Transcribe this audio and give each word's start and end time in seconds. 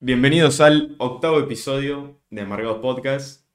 Bienvenidos 0.00 0.60
al 0.60 0.94
octavo 0.98 1.38
episodio 1.40 2.20
de 2.30 2.42
Amargados 2.42 2.78
Podcast. 2.78 3.46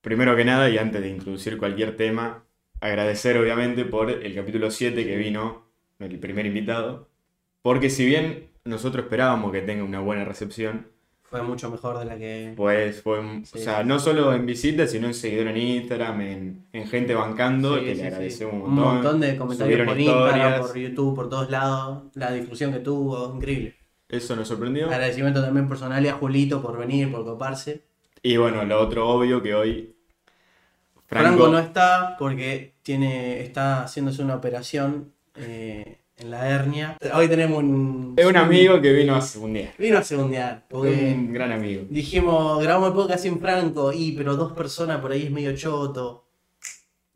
Primero 0.00 0.36
que 0.36 0.44
nada, 0.44 0.70
y 0.70 0.78
antes 0.78 1.02
de 1.02 1.08
introducir 1.08 1.58
cualquier 1.58 1.96
tema, 1.96 2.44
agradecer 2.80 3.36
obviamente 3.36 3.84
por 3.84 4.10
el 4.10 4.34
capítulo 4.34 4.70
7 4.70 5.04
que 5.04 5.16
vino 5.16 5.64
el 5.98 6.18
primer 6.18 6.46
invitado. 6.46 7.08
Porque 7.62 7.90
si 7.90 8.06
bien 8.06 8.50
nosotros 8.64 9.04
esperábamos 9.04 9.52
que 9.52 9.62
tenga 9.62 9.82
una 9.84 10.00
buena 10.00 10.24
recepción, 10.24 10.86
Fue 11.24 11.42
mucho 11.42 11.70
mejor 11.70 11.98
de 11.98 12.04
la 12.06 12.16
que. 12.16 12.54
pues 12.56 13.02
fue, 13.02 13.20
Sí. 13.44 13.58
o 13.58 13.60
sea, 13.60 13.82
no 13.84 13.98
solo 13.98 14.32
en 14.32 14.46
visitas, 14.46 14.90
sino 14.92 15.08
en 15.08 15.14
seguidores 15.14 15.54
en 15.56 15.60
Instagram, 15.62 16.20
en, 16.22 16.66
en 16.72 16.86
gente 16.86 17.14
bancando, 17.14 17.78
Sí, 17.78 17.84
que 17.84 17.94
sí, 17.96 18.00
le 18.00 18.06
agradecemos 18.08 18.54
Un 18.54 18.60
un 18.62 18.70
montón. 18.76 18.94
montón 18.94 19.20
de 19.20 19.36
comentarios 19.36 19.58
Subieron 19.76 19.86
por 19.88 20.00
Instagram, 20.00 20.60
por 20.62 20.78
YouTube, 20.78 21.14
por 21.16 21.28
todos 21.28 21.50
lados. 21.50 22.04
La 22.14 22.32
difusión 22.32 22.72
que 22.72 22.78
tuvo, 22.78 23.34
increíble. 23.34 23.74
Eso 24.08 24.34
nos 24.36 24.48
sorprendió. 24.48 24.86
Agradecimiento 24.86 25.42
también 25.42 25.68
personal 25.68 26.04
y 26.04 26.08
a 26.08 26.14
Julito 26.14 26.62
por 26.62 26.78
venir, 26.78 27.10
por 27.12 27.24
coparse. 27.24 27.82
Y 28.22 28.36
bueno, 28.36 28.64
lo 28.64 28.80
otro 28.80 29.08
obvio 29.08 29.42
que 29.42 29.54
hoy 29.54 29.94
Franco, 31.06 31.28
Franco, 31.28 31.48
no 31.48 31.58
está 31.58 32.16
porque 32.18 32.74
tiene, 32.82 33.40
está 33.40 33.82
haciéndose 33.82 34.22
una 34.22 34.34
operación 34.36 35.12
eh, 35.36 36.00
en 36.16 36.30
la 36.30 36.48
hernia. 36.48 36.96
Hoy 37.14 37.28
tenemos 37.28 37.58
un. 37.62 38.14
es 38.16 38.26
un 38.26 38.36
amigo 38.36 38.80
que 38.80 38.92
vino 38.92 39.14
hace 39.14 39.38
un 39.38 39.52
día. 39.54 39.72
Vino 39.78 39.98
a 39.98 40.02
segundear. 40.02 40.66
Porque 40.68 41.14
Un 41.14 41.32
gran 41.32 41.52
amigo. 41.52 41.84
dijimos, 41.88 42.62
grabamos 42.62 42.88
el 42.88 42.94
podcast 42.94 43.22
sin 43.22 43.40
Franco, 43.40 43.92
y 43.92 44.12
pero 44.12 44.36
dos 44.36 44.52
personas 44.52 45.00
por 45.00 45.12
ahí 45.12 45.24
es 45.24 45.30
medio 45.30 45.54
choto. 45.56 46.26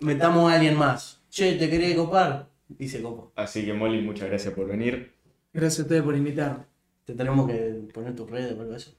Metamos 0.00 0.50
a 0.50 0.56
alguien 0.56 0.76
más. 0.76 1.22
Che, 1.30 1.54
¿te 1.54 1.68
querés 1.70 1.94
copar? 1.96 2.48
Y 2.78 2.88
se 2.88 3.02
copó. 3.02 3.32
Así 3.36 3.64
que 3.64 3.72
Molly, 3.72 4.02
muchas 4.02 4.28
gracias 4.28 4.54
por 4.54 4.66
venir. 4.66 5.14
Gracias 5.52 5.80
a 5.80 5.82
ustedes 5.82 6.02
por 6.02 6.16
invitarme. 6.16 6.64
Te 7.12 7.18
tenemos 7.18 7.46
que 7.48 7.82
poner 7.92 8.14
tus 8.16 8.30
redes 8.30 8.52
o 8.56 8.60
algo 8.60 8.72
de 8.72 8.76
eso. 8.78 8.92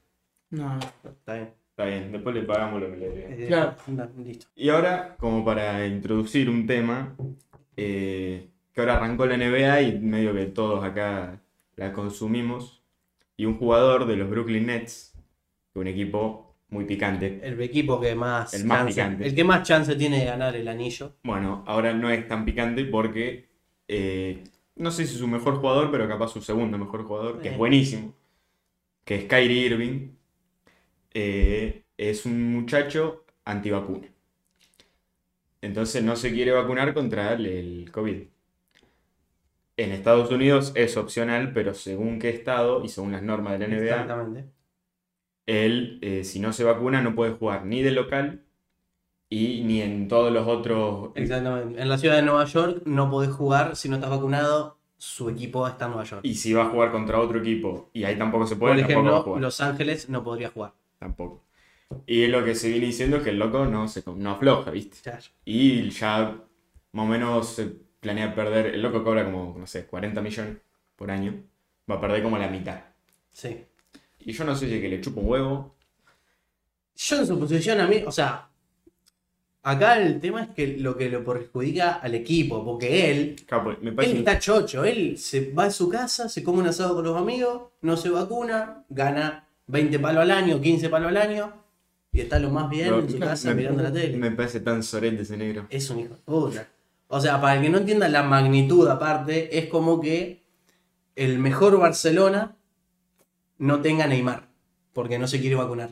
No, 0.50 0.78
Está 1.04 1.34
bien. 1.34 1.48
Está 1.70 1.84
bien, 1.86 2.12
después 2.12 2.34
le 2.36 2.42
pagamos 2.42 2.80
lo 2.80 2.90
que 2.90 2.96
le 2.96 3.08
debe. 3.08 3.44
Eh, 3.44 3.46
Claro. 3.48 3.74
listo. 4.24 4.46
Y 4.54 4.68
ahora, 4.68 5.16
como 5.18 5.44
para 5.44 5.84
introducir 5.86 6.48
un 6.48 6.66
tema, 6.68 7.16
eh, 7.76 8.48
que 8.72 8.80
ahora 8.80 8.96
arrancó 8.98 9.26
la 9.26 9.36
NBA 9.36 9.82
y 9.82 9.98
medio 9.98 10.32
que 10.32 10.46
todos 10.46 10.84
acá 10.84 11.40
la 11.74 11.92
consumimos, 11.92 12.82
y 13.36 13.46
un 13.46 13.58
jugador 13.58 14.06
de 14.06 14.14
los 14.16 14.30
Brooklyn 14.30 14.66
Nets, 14.66 15.14
un 15.74 15.88
equipo 15.88 16.54
muy 16.68 16.84
picante. 16.84 17.40
El 17.42 17.60
equipo 17.60 18.00
que 18.00 18.14
más, 18.14 18.54
El 18.54 18.64
más 18.66 18.78
chance, 18.78 18.92
picante. 18.94 19.26
el 19.26 19.34
que 19.34 19.42
más 19.44 19.66
chance 19.66 19.96
tiene 19.96 20.20
de 20.20 20.26
ganar 20.26 20.54
el 20.54 20.68
anillo. 20.68 21.16
Bueno, 21.24 21.64
ahora 21.66 21.92
no 21.92 22.08
es 22.10 22.28
tan 22.28 22.44
picante 22.44 22.84
porque 22.84 23.48
eh, 23.88 24.44
no 24.76 24.90
sé 24.90 25.06
si 25.06 25.14
es 25.14 25.18
su 25.20 25.28
mejor 25.28 25.56
jugador, 25.56 25.90
pero 25.90 26.08
capaz 26.08 26.28
su 26.28 26.40
segundo 26.42 26.78
mejor 26.78 27.04
jugador, 27.04 27.40
que 27.40 27.50
es 27.50 27.56
buenísimo, 27.58 28.14
que 29.04 29.16
es 29.16 29.24
Kyrie 29.24 29.66
Irving. 29.66 30.10
eh, 31.14 31.84
es 31.96 32.26
un 32.26 32.52
muchacho 32.52 33.24
antivacuna. 33.44 34.08
Entonces 35.62 36.02
no 36.02 36.16
se 36.16 36.32
quiere 36.32 36.52
vacunar 36.52 36.92
contra 36.92 37.32
el, 37.34 37.90
COVID. 37.92 38.24
En 39.76 39.92
Estados 39.92 40.30
Unidos 40.30 40.72
es 40.74 40.96
opcional, 40.96 41.52
pero 41.52 41.74
según 41.74 42.18
qué 42.18 42.28
estado 42.30 42.84
y 42.84 42.88
según 42.88 43.12
las 43.12 43.22
normas 43.22 43.58
de 43.58 43.58
la 43.60 43.66
NBA, 43.68 44.02
Exactamente. 44.02 44.44
él, 45.46 45.98
eh, 46.02 46.24
si 46.24 46.40
no 46.40 46.52
se 46.52 46.64
vacuna, 46.64 47.00
no 47.00 47.14
puede 47.14 47.32
jugar 47.32 47.64
ni 47.64 47.82
de 47.82 47.90
local 47.92 48.43
y 49.28 49.62
ni 49.64 49.80
en 49.82 50.08
todos 50.08 50.32
los 50.32 50.46
otros 50.46 51.10
Exactamente. 51.14 51.80
En 51.80 51.88
la 51.88 51.98
ciudad 51.98 52.16
de 52.16 52.22
Nueva 52.22 52.44
York 52.44 52.82
no 52.84 53.10
podés 53.10 53.30
jugar 53.30 53.76
si 53.76 53.88
no 53.88 53.96
estás 53.96 54.10
vacunado. 54.10 54.78
Su 54.96 55.28
equipo 55.28 55.66
está 55.66 55.86
en 55.86 55.90
Nueva 55.90 56.04
York. 56.04 56.20
Y 56.24 56.34
si 56.34 56.52
va 56.52 56.62
a 56.62 56.70
jugar 56.70 56.92
contra 56.92 57.20
otro 57.20 57.38
equipo 57.40 57.90
y 57.92 58.04
ahí 58.04 58.16
tampoco 58.16 58.46
se 58.46 58.56
puede, 58.56 58.74
Por 58.74 58.82
tampoco 58.82 59.02
va 59.02 59.08
a 59.08 59.12
ejemplo, 59.12 59.24
jugar. 59.24 59.42
Los 59.42 59.60
Ángeles 59.60 60.08
no 60.08 60.24
podría 60.24 60.48
jugar. 60.50 60.72
Tampoco. 60.98 61.44
Y 62.06 62.22
es 62.22 62.30
lo 62.30 62.44
que 62.44 62.54
se 62.54 62.68
viene 62.70 62.86
diciendo 62.86 63.22
que 63.22 63.30
el 63.30 63.38
loco 63.38 63.66
no, 63.66 63.86
se, 63.88 64.02
no 64.06 64.30
afloja, 64.30 64.70
¿viste? 64.70 64.96
Claro. 65.02 65.24
Y 65.44 65.90
ya 65.90 66.36
más 66.92 67.04
o 67.04 67.08
menos 67.08 67.48
se 67.48 67.66
planea 68.00 68.34
perder. 68.34 68.66
El 68.74 68.82
loco 68.82 69.04
cobra 69.04 69.24
como, 69.24 69.56
no 69.58 69.66
sé, 69.66 69.86
40 69.86 70.20
millones 70.20 70.56
por 70.96 71.10
año. 71.10 71.42
Va 71.90 71.96
a 71.96 72.00
perder 72.00 72.22
como 72.22 72.38
la 72.38 72.48
mitad. 72.48 72.80
Sí. 73.32 73.64
Y 74.20 74.32
yo 74.32 74.44
no 74.44 74.54
sé 74.54 74.68
si 74.68 74.74
es 74.74 74.80
que 74.80 74.88
le 74.88 75.00
chupa 75.00 75.20
un 75.20 75.28
huevo. 75.28 75.74
Yo 76.96 77.16
en 77.18 77.26
su 77.26 77.38
posición 77.38 77.80
a 77.80 77.86
mí, 77.86 78.02
o 78.06 78.12
sea, 78.12 78.48
acá 79.64 80.00
el 80.00 80.20
tema 80.20 80.42
es 80.44 80.48
que 80.50 80.76
lo 80.78 80.96
que 80.96 81.08
lo 81.08 81.24
perjudica 81.24 81.94
al 81.94 82.14
equipo, 82.14 82.64
porque 82.64 83.10
él, 83.10 83.36
Capo, 83.46 83.74
me 83.82 83.90
él 83.90 84.18
está 84.18 84.38
chocho, 84.38 84.84
él 84.84 85.18
se 85.18 85.50
va 85.52 85.64
a 85.64 85.70
su 85.70 85.88
casa, 85.88 86.28
se 86.28 86.42
come 86.44 86.60
un 86.60 86.68
asado 86.68 86.94
con 86.94 87.04
los 87.04 87.16
amigos, 87.16 87.70
no 87.80 87.96
se 87.96 88.10
vacuna, 88.10 88.84
gana 88.88 89.48
20 89.66 89.98
palos 89.98 90.22
al 90.22 90.30
año, 90.30 90.60
15 90.60 90.88
palos 90.88 91.08
al 91.08 91.16
año, 91.16 91.52
y 92.12 92.20
está 92.20 92.38
lo 92.38 92.50
más 92.50 92.70
bien 92.70 92.94
en 92.94 93.10
su 93.10 93.18
casa 93.18 93.48
me- 93.48 93.54
mirando 93.56 93.82
la 93.82 93.92
tele. 93.92 94.16
Me 94.16 94.30
parece 94.30 94.60
tan 94.60 94.82
sorete 94.82 95.22
ese 95.22 95.36
negro. 95.36 95.66
Es 95.70 95.90
un 95.90 96.00
hijo 96.00 96.14
de 96.14 96.20
puta. 96.20 96.68
O 97.08 97.20
sea, 97.20 97.40
para 97.40 97.56
el 97.56 97.62
que 97.62 97.70
no 97.70 97.78
entienda 97.78 98.08
la 98.08 98.22
magnitud 98.22 98.86
aparte, 98.88 99.58
es 99.58 99.66
como 99.66 100.00
que 100.00 100.42
el 101.16 101.38
mejor 101.38 101.78
Barcelona 101.78 102.56
no 103.58 103.80
tenga 103.80 104.06
Neymar, 104.06 104.48
porque 104.92 105.18
no 105.18 105.26
se 105.26 105.40
quiere 105.40 105.54
vacunar. 105.56 105.90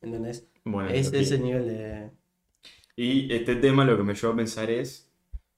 ¿Entendés? 0.00 0.46
Bueno, 0.64 0.90
es 0.90 1.12
ese 1.12 1.38
nivel 1.38 1.66
de... 1.68 2.10
Y 2.96 3.32
este 3.32 3.56
tema 3.56 3.84
lo 3.84 3.96
que 3.96 4.02
me 4.02 4.14
llevó 4.14 4.32
a 4.32 4.36
pensar 4.36 4.70
es 4.70 5.10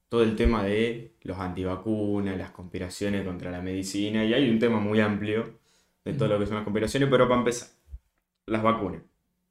todo 0.09 0.23
el 0.23 0.37
tema 0.37 0.65
de 0.65 1.15
los 1.23 1.39
antivacunas, 1.39 2.39
las 2.39 2.53
conspiraciones 2.53 3.25
contra 3.25 3.51
la 3.51 3.61
medicina, 3.61 4.25
y 4.25 4.35
hay 4.35 4.49
un 4.51 4.59
tema 4.59 4.79
muy 4.79 5.01
amplio 5.01 5.59
de 6.05 6.13
todo 6.15 6.29
lo 6.29 6.39
que 6.39 6.47
son 6.47 6.57
las 6.57 6.65
conspiraciones, 6.65 7.09
pero 7.11 7.29
para 7.29 7.41
empezar, 7.41 7.69
las 8.47 8.63
vacunas. 8.63 9.03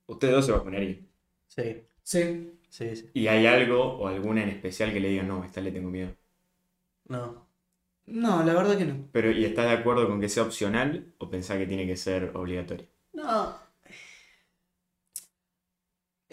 Ustedes 0.07 0.33
dos 0.33 0.45
se 0.45 0.51
vacunarían. 0.51 1.07
Sí, 1.47 1.83
sí. 2.03 2.59
sí, 2.69 2.95
sí. 2.95 3.09
¿Y 3.13 3.27
hay 3.27 3.45
algo 3.47 3.81
o 3.83 4.07
alguna 4.07 4.43
en 4.43 4.49
especial 4.49 4.93
que 4.93 4.99
le 4.99 5.09
digan, 5.09 5.27
no, 5.27 5.43
esta 5.43 5.61
le 5.61 5.71
tengo 5.71 5.89
miedo? 5.89 6.15
No. 7.07 7.47
No, 8.05 8.43
la 8.43 8.53
verdad 8.53 8.77
que 8.77 8.85
no. 8.85 9.07
Pero, 9.11 9.31
¿y 9.31 9.45
estás 9.45 9.65
de 9.65 9.71
acuerdo 9.71 10.07
con 10.07 10.19
que 10.19 10.29
sea 10.29 10.43
opcional 10.43 11.13
o 11.17 11.29
pensás 11.29 11.57
que 11.57 11.67
tiene 11.67 11.87
que 11.87 11.95
ser 11.95 12.31
obligatorio? 12.35 12.87
No. 13.13 13.55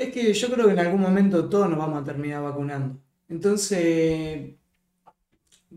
Es 0.01 0.15
que 0.15 0.33
yo 0.33 0.51
creo 0.51 0.65
que 0.65 0.73
en 0.73 0.79
algún 0.79 1.03
momento 1.03 1.47
todos 1.51 1.69
nos 1.69 1.79
vamos 1.79 2.01
a 2.01 2.05
terminar 2.05 2.43
vacunando. 2.43 2.99
Entonces, 3.29 4.55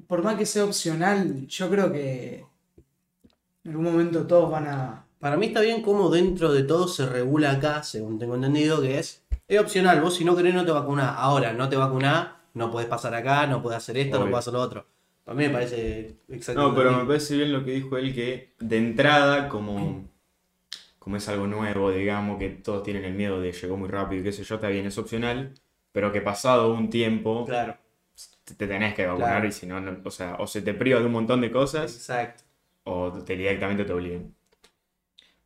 por 0.08 0.24
más 0.24 0.38
que 0.38 0.46
sea 0.46 0.64
opcional, 0.64 1.46
yo 1.46 1.70
creo 1.70 1.92
que 1.92 2.46
en 3.66 3.72
algún 3.72 3.84
momento 3.84 4.26
todos 4.26 4.50
van 4.50 4.68
a... 4.68 5.06
Para 5.20 5.36
mí 5.36 5.48
está 5.48 5.60
bien 5.60 5.82
como 5.82 6.10
dentro 6.10 6.54
de 6.54 6.64
todo 6.64 6.88
se 6.88 7.06
regula 7.06 7.52
acá, 7.52 7.84
según 7.84 8.18
tengo 8.18 8.36
entendido, 8.36 8.82
que 8.82 8.98
es, 8.98 9.26
es 9.46 9.60
opcional. 9.60 10.00
Vos 10.00 10.16
si 10.16 10.24
no 10.24 10.38
querés 10.38 10.54
no 10.54 10.64
te 10.64 10.72
vacunás. 10.72 11.16
Ahora, 11.18 11.52
no 11.52 11.68
te 11.68 11.76
vacunás, 11.76 12.30
no 12.54 12.72
podés 12.72 12.88
pasar 12.88 13.14
acá, 13.16 13.46
no 13.46 13.62
podés 13.62 13.80
hacer 13.80 13.98
esto, 13.98 14.20
no 14.20 14.28
podés 14.28 14.38
hacer 14.38 14.54
lo 14.54 14.62
otro. 14.62 14.86
Para 15.26 15.38
mí 15.38 15.48
me 15.48 15.50
parece 15.50 16.16
exactamente 16.30 16.56
No, 16.56 16.74
pero 16.74 16.98
me 16.98 17.06
parece 17.06 17.36
bien 17.36 17.52
lo 17.52 17.66
que 17.66 17.72
dijo 17.72 17.98
él, 17.98 18.16
que 18.16 18.54
de 18.62 18.78
entrada, 18.78 19.50
como, 19.50 20.08
como 21.04 21.18
es 21.18 21.28
algo 21.30 21.48
nuevo, 21.48 21.92
digamos, 21.92 22.40
que 22.40 22.50
todos 22.50 22.84
tienen 22.84 23.04
el 23.06 23.14
miedo 23.14 23.42
de 23.42 23.52
llegó 23.52 23.78
muy 23.78 23.90
rápido 23.90 24.22
y 24.22 24.24
qué 24.26 24.32
sé 24.32 24.44
yo, 24.44 24.56
está 24.56 24.70
bien, 24.70 24.86
es 24.86 24.98
opcional, 24.98 25.54
pero 25.92 26.12
que 26.12 26.22
pasado 26.22 26.74
un 26.74 26.90
tiempo 26.90 27.46
Claro, 27.46 27.78
te, 28.46 28.56
te 28.56 28.68
tenés 28.68 28.96
que 28.96 29.06
vacunar 29.08 29.40
Claro. 29.42 29.48
y 29.48 29.52
si 29.52 29.66
no, 29.68 29.80
no- 29.82 30.02
o 30.06 30.12
sea, 30.12 30.36
o 30.40 30.48
se 30.48 30.62
te 30.62 30.74
priva 30.74 31.00
de 31.00 31.06
un 31.06 31.12
montón 31.14 31.42
de 31.42 31.52
cosas 31.52 31.96
exacto. 31.96 32.44
o 32.86 33.12
te 33.26 33.36
directamente 33.38 33.86
te 33.86 33.94
obligan. 33.94 34.34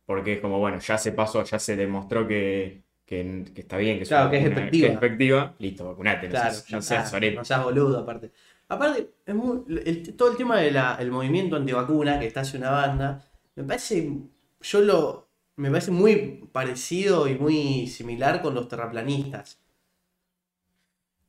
Porque 0.06 0.34
es 0.34 0.40
como, 0.40 0.58
bueno, 0.58 0.78
ya 0.78 0.96
se 0.98 1.12
pasó, 1.12 1.44
ya 1.44 1.58
se 1.58 1.76
demostró 1.76 2.26
que, 2.26 2.82
que, 3.04 3.44
que 3.54 3.60
está 3.60 3.76
bien, 3.76 3.98
que 3.98 4.04
es, 4.04 4.08
Claro, 4.08 4.30
una 4.30 4.30
que 4.30 4.38
es 4.38 4.44
efectiva. 4.46 4.94
efectiva, 4.94 5.54
listo, 5.58 5.86
vacunate, 5.86 6.28
no 6.28 6.32
Claro, 6.32 6.50
seas, 6.50 6.66
ya 6.66 6.76
no 6.76 6.82
seas 6.82 7.04
está, 7.04 7.10
sorete. 7.10 7.36
no 7.36 7.44
seas 7.44 7.64
boludo 7.64 7.98
aparte. 7.98 8.32
Aparte, 8.68 9.10
es 9.26 9.34
muy- 9.34 9.64
el- 9.84 10.16
todo 10.16 10.30
el 10.30 10.36
tema 10.36 10.58
del 10.60 11.10
movimiento 11.10 11.56
antivacuna 11.56 12.18
que 12.18 12.26
está 12.26 12.40
hace 12.40 12.56
una 12.58 12.70
banda, 12.70 13.22
me 13.54 13.64
parece, 13.64 14.12
yo 14.60 14.80
lo, 14.80 15.27
me 15.58 15.70
parece 15.70 15.90
muy 15.90 16.48
parecido 16.52 17.28
y 17.28 17.36
muy 17.38 17.86
similar 17.88 18.42
con 18.42 18.54
los 18.54 18.68
terraplanistas. 18.68 19.60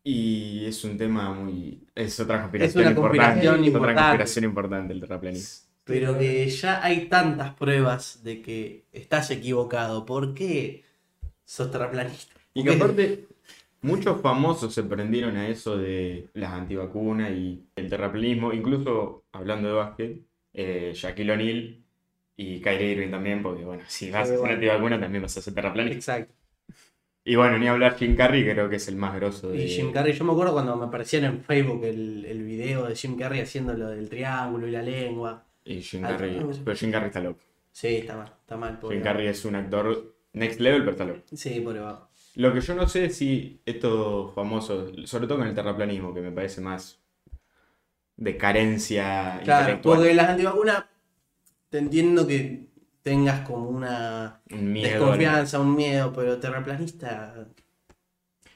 Y 0.03 0.65
es 0.65 0.83
un 0.83 0.97
tema 0.97 1.33
muy. 1.33 1.87
Es 1.95 2.19
otra 2.19 2.41
conspiración 2.41 2.83
una 2.83 2.91
importante. 2.91 3.19
conspiración 3.19 3.63
es 3.65 3.75
otra 3.75 3.93
importante. 3.93 3.93
conspiración 3.93 4.45
importante 4.45 4.93
el 4.93 4.99
terraplanismo. 5.01 5.67
Pero 5.83 6.17
que 6.17 6.47
ya 6.49 6.83
hay 6.83 7.07
tantas 7.09 7.53
pruebas 7.55 8.23
de 8.23 8.41
que 8.41 8.85
estás 8.91 9.31
equivocado. 9.31 10.05
¿Por 10.05 10.33
qué 10.35 10.85
sos 11.45 11.71
terraplanista? 11.71 12.35
Y 12.53 12.63
que 12.63 12.71
aparte, 12.71 13.27
muchos 13.81 14.21
famosos 14.21 14.73
se 14.73 14.83
prendieron 14.83 15.37
a 15.37 15.47
eso 15.49 15.77
de 15.77 16.29
las 16.33 16.53
antivacunas 16.53 17.31
y 17.31 17.67
el 17.75 17.89
terraplanismo. 17.89 18.53
Incluso 18.53 19.25
hablando 19.31 19.67
de 19.69 19.73
básquet, 19.73 20.21
eh, 20.53 20.91
Shaquille 20.95 21.31
O'Neal 21.33 21.78
y 22.41 22.61
Kyrie 22.61 22.91
Irving 22.93 23.11
también, 23.11 23.43
porque 23.43 23.65
bueno, 23.65 23.83
si 23.87 24.09
vas 24.11 24.21
a 24.21 24.25
Sí, 24.25 24.29
ser 24.31 24.39
bueno. 24.39 24.53
antivacuna 24.53 24.97
también 24.99 25.21
vas 25.23 25.35
a 25.37 25.41
ser 25.41 25.53
terraplanista. 25.53 26.17
Exacto. 26.17 26.33
Y 27.25 27.35
bueno, 27.35 27.57
ni 27.59 27.67
hablar 27.67 27.97
Jim 27.97 28.15
Carrey, 28.15 28.43
creo 28.49 28.69
que 28.69 28.77
es 28.77 28.87
el 28.87 28.95
más 28.95 29.13
grosso 29.15 29.49
de. 29.49 29.63
Y 29.65 29.67
Jim 29.67 29.91
Carrey, 29.91 30.13
yo 30.13 30.23
me 30.23 30.31
acuerdo 30.31 30.53
cuando 30.53 30.75
me 30.77 30.85
aparecían 30.85 31.25
en 31.25 31.43
Facebook 31.43 31.83
el, 31.83 32.23
el 32.25 32.41
video 32.43 32.87
de 32.87 32.95
Jim 32.95 33.17
Carrey 33.17 33.41
haciendo 33.41 33.73
lo 33.73 33.89
del 33.89 34.07
triángulo 34.09 34.67
y 34.67 34.71
la 34.71 34.81
lengua. 34.81 35.45
Y 35.65 35.81
Jim 35.81 36.03
Ah, 36.05 36.09
Carrey. 36.09 36.39
Pero 36.63 36.77
Jim 36.77 36.91
Carrey 36.91 37.07
está 37.07 37.19
loco. 37.19 37.39
Sí, 37.71 37.87
está 37.97 38.15
mal, 38.15 38.33
está 38.39 38.55
mal. 38.57 38.79
Jim. 38.89 39.01
Carrey 39.01 39.27
es 39.27 39.43
un 39.43 39.55
actor 39.55 40.15
next 40.31 40.59
level, 40.61 40.79
pero 40.79 40.91
está 40.91 41.05
loco. 41.05 41.19
Sí, 41.33 41.59
pobre 41.59 41.81
vago. 41.81 42.07
Lo 42.35 42.53
que 42.53 42.61
yo 42.61 42.73
no 42.73 42.87
sé 42.87 43.05
es 43.05 43.17
si 43.17 43.59
estos 43.65 44.33
famosos, 44.33 44.93
sobre 45.09 45.27
todo 45.27 45.39
con 45.39 45.47
el 45.47 45.53
terraplanismo, 45.53 46.13
que 46.13 46.21
me 46.21 46.31
parece 46.31 46.61
más 46.61 47.01
de 48.15 48.37
carencia 48.37 49.41
Claro, 49.43 49.61
intelectual, 49.63 49.97
porque 49.97 50.13
las 50.13 50.29
antivacunas 50.29 50.85
te 51.69 51.77
entiendo 51.77 52.27
que 52.27 52.67
tengas 53.03 53.47
como 53.47 53.69
una 53.69 54.41
miedo. 54.49 54.89
desconfianza, 54.99 55.59
un 55.59 55.75
miedo, 55.75 56.11
pero 56.13 56.39
terraplanista. 56.39 57.47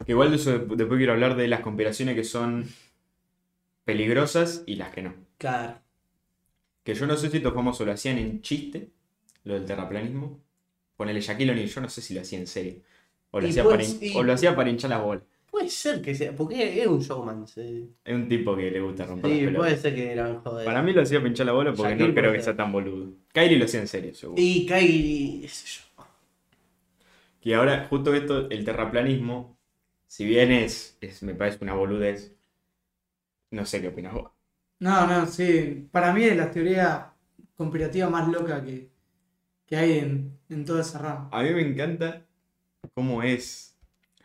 Igual 0.05 0.31
de 0.31 0.35
eso 0.35 0.51
de- 0.59 0.75
después 0.75 0.97
quiero 0.97 1.13
hablar 1.13 1.35
de 1.35 1.47
las 1.47 1.61
conspiraciones 1.61 2.15
que 2.15 2.23
son 2.23 2.67
peligrosas 3.85 4.63
y 4.65 4.75
las 4.75 4.91
que 4.91 5.01
no. 5.03 5.13
Claro. 5.37 5.79
Que 6.83 6.93
yo 6.95 7.07
no 7.07 7.15
sé 7.15 7.29
si 7.29 7.37
estos 7.37 7.53
famosos 7.53 7.85
lo 7.85 7.93
hacían 7.93 8.17
en 8.17 8.41
chiste, 8.41 8.89
lo 9.43 9.53
del 9.53 9.65
terraplanismo. 9.65 10.41
Ponele 10.97 11.21
Shaquille 11.21 11.51
O'Neal, 11.51 11.67
yo 11.69 11.81
no 11.81 11.89
sé 11.89 12.01
si 12.01 12.13
lo 12.13 12.21
hacía 12.21 12.39
en 12.39 12.47
serio. 12.47 12.75
O 13.31 13.39
lo, 13.39 13.47
hacía, 13.47 13.63
pues, 13.63 13.95
para, 13.95 14.19
o 14.19 14.23
lo 14.23 14.33
hacía 14.33 14.55
para 14.55 14.69
hinchar 14.69 14.89
las 14.91 15.01
bolas. 15.01 15.23
Puede 15.53 15.69
ser 15.69 16.01
que 16.01 16.15
sea, 16.15 16.35
porque 16.35 16.81
es 16.81 16.87
un 16.87 16.99
showman. 16.99 17.47
Sí, 17.47 17.95
Es 18.05 18.15
un 18.15 18.27
tipo 18.29 18.55
que 18.55 18.71
le 18.71 18.79
gusta 18.81 19.05
romper 19.05 19.29
Sí, 19.31 19.35
las 19.37 19.45
pelotas. 19.45 19.57
puede 19.57 19.77
ser 19.77 19.95
que 19.95 20.11
eran 20.11 20.41
joder. 20.43 20.65
Para 20.65 20.81
mí 20.81 20.93
lo 20.93 21.01
hacía 21.01 21.19
para 21.19 21.27
hinchar 21.29 21.45
la 21.47 21.51
bola 21.53 21.73
porque 21.73 21.91
Shaquille 21.91 22.09
no 22.09 22.13
creo 22.15 22.31
que 22.31 22.37
ser. 22.39 22.43
sea 22.45 22.55
tan 22.57 22.71
boludo. 22.71 23.13
Kyrie 23.33 23.57
lo 23.57 23.65
hacía 23.65 23.81
en 23.81 23.87
serio, 23.87 24.13
seguro. 24.15 24.41
Y 24.41 24.65
Kyrie, 24.67 25.41
qué 25.41 25.47
sé 25.49 25.65
yo. 25.67 26.03
Y 27.41 27.53
ahora, 27.53 27.85
justo 27.89 28.13
esto, 28.13 28.49
el 28.49 28.65
terraplanismo, 28.65 29.57
si 30.07 30.25
bien 30.25 30.51
es, 30.51 30.97
es- 31.01 31.21
me 31.23 31.35
parece 31.35 31.63
una 31.63 31.73
boludez, 31.75 32.35
no 33.51 33.65
sé 33.65 33.81
qué 33.81 33.87
opinas 33.87 34.13
vos. 34.13 34.31
No, 34.79 35.07
no, 35.07 35.25
sí. 35.27 35.87
Para 35.91 36.13
mí 36.13 36.23
es 36.23 36.35
la 36.37 36.51
teoría 36.51 37.13
conspirativa 37.55 38.09
más 38.09 38.27
loca 38.27 38.63
que, 38.63 38.91
que 39.65 39.77
hay 39.77 39.99
en, 39.99 40.39
en 40.49 40.65
toda 40.65 40.81
esa 40.81 40.99
rama. 40.99 41.29
A 41.31 41.43
mí 41.43 41.49
me 41.53 41.61
encanta 41.67 42.25
cómo 42.95 43.23
es. 43.23 43.72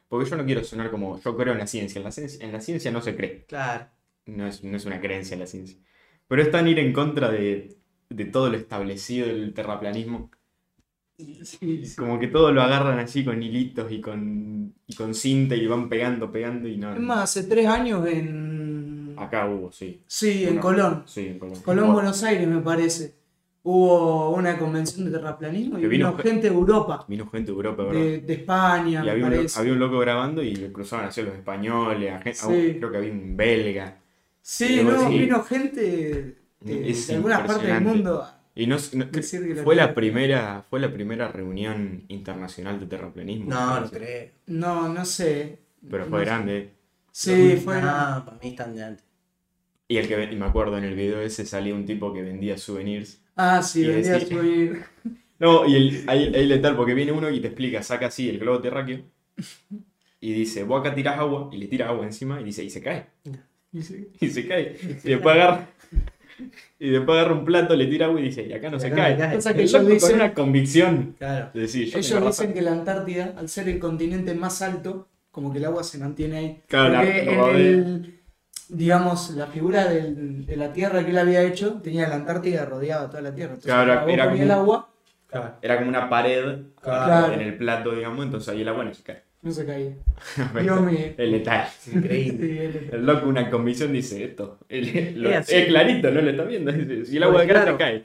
Porque 0.09 0.29
yo 0.29 0.37
no 0.37 0.45
quiero 0.45 0.65
sonar 0.65 0.91
como 0.91 1.21
yo 1.21 1.37
creo 1.37 1.53
en 1.53 1.59
la 1.59 1.67
ciencia. 1.67 1.99
En 1.99 2.05
la 2.05 2.11
ciencia, 2.13 2.45
en 2.45 2.53
la 2.53 2.61
ciencia 2.61 2.91
no 2.91 3.01
se 3.03 3.17
cree. 3.17 3.45
Claro. 3.47 3.87
No 4.27 4.47
es, 4.47 4.63
no 4.65 4.77
es 4.77 4.85
una 4.87 5.01
creencia 5.01 5.35
en 5.35 5.41
la 5.41 5.47
ciencia. 5.47 5.79
Pero 6.27 6.43
es 6.43 6.51
tan 6.51 6.69
ir 6.69 6.79
en 6.79 6.93
contra 6.93 7.31
de, 7.31 7.77
de 8.09 8.25
todo 8.27 8.51
lo 8.51 8.57
establecido 8.57 9.27
del 9.27 9.55
terraplanismo. 9.55 10.31
Sí, 11.19 11.85
sí. 11.85 11.97
Como 11.97 12.21
que 12.21 12.29
todo 12.29 12.53
lo 12.53 12.63
agarran 12.63 13.01
así 13.01 13.25
con 13.25 13.43
hilitos 13.43 13.91
y 13.91 14.01
con, 14.01 14.73
y 14.87 14.95
con 14.95 15.15
cinta 15.15 15.57
y 15.57 15.67
van 15.67 15.89
pegando, 15.89 16.31
pegando 16.31 16.69
y 16.69 16.77
no. 16.77 16.95
Es 16.95 17.01
más, 17.01 17.25
hace 17.37 17.49
tres 17.49 17.67
años 17.67 18.07
en. 18.07 19.17
Acá 19.19 19.49
hubo, 19.49 19.73
sí. 19.73 20.01
Sí, 20.07 20.45
en 20.45 20.59
Colón. 20.59 21.03
Sí, 21.07 21.27
en 21.27 21.41
Colón. 21.41 21.61
Colón, 21.63 21.65
Bueno, 21.65 21.93
Buenos 21.93 22.23
Aires, 22.23 22.47
me 22.47 22.61
parece. 22.61 23.18
Hubo 23.71 24.31
una 24.31 24.59
convención 24.59 25.05
de 25.05 25.11
terraplanismo 25.11 25.79
y 25.79 25.83
vino 25.83 25.91
vino 25.91 26.17
ge- 26.17 26.23
gente 26.31 26.49
de 26.49 26.55
Europa, 26.55 27.05
Vino 27.07 27.29
gente 27.29 27.51
de 27.51 27.57
Europa, 27.57 27.83
¿verdad? 27.85 28.01
de, 28.01 28.19
de 28.21 28.33
España, 28.33 29.01
Y 29.03 29.05
me 29.05 29.11
había 29.11 29.25
un, 29.27 29.31
parece. 29.31 29.61
había 29.61 29.73
un 29.75 29.79
loco 29.79 29.99
grabando 29.99 30.43
y 30.43 30.55
le 30.57 30.73
cruzaban 30.73 31.05
así 31.07 31.21
a 31.21 31.25
los 31.25 31.35
españoles, 31.35 32.13
a 32.15 32.19
gen- 32.21 32.33
a 32.33 32.35
Sí. 32.35 32.47
un- 32.47 32.79
creo 32.79 32.91
que 32.91 32.97
había 32.97 33.13
un 33.13 33.37
belga. 33.37 33.99
Sí, 34.41 34.81
no, 34.83 34.93
así. 35.03 35.19
vino 35.19 35.43
gente 35.43 35.81
de, 36.61 36.73
de 36.73 37.15
algunas 37.15 37.41
partes 37.47 37.67
del 37.69 37.81
mundo. 37.83 38.27
Y 38.55 38.67
no, 38.67 38.77
no- 38.95 39.05
Decir 39.05 39.47
que 39.47 39.55
la 39.57 39.63
fue 39.63 39.77
la 39.77 39.95
primera, 39.95 40.65
fue 40.71 40.81
la 40.81 40.91
primera 40.93 41.29
reunión 41.29 42.05
internacional 42.09 42.81
de 42.81 42.87
terraplanismo. 42.87 43.51
No, 43.51 43.81
no 43.81 43.91
creo. 43.91 44.31
No, 44.47 44.89
no 44.89 45.05
sé. 45.05 45.59
Pero 45.91 46.05
No 46.05 46.11
fue 46.11 46.21
sé. 46.21 46.25
grande. 46.25 46.71
Sí, 47.13 47.61
fue. 47.63 47.75
No, 47.83 48.25
para 48.25 48.39
mí 48.43 48.49
están 48.49 48.75
de 48.75 48.83
antes. 48.85 49.05
Y 49.89 49.97
el 49.99 50.09
que 50.09 50.23
y 50.33 50.37
me 50.37 50.47
acuerdo 50.47 50.77
en 50.79 50.85
el 50.85 50.95
video 50.95 51.21
ese 51.21 51.45
salía 51.47 51.75
un 51.75 51.85
tipo 51.87 52.13
que 52.15 52.23
vendía 52.23 52.57
souvenirs. 52.59 53.23
Ah, 53.39 53.63
sí, 53.63 53.83
Y 53.83 53.87
vendía 53.87 54.13
decir- 54.19 54.29
subir. 54.29 54.83
No, 55.39 55.65
y 55.67 55.77
el, 55.77 56.05
ahí, 56.09 56.33
ahí 56.35 56.47
letal, 56.47 56.75
porque 56.77 56.95
viene 56.95 57.13
uno 57.13 57.31
y 57.31 57.39
te 57.41 57.47
explica, 57.47 57.83
saca 57.83 58.07
así 58.07 58.29
el 58.29 58.39
globo 58.41 58.61
terráqueo 58.61 59.03
y 60.21 60.33
dice, 60.33 60.65
vos 60.65 60.81
acá 60.81 60.95
tirás 60.95 61.19
agua, 61.19 61.49
y 61.53 61.59
le 61.59 61.67
tira 61.69 61.89
agua 61.89 62.05
encima 62.05 62.41
y 62.41 62.45
dice, 62.45 62.65
y 62.65 62.71
se 62.71 62.83
cae. 62.83 63.07
Y 63.73 63.83
sí. 63.83 64.09
Y 64.21 64.29
se 64.29 64.47
cae. 64.49 64.77
Y 65.05 65.09
después 65.11 65.35
agarra, 65.37 65.69
y 66.81 66.91
después 66.91 67.17
agarra 67.19 67.35
un 67.35 67.45
plato, 67.45 67.77
le 67.77 67.87
tira 67.87 68.07
agua 68.07 68.21
y 68.21 68.25
dice, 68.25 68.45
y 68.49 68.53
acá 68.53 68.69
no 68.71 68.79
Y 68.79 68.81
se 68.81 68.87
acá 68.89 68.97
cae. 68.97 69.13
se 69.15 69.19
cae. 69.21 69.35
Cosa 69.37 69.53
que 69.55 69.59
El 69.63 69.69
ellos 69.69 69.83
con 69.83 69.93
dicen, 69.93 70.15
una 70.17 70.35
convicción 70.35 71.15
Claro. 71.19 71.51
de 71.55 71.61
decir, 71.61 71.85
yo 71.85 71.99
ellos 71.99 72.05
dicen 72.11 72.25
razón. 72.25 72.53
que 72.53 72.63
la 72.63 72.73
Antártida, 72.73 73.35
al 73.37 73.49
ser 73.49 73.69
el 73.69 73.79
continente 73.79 74.35
más 74.35 74.61
alto, 74.63 75.09
como 75.31 75.53
que 75.53 75.59
el 75.59 75.67
agua 75.67 75.85
se 75.85 75.99
mantiene 75.99 76.37
ahí. 76.37 76.61
Claro, 76.67 76.97
Porque 76.99 77.69
el, 77.71 78.18
digamos, 78.69 79.31
la 79.31 79.47
figura 79.47 79.87
del- 79.87 80.47
de 80.47 80.57
la 80.57 80.73
Tierra 80.73 81.05
que 81.05 81.11
él 81.11 81.19
había 81.19 81.43
hecho, 81.43 81.75
tenía 81.83 82.09
la 82.09 82.17
Antártida 82.17 82.65
rodeaba 82.65 83.09
toda 83.09 83.23
la 83.23 83.35
Tierra. 83.35 83.55
Entonces, 83.55 83.73
Claro, 83.73 83.93
era 83.93 84.01
ponías 84.03 84.41
el 84.41 84.49
como- 84.49 84.61
agua, 84.61 84.89
Claro. 85.29 85.55
Era 85.61 85.77
como 85.77 85.91
una 85.91 86.09
pared 86.09 86.57
Claro. 86.81 87.35
en 87.35 87.41
el 87.43 87.55
plato, 87.59 87.95
digamos, 87.95 88.25
entonces 88.25 88.49
ahí 88.49 88.63
el 88.63 88.69
agua 88.69 88.85
no 88.85 88.95
se 88.95 89.03
cae. 89.03 89.23
no 89.43 89.53
se 89.53 89.65
caía. 89.67 89.93
Dios 90.63 90.81
mío. 90.81 90.99
Es 91.17 91.29
letal. 91.31 91.69
Increíble. 91.95 92.47
Sí, 92.47 92.59
él- 92.59 92.91
El 92.93 93.07
loco, 93.07 93.29
una 93.29 93.51
convicción, 93.51 93.93
dice 93.93 94.25
esto. 94.25 94.59
El- 94.71 95.23
lo- 95.23 95.31
Es 95.31 95.49
es, 95.53 95.67
clarito, 95.67 96.11
no 96.11 96.23
lo 96.23 96.31
está 96.31 96.45
viendo. 96.45 96.73
Si 97.05 97.17
el 97.19 97.23
agua 97.23 97.43
de 97.43 97.45
acá 97.45 97.55
Claro. 97.63 97.73
se 97.73 97.79
cae. 97.79 98.05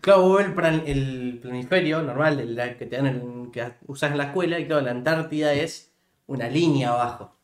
Claro, 0.00 0.22
vos 0.22 0.38
ves 0.38 0.46
el, 0.46 0.54
plan- 0.54 0.82
el 0.86 1.38
planiferio 1.42 2.02
normal 2.02 2.40
el 2.40 2.54
la 2.56 2.74
que 2.76 2.86
te 2.86 2.96
dan 2.96 3.06
en- 3.06 3.50
que 3.52 3.62
usas 3.86 4.10
en 4.12 4.18
la 4.18 4.24
escuela 4.24 4.58
y 4.58 4.66
claro, 4.66 4.80
la 4.82 4.90
Antártida 4.92 5.52
es 5.52 5.92
una 6.26 6.48
línea 6.48 6.88
abajo. 6.88 7.36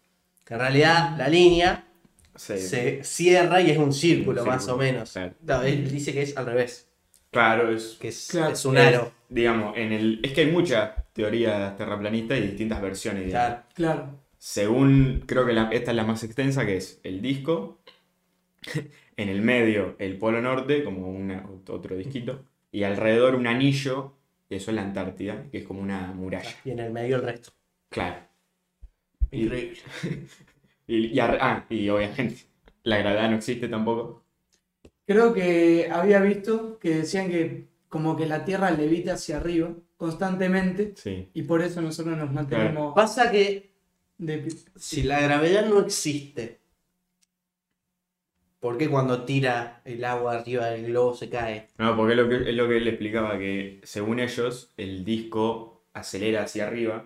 Que 0.45 0.55
en 0.55 0.61
realidad 0.61 1.17
la 1.19 1.29
línea 1.29 1.85
Sí. 2.35 2.59
se 2.59 3.05
cierra 3.05 3.61
y 3.61 3.71
es 3.71 3.79
un 3.79 3.93
círculo 3.93 4.43
Un 4.43 4.49
más 4.49 4.67
o 4.69 4.77
menos. 4.77 5.13
claro. 5.45 5.63
Él 5.67 5.91
dice 5.91 6.13
que 6.13 6.23
es 6.23 6.37
al 6.37 6.47
revés, 6.47 6.89
Claro, 7.31 7.71
es, 7.75 7.97
que 8.01 8.09
es, 8.09 8.29
Claro. 8.31 8.53
es 8.53 8.65
un 8.65 8.77
aro. 8.79 9.13
digamos, 9.29 9.77
en 9.77 9.93
el, 9.93 10.21
es 10.23 10.33
que 10.33 10.43
hay 10.43 10.51
muchas 10.51 10.91
teorías 11.15 11.77
terraplanistas 11.77 12.39
y 12.39 12.43
distintas 12.43 12.81
versiones. 12.83 13.27
digamos. 13.27 13.59
Claro. 13.75 13.95
Claro. 14.03 14.19
Según, 14.39 15.23
creo 15.27 15.47
que 15.47 15.53
la- 15.53 15.69
esta 15.71 15.91
es 15.93 15.97
la 15.97 16.05
más 16.05 16.23
extensa, 16.25 16.67
que 16.67 16.77
es 16.77 17.01
el 17.05 17.23
disco, 17.23 17.81
en 19.17 19.29
el 19.29 19.41
medio 19.43 19.97
el 19.99 20.19
polo 20.19 20.41
norte, 20.43 20.85
como 20.85 21.09
una- 21.11 21.47
otro 21.69 21.97
disquito, 21.97 22.45
y 22.71 22.83
alrededor 22.85 23.35
un 23.35 23.47
anillo, 23.47 24.15
y 24.51 24.57
eso 24.57 24.71
es 24.71 24.75
la 24.75 24.83
Antártida, 24.83 25.45
que 25.51 25.59
es 25.59 25.65
como 25.65 25.81
una 25.81 26.13
muralla. 26.13 26.55
Y 26.65 26.71
en 26.73 26.81
el 26.81 26.93
medio 26.93 27.17
el 27.17 27.23
resto. 27.23 27.53
Claro. 27.89 28.17
Increíble. 29.31 29.79
Y, 30.95 31.19
ah, 31.21 31.65
y 31.71 31.89
obviamente, 31.89 32.37
la 32.83 32.99
gravedad 32.99 33.31
no 33.31 33.37
existe 33.37 33.69
tampoco. 33.69 34.23
Creo 35.07 35.33
que 35.33 35.89
había 35.91 36.21
visto 36.21 36.79
que 36.79 36.97
decían 36.97 37.31
que 37.31 37.67
como 37.89 38.17
que 38.17 38.27
la 38.27 38.45
Tierra 38.45 38.71
levita 38.71 39.15
hacia 39.15 39.37
arriba 39.39 39.71
constantemente 39.97 40.93
Sí. 40.97 41.29
y 41.33 41.43
por 41.43 41.63
eso 41.63 41.81
nosotros 41.81 42.17
nos 42.17 42.33
mantenemos 42.33 42.95
Pasa 42.95 43.31
que 43.31 43.73
de 44.19 44.53
si 44.77 45.03
la 45.03 45.21
gravedad 45.21 45.67
no 45.67 45.81
existe, 45.81 46.61
¿por 48.61 48.79
qué 48.79 48.89
cuando 48.89 49.25
tira 49.25 49.81
el 49.85 50.05
agua 50.05 50.35
arriba 50.39 50.67
del 50.67 50.87
globo 50.87 51.15
se 51.15 51.29
cae? 51.29 51.69
No, 51.79 51.97
porque 51.97 52.13
es 52.13 52.19
lo 52.19 52.29
que, 52.29 52.51
es 52.51 52.55
lo 52.57 52.69
que 52.69 52.77
él 52.77 52.89
explicaba, 52.89 53.39
que 53.39 53.81
según 53.83 54.21
ellos, 54.21 54.73
el 54.77 55.05
disco 55.05 55.85
acelera 55.93 56.43
hacia 56.45 56.67
arriba, 56.67 57.05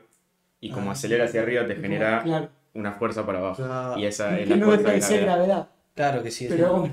y 0.60 0.70
como 0.70 0.90
Ah. 0.90 0.92
acelera 0.92 1.24
hacia 1.24 1.42
arriba 1.42 1.66
te 1.66 1.76
genera 1.76 2.22
Claro. 2.22 2.50
Una 2.76 2.92
fuerza 2.92 3.24
para 3.26 3.38
abajo. 3.38 3.62
Claro, 3.64 3.98
Y 3.98 4.06
esa 4.06 4.38
es 4.38 4.44
Que 4.48 4.50
la 4.50 4.56
no 4.56 4.66
fuerza 4.66 4.90
de 4.92 4.98
gravedad. 4.98 5.22
gravedad. 5.24 5.68
claro 5.94 6.22
que 6.22 6.30
sí. 6.30 6.46
Pero 6.48 6.88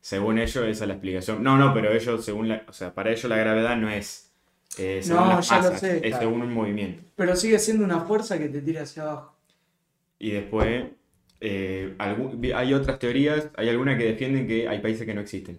Según 0.00 0.38
ellos, 0.38 0.56
esa 0.56 0.84
es 0.84 0.88
la 0.88 0.94
explicación. 0.94 1.42
No, 1.42 1.56
no, 1.58 1.74
pero 1.74 1.92
ellos, 1.92 2.24
según 2.24 2.48
la, 2.48 2.62
o 2.68 2.72
sea, 2.72 2.94
para 2.94 3.10
ellos 3.10 3.24
la 3.24 3.36
gravedad 3.36 3.76
no 3.76 3.90
es 3.90 4.30
eh, 4.78 5.00
según 5.02 5.22
No, 5.24 5.28
las 5.36 5.48
ya 5.48 5.60
lo 5.62 5.76
sé, 5.76 5.96
es 5.96 6.02
claro. 6.02 6.18
según 6.18 6.42
un 6.42 6.52
movimiento. 6.52 7.02
pero 7.16 7.34
sigue 7.34 7.58
siendo 7.58 7.84
una 7.84 8.00
fuerza 8.00 8.38
que 8.38 8.48
te 8.48 8.60
tira 8.60 8.82
hacia 8.82 9.02
abajo. 9.02 9.34
Y 10.18 10.30
después, 10.32 10.84
eh, 11.40 11.94
algún- 11.98 12.40
hay 12.54 12.74
otras 12.74 12.98
teorías, 12.98 13.48
hay 13.56 13.68
algunas 13.70 13.96
que 13.98 14.04
defienden 14.04 14.46
que 14.46 14.68
hay 14.68 14.78
países 14.80 15.06
que 15.06 15.14
no 15.14 15.20
existen. 15.20 15.58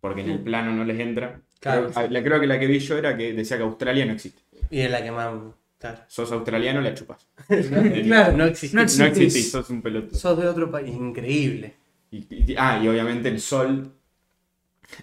Porque 0.00 0.20
en 0.22 0.30
el 0.30 0.40
plano 0.40 0.72
no 0.72 0.84
les 0.84 0.98
entra. 1.00 1.40
Claro. 1.60 1.90
Creo, 1.92 2.08
la- 2.10 2.22
creo 2.22 2.40
que 2.40 2.46
la 2.46 2.58
que 2.60 2.66
vi 2.66 2.78
yo 2.80 2.96
era 2.98 3.16
que 3.16 3.32
decía 3.32 3.56
que 3.56 3.62
Australia 3.64 4.04
no 4.06 4.12
existe. 4.12 4.40
Y 4.70 4.80
es 4.80 4.90
la 4.90 5.02
que 5.02 5.10
más. 5.10 5.32
Claro. 5.78 5.98
Sos 6.08 6.32
australiano, 6.32 6.80
la 6.80 6.92
chupas. 6.94 7.26
Claro, 7.48 8.36
No 8.36 8.44
existe. 8.46 8.76
no 8.76 8.82
No 8.82 8.86
existís. 8.86 9.16
existís, 9.26 9.50
sos 9.52 9.70
un 9.70 9.80
pelotudo. 9.82 10.18
Sos 10.18 10.38
de 10.38 10.46
otro 10.48 10.70
país. 10.70 10.94
Increíble. 10.94 11.74
Y, 12.10 12.26
y- 12.52 12.54
ah, 12.58 12.80
y 12.82 12.88
obviamente 12.88 13.28
el 13.28 13.40
sol. 13.40 13.92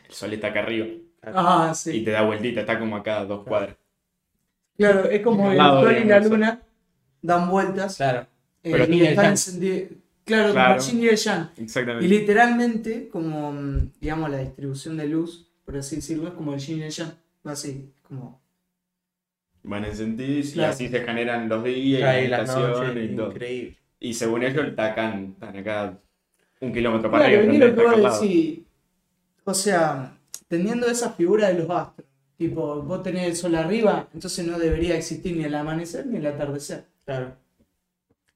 El 0.07 0.13
sol 0.13 0.33
está 0.33 0.47
acá 0.47 0.61
arriba. 0.61 0.87
Ah, 1.23 1.71
Y 1.71 1.75
sí. 1.75 2.03
te 2.03 2.11
da 2.11 2.23
vueltita, 2.23 2.59
está 2.61 2.77
como 2.77 2.95
acá 2.97 3.19
a 3.21 3.25
dos 3.25 3.43
cuadras. 3.45 3.75
Claro, 4.77 5.05
es 5.09 5.21
como 5.21 5.51
el 5.51 5.57
sol 5.57 5.95
y 5.97 6.03
la 6.05 6.19
luna 6.19 6.61
dan 7.21 7.49
vueltas. 7.49 7.95
Claro. 7.97 8.27
eh, 8.63 8.71
Pero 8.71 8.85
y 8.93 8.97
y 9.01 9.05
están 9.05 9.25
encendidos. 9.27 9.91
Claro, 10.25 10.51
Claro. 10.53 10.81
como 10.83 11.03
y 11.03 11.07
el 11.07 11.15
yang. 11.15 11.49
Y 11.57 11.63
Exactamente. 11.63 12.07
literalmente, 12.07 13.09
como, 13.09 13.51
mm, 13.53 13.91
digamos, 14.01 14.29
la 14.31 14.39
distribución 14.39 14.97
de 14.97 15.07
luz, 15.07 15.47
por 15.63 15.77
así 15.77 15.97
decirlo, 15.97 16.27
es 16.27 16.33
como 16.33 16.53
el 16.53 16.59
yin 16.59 16.79
y 16.79 16.83
el 16.83 16.91
yang. 16.91 17.13
Va 17.47 17.51
así, 17.53 17.91
como... 18.03 18.41
Van 19.67 19.85
encendidos 19.85 20.49
y 20.49 20.53
Claro. 20.53 20.71
así 20.71 20.87
se 20.89 20.99
generan 21.03 21.49
los 21.49 21.63
días 21.63 22.23
y 22.23 22.27
las 22.27 22.47
las 22.47 22.49
estaciones 22.49 22.87
noches. 22.95 23.11
y 23.11 23.15
todo. 23.15 23.31
Increíble. 23.31 23.77
Y 23.99 24.13
según 24.13 24.43
ellos, 24.43 24.65
están 24.67 24.91
acá, 24.91 25.19
están 25.19 25.57
acá 25.57 25.97
un 26.61 26.73
kilómetro 26.73 27.09
para 27.11 27.25
Claro, 27.27 27.39
arriba. 27.49 27.55
y 27.55 27.73
que 27.75 27.83
vos 27.83 28.21
decís, 28.21 28.59
o 29.43 29.53
sea, 29.53 30.17
teniendo 30.47 30.87
esa 30.87 31.11
figura 31.11 31.47
de 31.49 31.55
los 31.59 31.69
astros, 31.69 32.07
Tipo, 32.37 32.81
vos 32.81 33.01
tenés 33.01 33.27
el 33.29 33.35
sol 33.37 33.55
arriba, 33.55 34.09
entonces 34.13 34.45
no 34.45 34.59
debería 34.59 34.97
existir 34.97 35.37
ni 35.37 35.45
el 35.45 35.55
amanecer 35.55 36.05
ni 36.05 36.17
el 36.17 36.25
atardecer. 36.27 36.83
Claro. 37.05 37.33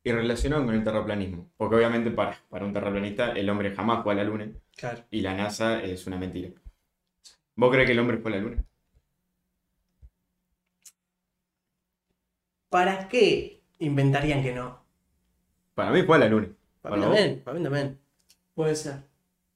Y 0.05 0.11
relacionado 0.13 0.65
con 0.65 0.73
el 0.73 0.85
terraplanismo. 0.85 1.51
Porque 1.57 1.75
obviamente 1.75 2.09
para, 2.09 2.37
para 2.49 2.63
un 2.63 2.71
terraplanista 2.71 3.33
el 3.33 3.49
hombre 3.49 3.75
jamás 3.75 4.01
fue 4.01 4.13
a 4.13 4.15
la 4.15 4.23
luna 4.23 4.47
Claro. 4.77 5.03
y 5.11 5.19
la 5.19 5.33
NASA 5.35 5.83
es 5.83 6.07
una 6.07 6.15
mentira. 6.15 6.51
¿Vos 7.57 7.71
crees 7.73 7.87
que 7.87 7.91
el 7.91 7.99
hombre 7.99 8.19
fue 8.19 8.31
a 8.31 8.35
la 8.37 8.41
luna? 8.41 8.63
¿Para 12.69 13.07
qué 13.07 13.61
inventarían 13.79 14.43
que 14.43 14.53
no? 14.53 14.79
Para 15.75 15.91
mí 15.91 16.03
fue 16.03 16.17
a 16.17 16.19
la 16.19 16.29
luna. 16.29 16.47
Para 16.81 16.95
mí 16.95 17.01
¿Para 17.01 17.15
también, 17.15 17.41
para 17.43 17.57
mí 17.57 17.63
también. 17.63 17.99
Puede 18.53 18.75
ser. 18.75 18.95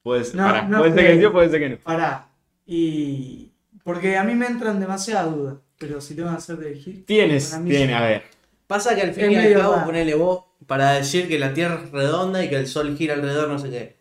Puede 0.01 0.23
ser, 0.23 0.35
No, 0.35 0.43
pará, 0.45 0.63
no 0.63 0.79
puede 0.79 0.93
ser 0.93 1.07
que 1.07 1.19
sí 1.19 1.25
o 1.25 1.31
puede 1.31 1.49
ser 1.49 1.59
que 1.59 1.69
no. 1.69 1.77
Pará. 1.77 2.29
Y. 2.65 3.51
Porque 3.83 4.17
a 4.17 4.23
mí 4.23 4.33
me 4.35 4.47
entran 4.47 4.79
demasiadas 4.79 5.33
dudas. 5.33 5.55
Pero 5.77 5.99
si 6.01 6.15
tengo 6.15 6.29
que 6.29 6.35
hacer 6.35 6.57
de 6.57 6.71
elegir. 6.71 7.05
Tienes, 7.05 7.51
Para 7.51 7.63
tiene, 7.63 7.87
sí. 7.87 7.93
a 7.93 8.01
ver. 8.01 8.23
Pasa 8.67 8.95
que 8.95 9.01
al 9.01 9.13
fin 9.13 9.31
y 9.31 9.35
al 9.35 9.53
cabo, 9.53 9.83
ponele 9.85 10.15
vos, 10.15 10.45
para 10.65 10.93
decir 10.93 11.27
que 11.27 11.37
la 11.37 11.53
Tierra 11.53 11.81
es 11.83 11.91
redonda 11.91 12.43
y 12.43 12.49
que 12.49 12.55
el 12.55 12.67
Sol 12.67 12.95
gira 12.97 13.13
alrededor, 13.13 13.49
no 13.49 13.59
sé 13.59 13.69
qué, 13.69 13.97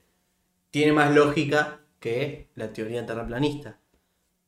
tiene 0.71 0.93
más 0.93 1.13
lógica 1.15 1.81
que 1.99 2.49
la 2.55 2.73
teoría 2.73 3.05
terraplanista. 3.05 3.79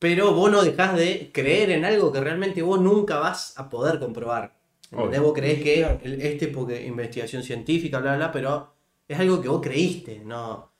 Pero 0.05 0.33
vos 0.39 0.51
no 0.51 0.61
dejás 0.63 0.95
de 0.95 1.31
creer 1.33 1.71
en 1.71 1.83
algo 1.85 2.11
que 2.13 2.19
realmente 2.21 2.61
vos 2.61 2.79
nunca 2.79 3.17
vas 3.17 3.57
a 3.57 3.69
poder 3.69 3.97
comprobar. 3.99 4.43
¿Entendés? 4.91 5.19
Obvio. 5.19 5.29
Vos 5.29 5.33
creés 5.39 5.59
que 5.63 5.75
Claro. 5.79 5.99
este 6.03 6.47
porque 6.49 6.85
investigación 6.85 7.41
científica, 7.43 7.99
bla, 7.99 8.15
bla, 8.15 8.31
pero 8.31 8.71
es 9.07 9.19
algo 9.19 9.41
que 9.41 9.49
vos 9.49 9.61
creíste, 9.61 10.13
no. 10.23 10.71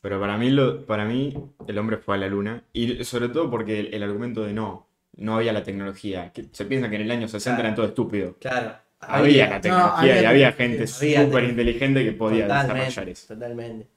Pero 0.00 0.18
para 0.18 0.36
mí, 0.38 0.50
lo, 0.50 0.84
para 0.86 1.04
mí 1.04 1.34
el 1.68 1.78
hombre 1.78 1.98
fue 1.98 2.14
a 2.16 2.18
la 2.18 2.26
luna. 2.28 2.64
Y 2.72 3.04
sobre 3.04 3.28
todo 3.28 3.50
porque 3.50 3.80
el, 3.80 3.94
el 3.94 4.02
argumento 4.02 4.42
de 4.44 4.52
no, 4.54 4.88
no 5.16 5.36
había 5.36 5.52
la 5.52 5.62
tecnología. 5.62 6.32
que 6.32 6.46
se 6.52 6.64
piensa 6.64 6.88
que 6.90 6.96
en 6.96 7.02
el 7.02 7.10
año 7.10 7.28
60 7.28 7.56
Claro. 7.56 7.66
eran 7.66 7.74
todo 7.76 7.86
estúpido. 7.86 8.36
Claro. 8.40 8.76
Había 9.00 9.48
la 9.48 9.56
No, 9.56 9.60
tecnología 9.60 10.12
había 10.14 10.22
y 10.22 10.24
había 10.24 10.52
gente 10.52 10.86
súper 10.86 11.44
inteligente 11.44 12.04
que 12.04 12.12
podía 12.12 12.48
desarrollar 12.48 13.06
Totalmente, 13.06 13.10
eso. 13.12 13.34
totalmente. 13.34 13.88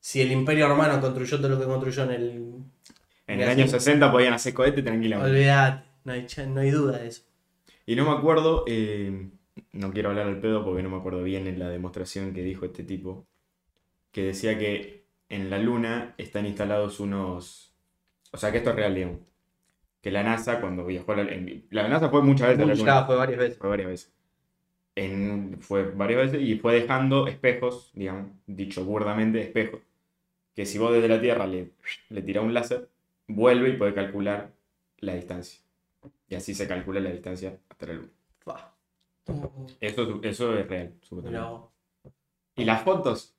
Si 0.00 0.20
el 0.20 0.32
Imperio 0.32 0.68
Romano 0.68 1.00
construyó 1.00 1.38
todo 1.38 1.48
lo 1.50 1.58
que 1.60 1.66
construyó 1.66 2.02
en 2.04 2.10
el. 2.10 2.54
En 3.26 3.40
el 3.40 3.48
año 3.48 3.64
sí. 3.64 3.70
60 3.70 4.10
podían 4.12 4.34
hacer 4.34 4.54
cohete 4.54 4.82
tranquilamente. 4.82 5.30
Olvidate, 5.30 5.84
no 6.04 6.12
hay, 6.12 6.26
no 6.48 6.60
hay 6.60 6.70
duda 6.70 6.98
de 6.98 7.08
eso. 7.08 7.22
Y 7.86 7.96
no 7.96 8.04
me 8.04 8.16
acuerdo, 8.16 8.64
eh, 8.66 9.30
no 9.72 9.92
quiero 9.92 10.10
hablar 10.10 10.26
al 10.26 10.40
pedo 10.40 10.64
porque 10.64 10.82
no 10.82 10.90
me 10.90 10.96
acuerdo 10.96 11.22
bien 11.22 11.46
en 11.46 11.58
la 11.58 11.68
demostración 11.68 12.32
que 12.34 12.42
dijo 12.42 12.64
este 12.66 12.82
tipo, 12.84 13.26
que 14.12 14.22
decía 14.24 14.58
que 14.58 15.04
en 15.28 15.50
la 15.50 15.58
luna 15.58 16.14
están 16.18 16.46
instalados 16.46 17.00
unos... 17.00 17.74
O 18.32 18.36
sea 18.36 18.50
que 18.52 18.58
esto 18.58 18.70
es 18.70 18.76
real, 18.76 18.94
digamos. 18.94 19.20
Que 20.02 20.10
la 20.10 20.22
NASA 20.22 20.60
cuando 20.60 20.84
viajó 20.84 21.12
a 21.12 21.16
la, 21.16 21.24
la 21.70 21.88
NASA 21.88 22.10
fue 22.10 22.22
muchas 22.22 22.48
veces 22.48 22.62
a 22.64 22.66
la 22.66 22.74
luna. 22.74 23.04
Fue 23.06 23.16
varias 23.16 23.38
veces. 23.38 23.58
Fue 23.58 23.68
varias 23.70 23.88
veces. 23.88 24.14
En- 24.96 25.56
fue 25.60 25.90
varias 25.90 26.32
veces 26.32 26.46
y 26.48 26.56
fue 26.58 26.74
dejando 26.74 27.26
espejos, 27.26 27.90
digamos, 27.94 28.30
dicho 28.46 28.84
burdamente, 28.84 29.40
espejos. 29.40 29.80
Que 30.54 30.66
si 30.66 30.78
vos 30.78 30.92
desde 30.92 31.08
la 31.08 31.20
Tierra 31.20 31.46
le, 31.46 31.70
le 32.10 32.22
tirás 32.22 32.44
un 32.44 32.54
láser, 32.54 32.88
vuelve 33.28 33.70
y 33.70 33.76
puede 33.76 33.94
calcular 33.94 34.52
la 34.98 35.14
distancia. 35.14 35.60
Y 36.28 36.34
así 36.34 36.54
se 36.54 36.66
calcula 36.68 37.00
la 37.00 37.10
distancia 37.10 37.58
hasta 37.68 37.86
la 37.86 37.92
Luna. 37.94 38.08
Eso, 39.80 40.20
eso 40.22 40.54
es 40.58 40.66
real. 40.68 40.94
¿Y 42.56 42.64
las 42.64 42.82
fotos? 42.82 43.34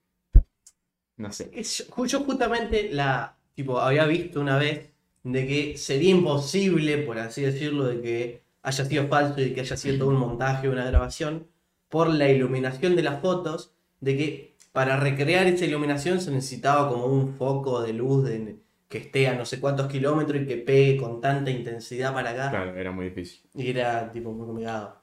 No 1.18 1.32
sé. 1.32 1.50
Es- 1.54 1.88
Yo 2.08 2.20
justamente 2.22 2.89
la. 2.92 3.38
Tipo, 3.54 3.80
había 3.80 4.06
visto 4.06 4.42
una 4.42 4.58
vez 4.58 4.92
de 5.24 5.48
que 5.48 5.77
sería 5.77 6.10
imposible, 6.12 6.98
por 7.00 7.18
así 7.20 7.42
decirlo, 7.42 7.86
de 7.86 8.01
que 8.01 8.42
haya 8.63 8.84
sido 8.84 9.08
falso 9.08 9.39
y 9.42 9.54
que 9.54 9.62
haya 9.62 9.77
sido 9.77 9.98
todo 10.00 10.10
un 10.10 10.18
montaje 10.18 10.68
o 10.68 10.72
una 10.72 10.86
grabación, 10.86 11.48
por 11.88 12.10
la 12.13 12.30
iluminación 12.30 12.96
de 12.98 13.04
las 13.04 13.22
fotos, 13.22 13.74
de 14.01 14.18
que 14.18 14.56
para 14.74 14.98
recrear 14.98 15.48
esa 15.48 15.63
iluminación 15.65 16.20
se 16.20 16.32
necesitaba 16.32 16.89
como 16.89 17.06
un 17.06 17.36
foco 17.38 17.82
de 17.82 17.94
luz 17.94 18.25
de, 18.25 18.58
que 18.88 19.00
esté 19.00 19.27
a 19.27 19.36
no 19.36 19.46
sé 19.46 19.60
cuántos 19.60 19.88
kilómetros 19.88 20.42
y 20.42 20.46
que 20.46 20.58
pegue 20.58 20.98
con 20.98 21.20
tanta 21.20 21.51
intensidad 21.51 22.13
para 22.13 22.32
acá. 22.32 22.50
Claro, 22.50 22.77
era 22.77 22.92
muy 22.92 23.06
difícil. 23.06 23.42
Y 23.54 23.70
era 23.70 24.12
tipo 24.12 24.32
muy 24.32 24.46
complicado. 24.46 25.01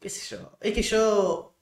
¿Qué 0.00 0.10
sé 0.10 0.36
yo? 0.36 0.56
Es 0.60 0.72
que 0.72 0.82
yo. 0.82 1.54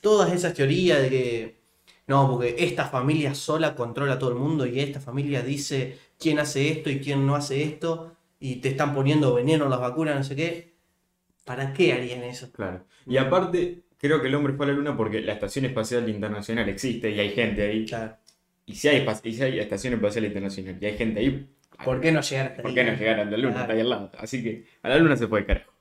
Todas 0.00 0.32
esas 0.32 0.54
teorías 0.54 1.00
de 1.00 1.08
que. 1.08 1.64
No, 2.06 2.30
porque 2.30 2.56
esta 2.58 2.84
familia 2.84 3.34
sola 3.34 3.74
controla 3.74 4.14
a 4.14 4.18
todo 4.18 4.30
el 4.30 4.36
mundo 4.36 4.66
y 4.66 4.78
esta 4.78 5.00
familia 5.00 5.40
dice 5.42 5.98
quién 6.18 6.38
hace 6.38 6.70
esto 6.70 6.90
y 6.90 7.00
quién 7.00 7.26
no 7.26 7.34
hace 7.34 7.62
esto. 7.62 8.14
Y 8.38 8.56
te 8.56 8.68
están 8.68 8.94
poniendo 8.94 9.32
veneno 9.32 9.64
en 9.64 9.70
las 9.70 9.80
vacunas, 9.80 10.16
no 10.16 10.24
sé 10.24 10.36
qué. 10.36 10.74
¿Para 11.44 11.72
qué 11.72 11.94
harían 11.94 12.22
eso? 12.22 12.52
Claro. 12.52 12.84
Y 13.06 13.16
aparte, 13.16 13.84
creo 13.96 14.20
que 14.20 14.28
el 14.28 14.34
hombre 14.34 14.52
fue 14.52 14.66
a 14.66 14.68
la 14.68 14.74
Luna 14.74 14.96
porque 14.96 15.22
la 15.22 15.32
Estación 15.32 15.64
Espacial 15.64 16.08
Internacional 16.08 16.68
existe 16.68 17.10
y 17.10 17.20
hay 17.20 17.30
gente 17.30 17.62
ahí. 17.62 17.86
Claro. 17.86 18.16
Y 18.66 18.74
si 18.74 18.88
hay, 18.88 19.06
y 19.24 19.32
si 19.32 19.42
hay 19.42 19.58
Estación 19.58 19.94
Espacial 19.94 20.24
Internacional 20.26 20.76
y 20.80 20.86
hay 20.86 20.96
gente 20.98 21.20
ahí, 21.20 21.48
¿Por 21.84 22.00
qué 22.00 22.12
no 22.12 22.20
llegar 22.20 22.46
hasta 22.48 22.62
¿por 22.62 22.70
ahí? 22.70 22.74
qué 22.74 22.84
no 22.84 22.94
llegar 22.96 23.20
a 23.20 23.24
la 23.24 23.36
Luna? 23.36 23.50
Claro. 23.52 23.62
Está 23.62 23.72
ahí 23.74 23.80
al 23.80 23.90
lado. 23.90 24.10
Así 24.18 24.42
que 24.42 24.66
a 24.82 24.88
la 24.88 24.98
Luna 24.98 25.16
se 25.16 25.28
fue 25.28 25.46
carajo. 25.46 25.72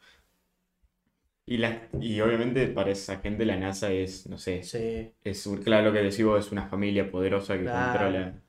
Y, 1.46 1.58
la, 1.58 1.88
y 2.02 2.20
obviamente 2.22 2.68
para 2.68 2.92
esa 2.92 3.20
gente 3.20 3.46
la 3.46 3.56
NASA 3.58 3.92
es, 3.92 4.28
no 4.28 4.38
sé, 4.38 4.62
Sí. 4.62 5.14
es 5.24 5.48
claro 5.64 5.86
lo 5.88 5.94
que 5.94 6.00
decís 6.00 6.24
vos, 6.26 6.46
es 6.46 6.52
una 6.52 6.68
familia 6.68 7.10
poderosa 7.12 7.58
que 7.58 7.64
Claro. 7.64 7.70
controla, 7.70 8.42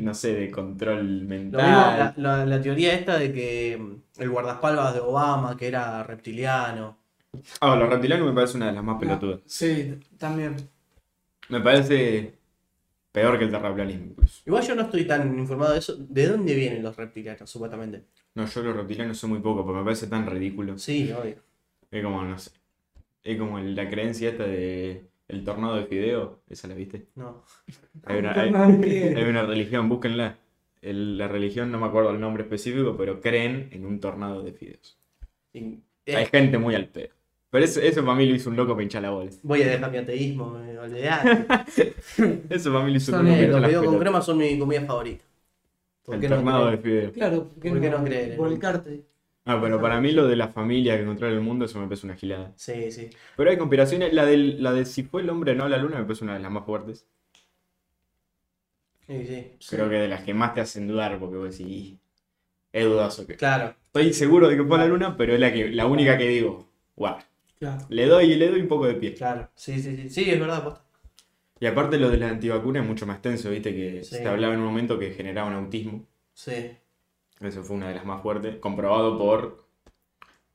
no 0.00 0.14
sé, 0.14 0.34
de 0.34 0.50
control 0.50 1.22
Lo 1.50 1.62
mismo, 1.62 1.92
mental. 1.92 1.92
la, 1.92 2.14
la- 2.16 2.46
la 2.46 2.60
teoría 2.62 2.94
esta 2.94 3.18
de 3.18 3.32
que 3.32 3.76
mm, 3.78 4.20
el 4.22 4.30
guardaespaldas 4.30 4.94
de 4.94 5.00
Obama, 5.00 5.56
que 5.56 5.68
era 5.68 6.02
reptiliano. 6.02 6.98
Ah, 7.60 7.74
los 7.76 7.88
reptilianos 7.88 8.26
me 8.28 8.34
parece 8.34 8.56
una 8.58 8.66
de 8.66 8.72
las 8.72 8.84
más 8.84 8.98
pelotudas. 9.00 9.40
Sí, 9.44 10.00
también. 10.18 10.70
Me 11.50 11.60
parece 11.60 12.39
peor 13.12 13.38
que 13.38 13.44
el 13.44 13.50
terraplanismo. 13.50 14.06
incluso. 14.12 14.42
Igual 14.46 14.66
yo 14.66 14.74
no 14.74 14.82
estoy 14.82 15.04
tan 15.06 15.38
informado 15.38 15.72
de 15.72 15.78
eso. 15.78 15.96
¿De 15.98 16.26
dónde 16.26 16.54
vienen 16.54 16.82
los 16.82 16.96
reptilianos, 16.96 17.48
supuestamente? 17.50 18.04
No, 18.34 18.46
yo 18.46 18.62
los 18.62 18.76
reptilianos 18.76 19.18
sé 19.18 19.26
muy 19.26 19.40
poco, 19.40 19.64
porque 19.64 19.78
me 19.78 19.84
parece 19.84 20.06
tan 20.06 20.26
ridículo. 20.26 20.78
Sí, 20.78 21.10
obvio. 21.12 21.36
Es 21.90 22.02
como, 22.04 22.22
no 22.22 22.38
sé. 22.38 22.52
Es 23.22 23.38
como 23.38 23.58
la 23.58 23.88
creencia 23.90 24.30
esta 24.30 24.44
de 24.44 25.04
el 25.28 25.44
tornado 25.44 25.76
de 25.76 25.86
Fideo. 25.86 26.42
¿Esa 26.48 26.68
la 26.68 26.74
viste? 26.74 27.08
No. 27.16 27.44
Hay 28.04 28.18
una, 28.18 28.32
hay, 28.32 28.52
hay 29.16 29.24
una 29.24 29.42
religión, 29.44 29.88
búsquenla. 29.88 30.38
El- 30.82 31.18
la 31.18 31.28
religión, 31.28 31.70
no 31.70 31.78
me 31.78 31.86
acuerdo 31.86 32.10
el 32.10 32.20
nombre 32.20 32.44
específico, 32.44 32.96
pero 32.96 33.20
creen 33.20 33.68
en 33.72 33.84
un 33.84 34.00
tornado 34.00 34.42
de 34.42 34.52
fideos. 34.52 34.98
Y- 35.52 35.80
Hay 36.06 36.24
eh, 36.24 36.26
gente 36.26 36.58
muy 36.58 36.74
al 36.74 36.88
pedo. 36.88 37.10
Pero 37.50 37.64
eso, 37.64 37.80
eso 37.80 38.04
para 38.04 38.16
mí 38.16 38.26
lo 38.26 38.34
hizo 38.34 38.48
un 38.50 38.56
loco 38.56 38.72
para 38.72 38.82
hinchar 38.82 39.02
la 39.02 39.10
bola. 39.10 39.30
voy 39.42 39.62
a 39.62 39.68
dejar 39.68 39.90
mi 39.90 39.98
ateísmo, 39.98 40.50
me. 40.50 40.70
Eso 42.50 42.72
para 42.72 42.84
mí 42.84 42.90
lo 42.92 42.96
hizo 42.98 43.12
un 43.12 43.24
loco 43.24 43.36
los 43.58 43.66
videos 43.66 43.84
con 43.84 43.98
crema 43.98 44.22
son 44.22 44.38
mi 44.38 44.58
comida 44.58 44.82
favorita. 44.86 45.24
¿Por 46.04 46.14
El 46.14 46.20
qué 46.20 46.28
no 46.28 46.36
de 46.36 46.42
creen? 46.42 46.82
fideos. 46.82 47.12
Claro, 47.12 47.48
¿por 47.48 47.62
qué, 47.62 47.68
¿Por 47.70 47.80
no, 47.80 47.98
no 47.98 48.04
creer 48.04 48.32
en- 48.32 48.38
volcarte? 48.38 49.04
Ah, 49.44 49.58
pero 49.60 49.80
para 49.80 50.00
mí 50.00 50.12
lo 50.12 50.26
de 50.28 50.36
la 50.36 50.48
familia 50.48 50.96
que 50.98 51.04
controla 51.04 51.34
el 51.34 51.40
mundo, 51.40 51.64
eso 51.64 51.78
me 51.80 51.86
parece 51.86 52.06
una 52.06 52.16
gilada. 52.16 52.52
Sí, 52.56 52.90
sí. 52.92 53.10
Pero 53.36 53.50
hay 53.50 53.58
conspiraciones, 53.58 54.12
la, 54.12 54.24
del, 54.26 54.62
la 54.62 54.72
de 54.72 54.84
si 54.84 55.02
fue 55.02 55.22
el 55.22 55.30
hombre 55.30 55.52
o 55.52 55.54
no 55.56 55.64
a 55.64 55.68
la 55.68 55.78
luna 55.78 55.98
me 55.98 56.04
parece 56.04 56.24
una 56.24 56.34
de 56.34 56.40
las 56.40 56.52
más 56.52 56.64
fuertes. 56.64 57.06
Sí, 59.06 59.26
sí. 59.26 59.56
Creo 59.68 59.88
que 59.88 59.96
de 59.96 60.08
las 60.08 60.22
que 60.24 60.34
más 60.34 60.54
te 60.54 60.60
hacen 60.60 60.86
dudar, 60.88 61.18
porque 61.18 61.36
vos 61.36 61.58
decís, 61.58 61.98
es 62.72 62.84
dudoso. 62.84 63.26
Que... 63.26 63.36
Claro. 63.36 63.74
Estoy 63.86 64.12
seguro 64.14 64.48
de 64.48 64.56
que 64.56 64.64
fue 64.64 64.76
a 64.76 64.80
la 64.80 64.86
luna, 64.86 65.16
pero 65.16 65.34
es 65.34 65.40
la, 65.40 65.52
que, 65.52 65.68
la 65.70 65.86
única 65.86 66.18
que 66.18 66.28
digo, 66.28 66.68
guau, 66.96 67.18
Claro. 67.60 67.86
le 67.90 68.06
doy 68.06 68.34
le 68.34 68.48
doy 68.48 68.60
un 68.62 68.68
poco 68.68 68.86
de 68.86 68.94
pie. 68.94 69.14
Claro. 69.14 69.48
Sí, 69.54 69.80
sí, 69.80 69.94
sí. 69.96 70.08
Sí, 70.08 70.28
es 70.30 70.40
verdad, 70.40 70.64
posta. 70.64 70.82
Y 71.60 71.66
aparte 71.66 71.98
lo 71.98 72.08
de 72.10 72.16
la 72.16 72.30
antivacuna 72.30 72.80
es 72.80 72.86
mucho 72.86 73.06
más 73.06 73.20
tenso, 73.22 73.50
viste, 73.50 73.74
que 73.74 74.02
Sí. 74.02 74.16
se 74.16 74.26
hablaba 74.26 74.54
en 74.54 74.60
un 74.60 74.66
momento 74.66 74.98
que 74.98 75.10
generaban 75.12 75.52
autismo. 75.52 76.06
Sí. 76.32 76.70
Eso 77.38 77.62
fue 77.62 77.76
una 77.76 77.88
de 77.88 77.94
las 77.96 78.06
más 78.06 78.22
fuertes, 78.22 78.56
comprobado 78.56 79.18
por 79.18 79.66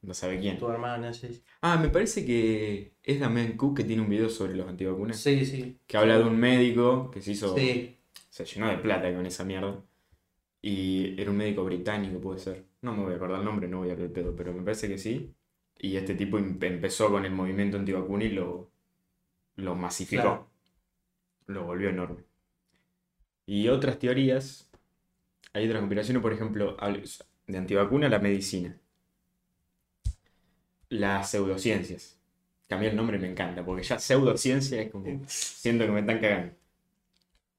no 0.02 0.14
sabe 0.16 0.40
quién. 0.40 0.58
Tu 0.58 0.68
hermana, 0.68 1.14
sí. 1.14 1.42
Ah, 1.62 1.78
me 1.78 1.90
parece 1.90 2.26
que 2.26 2.94
es 3.04 3.20
Damian 3.20 3.54
Cook 3.56 3.78
que 3.78 3.84
tiene 3.84 4.02
un 4.02 4.10
video 4.10 4.30
sobre 4.30 4.56
los 4.56 4.68
antivacunas. 4.68 5.18
Sí, 5.20 5.46
sí. 5.46 5.78
Que 5.86 5.98
habla 5.98 6.18
de 6.18 6.24
un 6.24 6.38
médico 6.40 7.12
que 7.12 7.22
se 7.22 7.32
hizo, 7.34 7.56
Sí. 7.56 7.98
se 8.30 8.46
llenó 8.46 8.68
de 8.70 8.78
plata 8.78 9.14
con 9.14 9.26
esa 9.28 9.44
mierda. 9.44 9.80
Y 10.62 11.20
era 11.22 11.30
un 11.30 11.38
médico 11.38 11.64
británico, 11.64 12.20
puede 12.20 12.40
ser. 12.40 12.64
No 12.82 12.96
me 12.96 13.04
voy 13.04 13.14
a 13.14 13.18
acordar 13.18 13.40
el 13.40 13.46
nombre, 13.46 13.68
no 13.68 13.78
voy 13.80 13.90
a 13.90 13.92
hablar 13.94 14.08
el 14.08 14.12
pedo, 14.12 14.36
pero 14.36 14.54
me 14.54 14.64
parece 14.64 14.88
que 14.88 14.98
sí. 14.98 15.35
Y 15.78 15.98
este 15.98 16.16
tipo 16.16 16.38
em- 16.38 16.58
empezó 16.62 17.10
con 17.12 17.26
el 17.26 17.32
movimiento 17.32 17.78
antivacuna 17.78 18.24
y 18.24 18.30
lo, 18.30 18.70
lo 19.58 19.76
masificó. 19.76 20.22
Claro. 20.24 20.50
Lo 21.48 21.64
volvió 21.66 21.90
enorme. 21.90 22.24
Y 23.46 23.68
otras 23.68 24.00
teorías, 24.00 24.70
hay 25.54 25.66
otras 25.66 25.82
conspiraciones, 25.82 26.22
por 26.22 26.34
ejemplo, 26.34 26.78
de 27.48 27.58
antivacuna 27.58 28.10
la 28.10 28.20
medicina. 28.20 28.76
Las 30.90 31.32
pseudociencias. 31.32 32.20
Cambié 32.68 32.90
el 32.90 32.96
nombre 32.96 33.18
y 33.18 33.22
me 33.22 33.30
encanta, 33.30 33.64
porque 33.64 33.84
ya 33.84 34.00
pseudociencia 34.00 34.82
es 34.82 34.92
como... 34.92 35.22
Siento 35.28 35.86
que 35.86 35.92
me 35.92 36.00
están 36.00 36.20
cagando. 36.20 36.54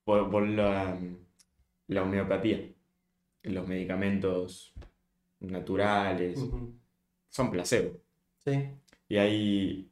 Por, 0.04 0.30
por 0.30 0.46
la, 0.48 0.98
la 1.88 2.02
homeopatía. 2.02 2.68
los 3.44 3.68
medicamentos 3.68 4.72
naturales 5.40 6.40
son 7.28 7.50
placebo. 7.50 8.00
Sí. 8.46 8.78
Y 9.08 9.16
ahí, 9.18 9.90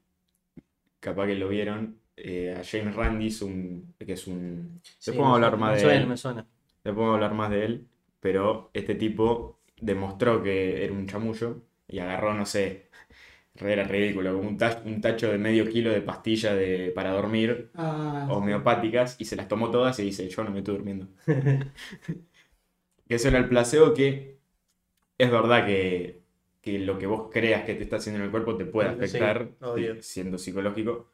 capaz 1.01 1.27
que 1.27 1.35
lo 1.35 1.49
vieron, 1.49 2.01
eh, 2.17 2.55
a 2.59 2.63
James 2.65 2.95
Randi, 2.95 3.29
es 3.29 3.43
un, 3.43 3.95
que 3.99 4.13
es 4.13 4.27
un... 4.27 4.81
Sí, 4.99 5.05
Después 5.05 5.23
vamos 5.25 5.33
a 5.33 5.37
hablar 5.37 5.59
me 5.59 5.59
más 5.59 5.77
de 5.77 5.95
suena, 5.95 5.97
él. 5.97 6.07
me 6.07 6.17
suena. 6.17 6.47
Después 6.85 6.97
vamos 6.97 7.13
a 7.13 7.15
hablar 7.17 7.35
más 7.35 7.51
de 7.51 7.65
él, 7.65 7.89
pero 8.21 8.71
este 8.75 8.95
tipo 8.95 9.61
demostró 9.81 10.43
que 10.43 10.85
era 10.85 10.93
un 10.95 11.07
chamullo 11.07 11.63
y 11.89 11.99
agarró, 12.01 12.35
no 12.35 12.47
sé, 12.47 12.91
era 13.57 13.85
ridículo, 13.85 14.39
un, 14.39 14.59
ta- 14.59 14.83
un 14.87 15.01
tacho 15.01 15.31
de 15.33 15.39
medio 15.39 15.69
kilo 15.71 15.91
de 15.93 16.03
pastillas 16.03 16.57
de, 16.57 16.93
para 16.95 17.13
dormir 17.13 17.73
Ah, 17.75 18.27
homeopáticas 18.27 19.17
y 19.21 19.27
se 19.27 19.37
las 19.37 19.49
tomó 19.49 19.71
todas 19.71 19.99
y 20.01 20.05
dice, 20.05 20.29
yo 20.31 20.45
no 20.45 20.51
me 20.53 20.61
estoy 20.61 20.77
durmiendo. 20.77 21.09
que 23.09 23.15
eso 23.17 23.29
era 23.29 23.39
el 23.39 23.49
placebo 23.49 23.95
que 23.95 24.41
es 25.19 25.33
verdad 25.33 25.67
que, 25.67 26.24
que 26.65 26.79
lo 26.79 26.99
que 26.99 27.07
vos 27.07 27.29
creas 27.31 27.65
que 27.65 27.75
te 27.75 27.83
está 27.85 27.97
haciendo 27.97 28.21
en 28.21 28.25
el 28.25 28.31
cuerpo 28.31 28.57
te 28.57 28.65
puede 28.65 28.89
afectar 28.89 29.51
sí, 29.77 29.89
siendo 30.01 30.39
psicológico, 30.39 31.11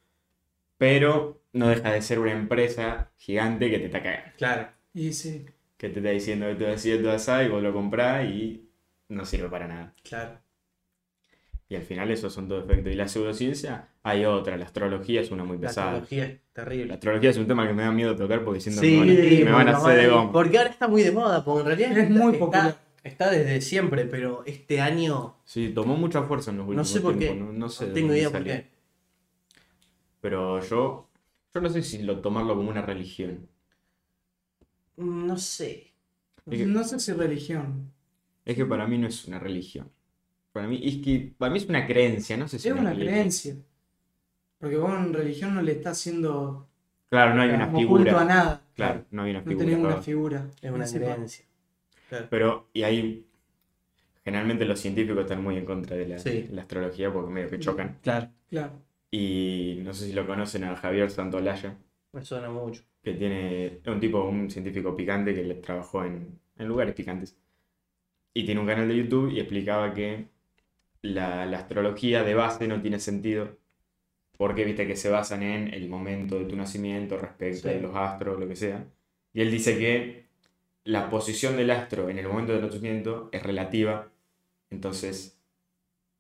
pero 0.79 1.43
no 1.53 1.69
deja 1.69 1.93
de 1.93 2.03
ser 2.03 2.21
una 2.21 2.33
empresa 2.33 3.11
gigante 3.17 3.69
que 3.69 3.79
te 3.81 3.87
está 3.87 4.03
cagando 4.03 4.31
Claro. 4.39 4.69
y 4.95 5.13
sí. 5.13 5.45
que 5.77 5.89
te 5.89 5.99
está 5.99 6.11
diciendo 6.11 6.47
que 6.47 6.55
todo 6.55 6.73
así, 6.73 6.97
todo 6.99 7.13
así, 7.13 7.33
y 7.47 7.49
vos 7.49 7.63
lo 7.63 7.73
comprás 7.73 8.27
y 8.27 8.69
no 9.09 9.25
sirve 9.25 9.49
para 9.49 9.67
nada. 9.67 9.95
Claro. 10.05 10.39
Y 11.69 11.77
al 11.77 11.83
final 11.83 12.11
esos 12.11 12.33
son 12.33 12.49
todo 12.49 12.61
efectos. 12.61 12.93
Y 12.93 12.97
la 12.97 13.07
pseudociencia, 13.09 13.89
hay 14.03 14.25
otra, 14.25 14.57
la 14.57 14.65
astrología 14.65 15.21
es 15.21 15.31
una 15.31 15.45
muy 15.45 15.57
La 15.59 15.69
pesada. 15.69 15.91
tecnología 16.03 16.25
es 16.27 16.31
La 16.33 16.65
terrible. 16.65 16.95
astrología 16.95 17.31
es 17.31 17.37
un 17.39 17.47
tema 17.47 17.67
que 17.67 17.75
me 17.75 17.83
da 17.83 17.93
miedo 17.93 18.17
tocar 18.17 18.45
porque 18.45 18.61
siento 18.61 18.81
Sí, 18.83 18.99
que 19.39 19.45
me 19.45 19.53
van 19.53 19.69
a, 19.69 19.73
me 19.73 19.73
van 19.73 19.75
a 19.75 19.79
porque 19.79 19.93
hacer 19.93 20.03
de 20.03 20.09
goma. 20.09 20.33
Porque 20.33 20.59
ahora 20.59 20.71
está 20.71 20.89
muy 20.89 21.03
de 21.03 21.13
moda, 21.13 21.45
porque 21.45 21.61
en 21.61 21.67
realidad 21.79 21.99
Es 21.99 22.11
muy 22.11 22.33
popular. 22.39 22.67
Está 22.69 22.81
desde 23.03 23.61
siempre, 23.61 24.05
pero 24.05 24.43
este 24.47 24.81
año 24.81 25.37
Sí, 25.45 25.71
tomó 25.75 25.97
mucha 25.97 26.23
fuerza 26.23 26.51
en 26.51 26.59
los 26.59 26.67
no 26.67 26.71
últimos 26.71 26.89
sé 26.91 27.01
por 27.01 27.19
qué. 27.19 27.35
No, 27.35 27.53
no 27.53 27.69
sé 27.69 27.87
no 27.89 27.93
tengo 27.95 28.15
idea 28.15 28.31
por 28.31 28.45
qué. 28.45 28.69
Pero 30.21 30.61
yo, 30.63 31.09
yo 31.55 31.61
no 31.61 31.69
sé 31.71 31.83
si 31.83 32.03
lo 32.03 32.21
tomarlo 32.21 32.55
como 32.57 32.71
una 32.71 32.83
religión. 32.83 33.49
Mm, 34.97 35.27
No 35.27 35.37
sé. 35.39 35.95
Es 36.51 36.59
que- 36.59 36.67
No 36.67 36.85
sé 36.85 36.99
si 37.01 37.13
religión. 37.13 37.93
Es 38.45 38.57
que 38.57 38.65
para 38.67 38.87
mí 38.87 38.99
no 38.99 39.07
es 39.07 39.27
una 39.27 39.39
religión. 39.39 39.91
Para 40.53 40.67
mí 40.67 40.81
es 40.83 40.97
que 41.05 41.33
para 41.39 41.53
mí 41.53 41.59
es 41.59 41.67
una 41.67 41.87
creencia, 41.87 42.37
no 42.37 42.49
sé 42.49 42.59
si 42.59 42.69
Es 42.69 42.75
una 42.75 42.95
creencia. 42.95 43.57
Porque 44.59 44.77
vos 44.77 44.93
en 44.93 45.13
religión 45.15 45.55
no 45.55 45.63
le 45.63 45.73
estás 45.73 45.99
haciendo 45.99 46.69
Claro, 47.09 47.35
no 47.35 47.43
hay 47.43 47.51
una 47.51 47.71
culto 47.71 47.79
a 47.79 47.81
figura. 48.05 48.25
nada. 48.25 48.63
Claro, 48.75 49.05
no 49.11 49.23
hay 49.23 49.31
una 49.31 49.41
No 49.41 49.47
figura. 49.47 49.65
tenés 49.67 49.81
una 49.81 50.03
figura. 50.03 50.51
Es 50.61 50.71
una 50.71 50.87
creencia. 50.87 51.45
Claro. 52.11 52.27
Pero, 52.29 52.69
y 52.75 52.83
ahí, 52.83 53.27
generalmente 54.25 54.65
los 54.67 54.79
científicos 54.81 55.23
están 55.23 55.43
muy 55.43 55.57
en 55.57 55.65
contra 55.65 55.97
de 55.97 56.07
la, 56.09 56.19
Sí. 56.19 56.47
la 56.51 56.63
astrología 56.63 57.13
porque 57.13 57.31
medio 57.33 57.49
que 57.49 57.59
chocan. 57.59 57.99
Claro. 58.03 58.29
Claro. 58.51 58.73
Y 59.11 59.79
no 59.83 59.95
sé 59.95 60.07
si 60.07 60.13
lo 60.13 60.27
conocen 60.27 60.65
a 60.65 60.77
Javier 60.77 61.11
Santolaya, 61.11 61.77
Me 62.13 62.23
suena 62.25 62.51
mucho. 62.51 62.83
que 63.03 63.15
tiene, 63.15 63.67
es 63.67 63.87
un 63.87 63.99
tipo, 64.01 64.23
un 64.25 64.51
científico 64.51 64.95
picante 64.95 65.35
que 65.35 65.43
trabajó 65.55 66.05
en, 66.05 66.39
en 66.59 66.69
lugares 66.69 66.95
picantes. 66.95 67.37
Y 68.35 68.45
tiene 68.45 68.61
un 68.61 68.67
canal 68.67 68.89
de 68.89 68.97
YouTube 68.97 69.31
y 69.33 69.41
explicaba 69.41 69.95
que 69.95 70.27
la, 71.03 71.47
la 71.47 71.59
astrología 71.59 72.23
de 72.23 72.35
base 72.35 72.69
no 72.69 72.81
tiene 72.83 72.99
sentido 73.01 73.57
porque 74.37 74.65
viste 74.65 74.87
que 74.87 74.97
se 74.97 75.11
basan 75.11 75.43
en 75.43 75.73
el 75.75 75.89
momento 75.89 76.39
de 76.39 76.45
tu 76.47 76.57
nacimiento 76.57 77.17
respecto 77.19 77.69
Sí. 77.69 77.75
de 77.75 77.81
los 77.81 77.95
astros, 77.95 78.39
lo 78.41 78.49
que 78.49 78.57
sea. 78.57 78.85
Y 79.35 79.41
él 79.43 79.51
dice 79.51 79.79
que 79.79 80.27
la 80.85 81.11
posición 81.11 81.57
del 81.57 81.71
astro 81.71 82.09
en 82.11 82.19
el 82.19 82.29
momento 82.29 82.53
del 82.53 82.63
nacimiento 82.63 83.29
es 83.33 83.43
relativa. 83.43 84.11
Entonces, 84.71 85.39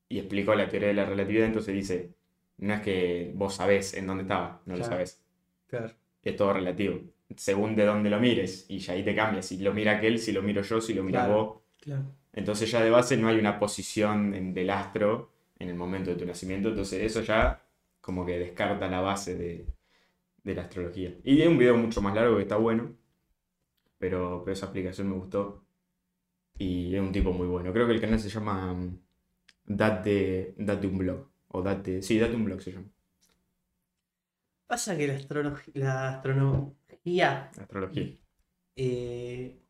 y 0.08 0.18
explicó 0.18 0.54
la 0.54 0.68
teoría 0.68 0.88
de 0.88 0.94
la 0.94 1.06
relatividad, 1.06 1.46
entonces 1.46 1.74
dice, 1.74 2.10
no 2.58 2.74
es 2.74 2.80
que 2.82 3.32
vos 3.34 3.54
sabés 3.54 3.94
en 3.94 4.06
dónde 4.06 4.22
estaba, 4.24 4.60
no 4.66 4.76
lo 4.76 4.84
sabés 4.84 5.22
Claro. 5.68 5.92
es 6.22 6.36
todo 6.36 6.52
relativo. 6.54 7.00
Según 7.36 7.76
de 7.76 7.84
dónde 7.86 8.10
lo 8.10 8.18
mires. 8.20 8.66
Y 8.68 8.78
ya 8.80 8.94
ahí 8.94 9.04
te 9.04 9.14
cambia. 9.14 9.40
Si 9.42 9.58
lo 9.58 9.72
mira 9.72 9.92
aquel, 9.98 10.18
si 10.18 10.32
lo 10.32 10.42
miro 10.42 10.62
yo, 10.62 10.80
si 10.80 10.94
lo 10.94 11.04
mira 11.04 11.24
Claro. 11.26 11.44
vos. 11.44 11.58
Claro. 11.80 12.02
Entonces 12.32 12.70
ya 12.70 12.82
de 12.82 12.90
base 12.90 13.16
no 13.16 13.28
hay 13.28 13.38
una 13.38 13.58
posición 13.60 14.34
en- 14.34 14.52
del 14.52 14.70
astro 14.70 15.30
en 15.58 15.68
el 15.68 15.76
momento 15.76 16.10
de 16.10 16.16
tu 16.16 16.26
nacimiento. 16.26 16.68
Entonces 16.70 17.02
eso 17.02 17.22
ya 17.22 17.62
como 18.00 18.26
que 18.26 18.38
descarta 18.38 18.88
la 18.88 19.00
base 19.00 19.36
de, 19.36 19.66
de 20.42 20.54
la 20.54 20.62
astrología. 20.62 21.14
Y 21.22 21.40
es 21.40 21.48
un 21.48 21.58
video 21.58 21.76
mucho 21.76 22.02
más 22.02 22.14
largo 22.14 22.36
que 22.36 22.42
está 22.42 22.56
bueno. 22.56 22.96
Pero, 24.00 24.42
pero 24.44 24.54
esa 24.54 24.66
explicación 24.68 25.10
me 25.10 25.16
gustó. 25.16 25.64
Y 26.58 26.94
es 26.96 27.00
un 27.02 27.12
tipo 27.12 27.32
muy 27.32 27.46
bueno. 27.48 27.72
Creo 27.72 27.86
que 27.86 27.94
el 27.94 28.00
canal 28.02 28.20
se 28.20 28.30
llama 28.30 28.72
mm, 28.74 28.98
Date, 29.66 30.54
Date 30.58 30.86
un 30.88 30.98
blog. 30.98 31.28
O 31.48 31.62
Date. 31.62 32.02
Sí, 32.02 32.18
Date 32.20 32.36
un 32.36 32.44
blog 32.46 32.62
se 32.62 32.72
llama. 32.72 32.88
Pasa 34.66 34.96
que 34.96 35.06
la, 35.06 35.14
astrolog- 35.18 35.70
la 35.74 36.08
astronomía 36.16 37.50
Astrología. 37.58 38.16
eh, 38.76 39.60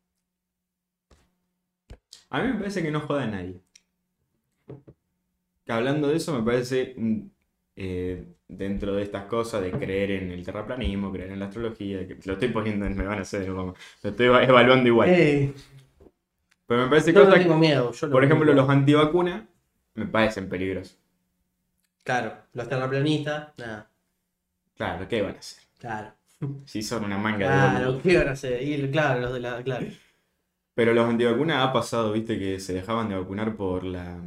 A 2.31 2.41
mí 2.41 2.47
me 2.47 2.55
parece 2.57 2.81
que 2.81 2.89
no 2.89 3.01
joda 3.01 3.25
a 3.25 3.27
nadie. 3.27 3.61
Que 5.65 5.71
hablando 5.73 6.07
de 6.07 6.17
eso, 6.17 6.33
me 6.37 6.43
parece 6.45 6.95
mm, 6.97 7.21
eh, 7.75 8.27
dentro 8.51 8.93
de 8.95 9.03
estas 9.03 9.25
cosas 9.25 9.61
de 9.63 9.71
creer 9.71 10.11
en 10.11 10.31
el 10.31 10.45
terraplanismo, 10.45 11.11
creer 11.11 11.31
en 11.31 11.39
la 11.39 11.45
astrología, 11.47 12.07
que 12.07 12.17
lo 12.25 12.33
estoy 12.33 12.49
poniendo 12.49 12.85
en, 12.85 12.97
me 12.97 13.05
van 13.05 13.19
a 13.19 13.21
hacer 13.21 13.47
lo 13.49 13.75
estoy 14.03 14.27
eva- 14.27 14.43
evaluando 14.43 14.87
igual. 14.87 15.09
eh, 15.09 15.53
Pero 16.65 16.83
me 16.83 16.89
parece 16.89 17.13
yo 17.13 17.23
no 17.25 17.33
tengo 17.33 17.57
miedo. 17.57 17.91
yo 17.91 18.07
lo 18.07 18.13
por 18.13 18.23
ejemplo, 18.23 18.51
digo. 18.51 18.61
los 18.61 18.69
antivacunas 18.69 19.43
me 19.95 20.05
parecen 20.07 20.49
peligrosos. 20.49 20.97
Claro, 22.03 22.33
los 22.53 22.69
terraplanistas, 22.69 23.57
nada. 23.57 23.89
Claro, 24.75 25.07
¿qué 25.07 25.21
van 25.21 25.35
a 25.35 25.39
hacer? 25.39 25.63
Claro. 25.79 26.13
Si 26.65 26.81
son 26.83 27.05
una 27.05 27.17
manga 27.17 27.37
de 27.39 27.45
Claro. 27.45 28.01
¿qué 28.01 28.17
van 28.17 28.27
a 28.29 28.31
hacer? 28.31 28.61
Y, 28.63 28.89
claro, 28.91 29.21
los 29.21 29.33
de 29.33 29.39
la. 29.39 29.63
Claro. 29.63 29.87
Pero 30.73 30.93
los 30.93 31.07
antivacunas 31.09 31.65
ha 31.65 31.71
pasado, 31.71 32.11
viste, 32.11 32.37
que 32.37 32.59
se 32.59 32.73
dejaban 32.73 33.07
de 33.07 33.15
vacunar 33.15 33.55
por 33.55 33.83
la... 33.85 34.21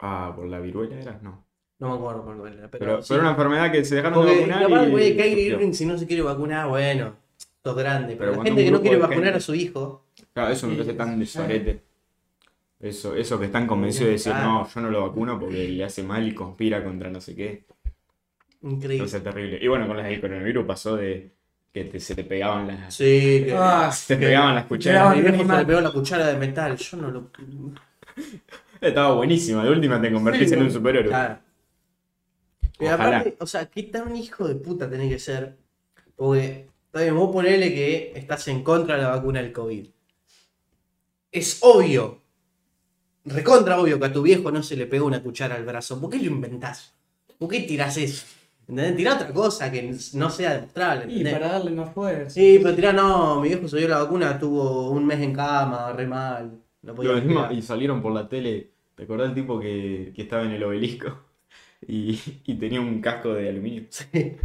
Ah, 0.00 0.32
por 0.34 0.46
la 0.48 0.58
viruela 0.60 0.96
era, 1.00 1.18
no. 1.22 1.47
No 1.80 1.90
me 1.90 1.94
acuerdo 1.94 2.24
por 2.24 2.36
cuál 2.38 2.54
era, 2.58 2.68
pero. 2.68 2.84
Pero, 2.84 3.02
sí. 3.02 3.08
pero 3.10 3.20
una 3.20 3.30
enfermedad 3.30 3.70
que 3.72 3.84
se 3.84 3.94
dejaron 3.96 4.24
de 4.26 4.32
Porque 4.32 4.40
vacunar 4.50 4.62
capaz, 4.68 4.86
y 4.86 4.90
güey, 4.90 5.16
Kyrie. 5.16 5.44
Irving, 5.46 5.72
si 5.72 5.86
no 5.86 5.96
se 5.96 6.06
quiere 6.06 6.22
vacunar, 6.22 6.66
bueno, 6.68 7.14
sos 7.62 7.76
grande. 7.76 8.16
Pero, 8.16 8.32
Pero 8.32 8.42
la 8.42 8.48
gente 8.48 8.64
que 8.64 8.70
no 8.70 8.80
quiere 8.80 8.96
de 8.96 9.02
vacunar 9.02 9.24
gente- 9.24 9.38
a 9.38 9.40
su 9.40 9.54
hijo. 9.54 10.04
Claro, 10.34 10.52
eso 10.52 10.66
me 10.66 10.74
parece 10.74 10.94
tan 10.94 11.12
sí. 11.14 11.18
de 11.20 11.26
sorete. 11.26 11.82
Eso, 12.80 13.14
eso 13.16 13.38
que 13.40 13.46
están 13.46 13.66
convencidos 13.66 14.06
de 14.06 14.12
decir, 14.12 14.32
no, 14.34 14.68
yo 14.68 14.80
no 14.80 14.90
lo 14.90 15.02
vacuno 15.08 15.38
porque 15.38 15.68
le 15.68 15.84
hace 15.84 16.02
mal 16.02 16.26
y 16.26 16.32
conspira 16.34 16.82
contra 16.84 17.10
no 17.10 17.20
sé 17.20 17.34
qué. 17.34 17.64
Increíble. 18.62 18.94
Entonces 18.96 19.18
es 19.18 19.24
terrible. 19.24 19.58
Y 19.60 19.68
bueno, 19.68 19.86
con 19.86 19.96
las 19.96 20.06
del 20.06 20.20
coronavirus 20.20 20.64
pasó 20.66 20.96
de 20.96 21.30
que 21.72 21.84
te- 21.84 22.00
se 22.00 22.14
te 22.16 22.24
pegaban 22.24 22.66
las, 22.68 22.94
Sí, 22.94 23.44
que. 23.46 23.54
Ah, 23.56 23.90
se 23.92 24.16
te 24.16 24.26
pegaban 24.26 24.54
las 24.56 24.66
cucharas. 24.66 25.14
mi 25.16 25.22
viejo 25.22 25.44
se 25.46 25.56
le 25.56 25.64
pegó 25.64 25.80
la 25.80 25.90
cuchara 25.92 26.26
de 26.26 26.36
metal. 26.36 26.76
Yo 26.76 26.96
no 26.96 27.10
lo. 27.10 27.30
Estaba 28.80 29.14
buenísima. 29.14 29.64
De 29.64 29.70
última 29.70 30.00
te 30.00 30.12
convertís 30.12 30.48
Sí, 30.48 30.54
en 30.54 30.62
un 30.62 30.70
superhéroe. 30.70 31.08
Claro. 31.08 31.38
Pero 32.78 32.94
Ojalá. 32.94 33.18
aparte, 33.18 33.36
o 33.40 33.46
sea, 33.46 33.66
qué 33.66 33.82
tan 33.84 34.14
hijo 34.16 34.46
de 34.46 34.54
puta 34.54 34.88
tenés 34.88 35.10
que 35.10 35.18
ser. 35.18 35.56
Porque, 36.16 36.68
está 36.86 37.02
bien, 37.02 37.16
vos 37.16 37.30
ponele 37.32 37.72
que 37.74 38.12
estás 38.14 38.46
en 38.48 38.62
contra 38.62 38.96
de 38.96 39.02
la 39.02 39.08
vacuna 39.10 39.40
del 39.42 39.52
COVID. 39.52 39.86
Es 41.30 41.58
obvio, 41.62 42.22
recontra 43.24 43.80
obvio 43.80 43.98
que 43.98 44.06
a 44.06 44.12
tu 44.12 44.22
viejo 44.22 44.50
no 44.50 44.62
se 44.62 44.76
le 44.76 44.86
pegó 44.86 45.06
una 45.06 45.22
cuchara 45.22 45.54
al 45.56 45.64
brazo. 45.64 46.00
¿Por 46.00 46.10
qué 46.10 46.18
lo 46.18 46.26
inventás? 46.26 46.94
¿Por 47.38 47.48
qué 47.48 47.60
tirás 47.60 47.96
eso? 47.98 48.26
¿Entendés? 48.66 48.96
Tirá 48.96 49.14
otra 49.14 49.32
cosa 49.32 49.70
que 49.72 49.94
no 50.14 50.30
sea 50.30 50.54
demostrable. 50.54 51.04
Y 51.12 51.18
¿entendés? 51.18 51.32
para 51.34 51.52
darle 51.52 51.70
más 51.72 51.92
fuerza. 51.92 52.30
Sí, 52.30 52.58
pero 52.62 52.74
tirá, 52.74 52.92
no, 52.92 53.40
mi 53.40 53.48
viejo 53.48 53.66
se 53.68 53.78
dio 53.78 53.88
la 53.88 53.98
vacuna, 54.02 54.32
estuvo 54.32 54.90
un 54.90 55.06
mes 55.06 55.20
en 55.20 55.32
cama, 55.34 55.92
re 55.92 56.06
mal. 56.06 56.58
No 56.82 56.94
podía 56.94 57.10
Lo 57.12 57.16
mismo, 57.16 57.40
respirar. 57.40 57.52
y 57.52 57.62
salieron 57.62 58.02
por 58.02 58.12
la 58.12 58.28
tele. 58.28 58.72
¿Te 58.94 59.04
acordás 59.04 59.28
del 59.28 59.42
tipo 59.42 59.58
que, 59.60 60.12
que 60.14 60.22
estaba 60.22 60.42
en 60.44 60.50
el 60.52 60.62
obelisco? 60.64 61.27
Y, 61.86 62.18
y 62.44 62.54
tenía 62.54 62.80
un 62.80 63.00
casco 63.00 63.34
de 63.34 63.48
aluminio. 63.48 63.84
Sí. 63.90 64.36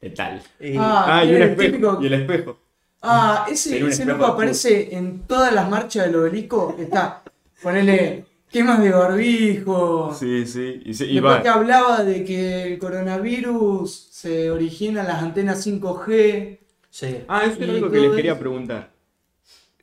Letal. 0.00 0.40
Y- 0.60 0.76
Ah, 0.78 1.18
Ah, 1.18 1.24
y 1.24 1.30
un 1.30 1.34
el 1.36 1.42
espejo. 1.42 1.70
típico- 1.72 1.98
Y 2.02 2.06
el 2.06 2.12
espejo. 2.14 2.58
Ah, 3.02 3.46
ese, 3.50 4.04
loco 4.06 4.26
aparece 4.26 4.94
en 4.96 5.20
todas 5.20 5.52
las 5.52 5.68
marchas 5.68 6.06
del 6.06 6.16
obelisco. 6.16 6.76
Está, 6.78 7.22
ponele 7.62 8.24
quemas 8.50 8.80
de 8.82 8.90
barbijo. 8.90 10.14
Sí, 10.14 10.46
sí. 10.46 10.82
Y, 10.84 10.94
se- 10.94 11.06
y 11.06 11.14
Después 11.14 11.36
va. 11.36 11.42
que 11.42 11.48
hablaba 11.48 12.02
de 12.04 12.24
que 12.24 12.62
el 12.72 12.78
coronavirus 12.78 14.08
se 14.10 14.50
origina 14.50 15.00
en 15.02 15.06
las 15.08 15.22
antenas 15.22 15.64
5G. 15.64 16.58
sí. 16.90 17.18
Ah, 17.28 17.44
eso 17.44 17.60
Y 17.64 17.70
algo 17.70 17.90
que 17.90 18.00
les 18.00 18.12
quería 18.16 18.38
preguntar. 18.38 18.90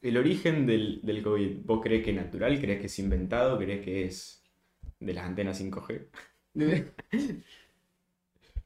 El 0.02 0.18
origen 0.18 0.66
del, 0.68 1.00
del 1.04 1.24
COVID, 1.24 1.58
¿vos 1.66 1.80
crees 1.82 2.04
que 2.04 2.12
es 2.12 2.16
natural? 2.18 2.60
¿Crees 2.60 2.80
que 2.80 2.86
es 2.88 3.00
inventado? 3.00 3.58
¿Crees 3.58 3.84
que 3.84 4.06
es 4.06 4.42
de 5.00 5.14
las 5.14 5.26
antenas 5.26 5.58
5G? 5.60 6.02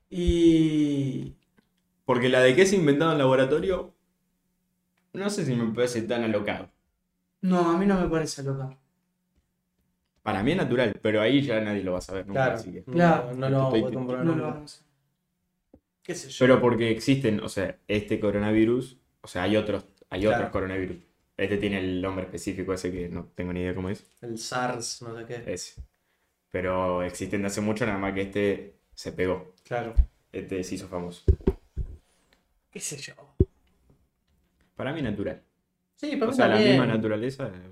y. 0.09 1.35
Porque 2.05 2.29
la 2.29 2.41
de 2.41 2.55
que 2.55 2.63
es 2.63 2.73
inventado 2.73 3.11
en 3.11 3.19
laboratorio, 3.19 3.93
no 5.13 5.29
sé 5.29 5.45
si 5.45 5.55
me 5.55 5.73
parece 5.73 6.01
tan 6.03 6.23
alocado. 6.23 6.69
No, 7.41 7.69
a 7.71 7.77
mí 7.77 7.85
no 7.85 7.99
me 7.99 8.09
parece 8.09 8.43
loca. 8.43 8.77
Para 10.23 10.43
mí 10.43 10.51
es 10.51 10.57
natural, 10.57 10.93
pero 11.01 11.21
ahí 11.21 11.41
ya 11.41 11.61
nadie 11.61 11.83
lo 11.83 11.93
va 11.93 11.99
a 11.99 12.01
saber 12.01 12.27
nunca. 12.27 12.41
Claro. 12.43 12.55
así 12.59 12.71
que- 12.71 12.83
Claro. 12.83 13.31
No, 13.33 13.37
no 13.37 13.49
lo 13.49 13.57
vamos 13.59 13.73
a 13.75 13.95
No 13.95 14.01
lo 14.17 14.23
nunca. 14.23 14.41
vamos 14.47 14.81
a 14.81 14.85
¿Qué 16.03 16.15
sé 16.15 16.29
yo? 16.29 16.37
Pero 16.45 16.59
porque 16.61 16.89
existen, 16.91 17.39
o 17.41 17.49
sea, 17.49 17.77
este 17.87 18.19
coronavirus, 18.19 18.97
o 19.21 19.27
sea, 19.27 19.43
hay 19.43 19.55
otros, 19.57 19.85
hay 20.09 20.21
Claro. 20.21 20.37
otros 20.37 20.51
coronavirus. 20.51 20.97
Este 21.37 21.57
tiene 21.57 21.79
el 21.79 22.01
nombre 22.01 22.25
específico 22.25 22.73
ese 22.73 22.91
que 22.91 23.07
no 23.07 23.25
tengo 23.35 23.53
ni 23.53 23.61
idea 23.61 23.75
cómo 23.75 23.89
es. 23.89 24.05
El 24.21 24.37
SARS, 24.37 25.01
no 25.03 25.15
sé 25.17 25.25
qué. 25.25 25.53
Ese. 25.53 25.81
Pero 26.51 27.03
existen 27.03 27.41
de 27.41 27.47
hace 27.47 27.61
mucho, 27.61 27.85
nada 27.85 27.97
más 27.99 28.13
que 28.13 28.21
este 28.21 28.75
se 28.93 29.11
pegó. 29.11 29.53
Claro. 29.63 29.93
Este 30.31 30.63
se 30.63 30.75
hizo 30.75 30.87
famoso. 30.87 31.23
¿Qué 32.71 32.79
sé 32.79 32.97
yo? 32.97 33.13
Para 34.75 34.93
mí 34.93 35.01
natural. 35.01 35.41
Sí, 35.95 36.15
para 36.15 36.27
O 36.27 36.31
mí 36.31 36.35
sea, 36.37 36.47
la 36.47 36.57
misma 36.57 36.85
naturaleza 36.85 37.47
eh, 37.47 37.69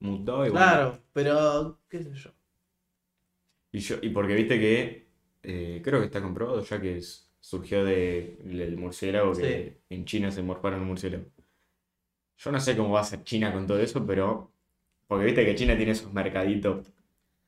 mutó 0.00 0.46
y 0.46 0.50
bueno. 0.50 0.52
Claro, 0.66 0.98
pero 1.12 1.78
qué 1.88 2.02
sé 2.02 2.12
yo. 2.14 2.30
Y, 3.72 3.80
yo, 3.80 3.96
y 4.02 4.10
porque 4.10 4.34
viste 4.34 4.58
que 4.58 5.08
eh, 5.42 5.80
creo 5.84 6.00
que 6.00 6.06
está 6.06 6.22
comprobado 6.22 6.62
ya 6.62 6.80
que 6.80 6.98
es- 6.98 7.28
surgió 7.40 7.84
de- 7.84 8.38
del 8.44 8.76
murciélago 8.78 9.34
que 9.34 9.80
en 9.90 10.04
China 10.06 10.30
se 10.30 10.42
morfaron 10.42 10.80
un 10.80 10.86
murciélago. 10.88 11.24
Yo 12.38 12.52
no 12.52 12.60
sé 12.60 12.76
cómo 12.76 12.90
va 12.94 13.00
a 13.00 13.04
ser 13.04 13.22
China 13.24 13.52
con 13.52 13.66
todo 13.66 13.80
eso, 13.80 14.04
pero. 14.06 14.50
Porque 15.06 15.26
viste 15.26 15.44
que 15.44 15.54
China 15.54 15.76
tiene 15.76 15.92
esos 15.92 16.12
mercaditos. 16.12 16.90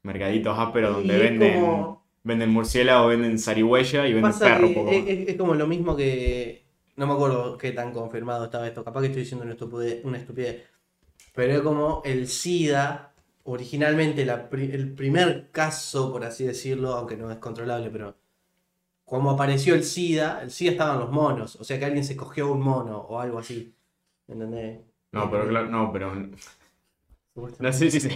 Mercaditos 0.06 0.56
ásperos 0.58 0.94
donde 0.96 1.12
Y 1.12 1.16
es 1.16 1.22
venden. 1.22 1.60
como- 1.60 2.06
Venden 2.22 2.50
murciélago, 2.50 3.06
venden 3.08 3.38
zarigüeya 3.38 4.00
y 4.08 4.12
venden 4.14 4.32
Pasa 4.32 4.46
perro. 4.46 4.72
poco 4.74 4.90
es, 4.90 5.00
más. 5.02 5.08
es- 5.10 5.28
es 5.28 5.36
como 5.36 5.54
lo 5.54 5.66
mismo 5.66 5.94
que. 5.96 6.64
No 6.96 7.06
me 7.06 7.12
acuerdo 7.12 7.56
qué 7.58 7.70
tan 7.72 7.92
confirmado 7.92 8.46
estaba 8.46 8.66
esto. 8.66 8.82
Capaz 8.82 9.00
que 9.02 9.06
estoy 9.08 9.22
diciendo 9.22 9.44
una 9.44 9.52
estupidez. 9.52 10.04
Una 10.04 10.18
estupidez. 10.18 10.62
Pero 11.34 11.52
es 11.54 11.60
como 11.60 12.02
el 12.04 12.26
SIDA. 12.28 13.12
Originalmente 13.44 14.24
la 14.26 14.48
el 14.50 14.92
primer 14.94 15.50
caso, 15.52 16.10
por 16.10 16.24
así 16.24 16.44
decirlo, 16.44 16.94
aunque 16.94 17.16
no 17.16 17.30
es 17.30 17.38
controlable, 17.38 17.90
pero 17.90 18.16
como 19.04 19.30
apareció 19.30 19.74
el 19.76 19.84
SIDA, 19.84 20.40
el 20.42 20.50
SIDA 20.50 20.72
estaba 20.72 20.94
en 20.94 21.00
los 21.00 21.12
monos. 21.12 21.54
O 21.56 21.62
sea 21.62 21.78
que 21.78 21.84
alguien 21.84 22.02
se 22.04 22.16
cogió 22.16 22.50
un 22.50 22.60
mono 22.60 22.98
o 22.98 23.20
algo 23.20 23.38
así. 23.38 23.72
¿Entendés? 24.26 24.80
No, 25.12 25.30
pero 25.30 25.46
claro, 25.46 25.68
no, 25.68 25.92
pero. 25.92 26.12
No 27.60 27.72
sé 27.72 27.88
si 27.90 28.00
se. 28.00 28.10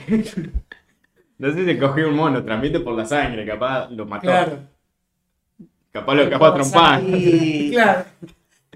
No 1.41 1.51
sé 1.51 1.59
si 1.61 1.65
se 1.65 1.79
cogió 1.79 2.09
un 2.09 2.17
mono, 2.17 2.45
transmite 2.45 2.81
por 2.81 2.95
la 2.97 3.07
sangre, 3.07 3.47
capaz 3.47 3.91
lo 3.91 4.07
mató. 4.07 4.27
Claro, 4.27 4.59
Capaz 5.91 6.15
lo 6.15 6.31
capaz 6.31 6.49
a 6.51 6.55
trompar. 6.55 7.03
Y- 7.03 7.71
claro. 7.73 8.05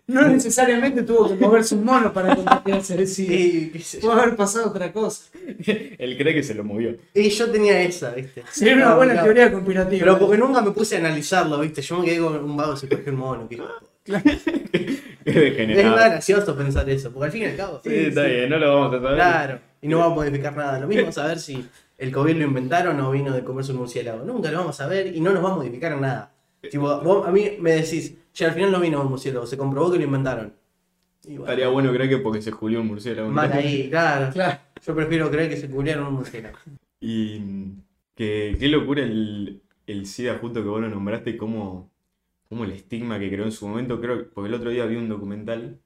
No 0.07 0.29
necesariamente 0.29 1.03
tuvo 1.03 1.29
que 1.29 1.35
moverse 1.37 1.75
un 1.75 1.85
mono 1.85 2.13
para 2.13 2.35
contagiarse 2.37 3.07
sé 3.07 3.71
yo. 3.97 4.01
Pudo 4.01 4.13
haber 4.13 4.37
pasado 4.37 4.69
otra 4.69 4.93
cosa. 4.93 5.31
Él 5.67 6.17
cree 6.19 6.35
que 6.35 6.43
se 6.43 6.55
lo 6.55 6.63
movió. 6.65 6.97
Y 7.15 7.31
yo 7.31 7.51
tenía 7.51 7.81
esa, 7.83 8.11
¿viste? 8.11 8.43
Sería 8.51 8.75
una 8.77 8.91
No, 8.91 8.97
buena 8.97 9.23
teoría 9.23 9.51
conspirativa. 9.51 10.01
Pero 10.05 10.19
porque 10.19 10.37
nunca 10.37 10.61
me 10.61 10.73
puse 10.73 10.97
a 10.97 10.99
analizarlo, 10.99 11.59
¿viste? 11.61 11.81
Yo 11.81 11.99
me 12.01 12.05
quedé 12.07 12.19
con 12.19 12.37
un 12.45 12.57
vago 12.57 12.77
se 12.77 12.89
cogió 12.89 13.13
un 13.13 13.19
mono. 13.19 13.49
Que... 13.49 13.57
Qué 14.05 14.13
Es 15.25 15.35
degenerado. 15.35 15.97
más 15.97 16.05
gracioso 16.11 16.55
pensar 16.57 16.89
eso, 16.91 17.11
porque 17.11 17.27
al 17.27 17.33
fin 17.33 17.43
y 17.43 17.47
al 17.47 17.57
cabo. 17.57 17.81
Sí, 17.83 17.91
está 17.95 18.25
bien, 18.25 18.51
no 18.51 18.59
lo 18.59 18.75
vamos 18.75 18.95
a 18.95 19.01
saber. 19.01 19.15
Claro, 19.15 19.59
y 19.81 19.89
no 19.89 19.99
vamos 20.01 20.13
a 20.13 20.17
modificar 20.17 20.55
nada. 20.57 20.81
Lo 20.81 20.87
mismo 20.89 21.11
saber 21.13 21.39
si 21.39 21.65
el 21.99 22.11
COVID 22.13 22.37
lo 22.37 22.45
inventaron 22.45 23.01
o 23.01 23.11
vino 23.11 23.33
de 23.33 23.45
comerse 23.45 23.73
un 23.73 23.79
murciélago. 23.79 24.25
Nunca 24.25 24.51
lo 24.51 24.59
vamos 24.59 24.81
a 24.81 24.87
ver 24.89 25.15
y 25.15 25.21
no 25.21 25.33
nos 25.33 25.45
va 25.45 25.53
a 25.53 25.57
modificar 25.57 25.93
en 25.93 26.01
nada. 26.03 26.35
Tipo, 26.71 27.01
vos 27.03 27.27
a 27.27 27.31
mí 27.31 27.53
me 27.61 27.73
decís, 27.73 28.17
che, 28.33 28.47
al 28.47 28.53
final 28.53 28.73
no 28.73 28.81
vino 28.81 29.01
un 29.01 29.09
murciélago, 29.09 29.47
se 29.47 29.57
comprobó 29.59 29.93
que 29.93 29.99
lo 29.99 30.05
inventaron. 30.05 30.55
Y 31.25 31.37
bueno, 31.39 31.45
Estaría 31.45 31.69
bueno 31.69 31.93
creer 31.93 32.11
que 32.11 32.19
porque 32.19 32.43
se 32.43 32.51
julió 32.51 32.81
un 32.81 32.89
murciélago. 32.89 33.31
mal 33.31 33.53
ahí, 33.53 33.89
claro. 33.91 34.33
Claro. 34.33 34.59
Yo 34.87 34.95
prefiero 34.95 35.31
creer 35.31 35.49
que 35.49 35.57
se 35.57 35.71
cubrieron 35.71 36.07
un 36.07 36.15
murciélago. 36.15 36.59
Y 37.01 37.41
que, 38.15 38.57
qué 38.59 38.69
locura 38.69 39.03
el, 39.03 39.63
el 39.87 40.07
SIDA, 40.07 40.39
justo 40.39 40.63
que 40.63 40.69
vos 40.69 40.81
lo 40.81 40.89
nombraste, 40.89 41.37
como, 41.37 41.91
como 42.49 42.65
el 42.65 42.73
estigma 42.73 43.19
que 43.19 43.31
creó 43.31 43.45
en 43.45 43.53
su 43.53 43.67
momento. 43.69 44.01
Creo 44.01 44.31
porque 44.31 44.49
el 44.49 44.55
otro 44.55 44.71
día 44.71 44.87
vi 44.87 44.97
un 44.97 45.09
documental 45.09 45.81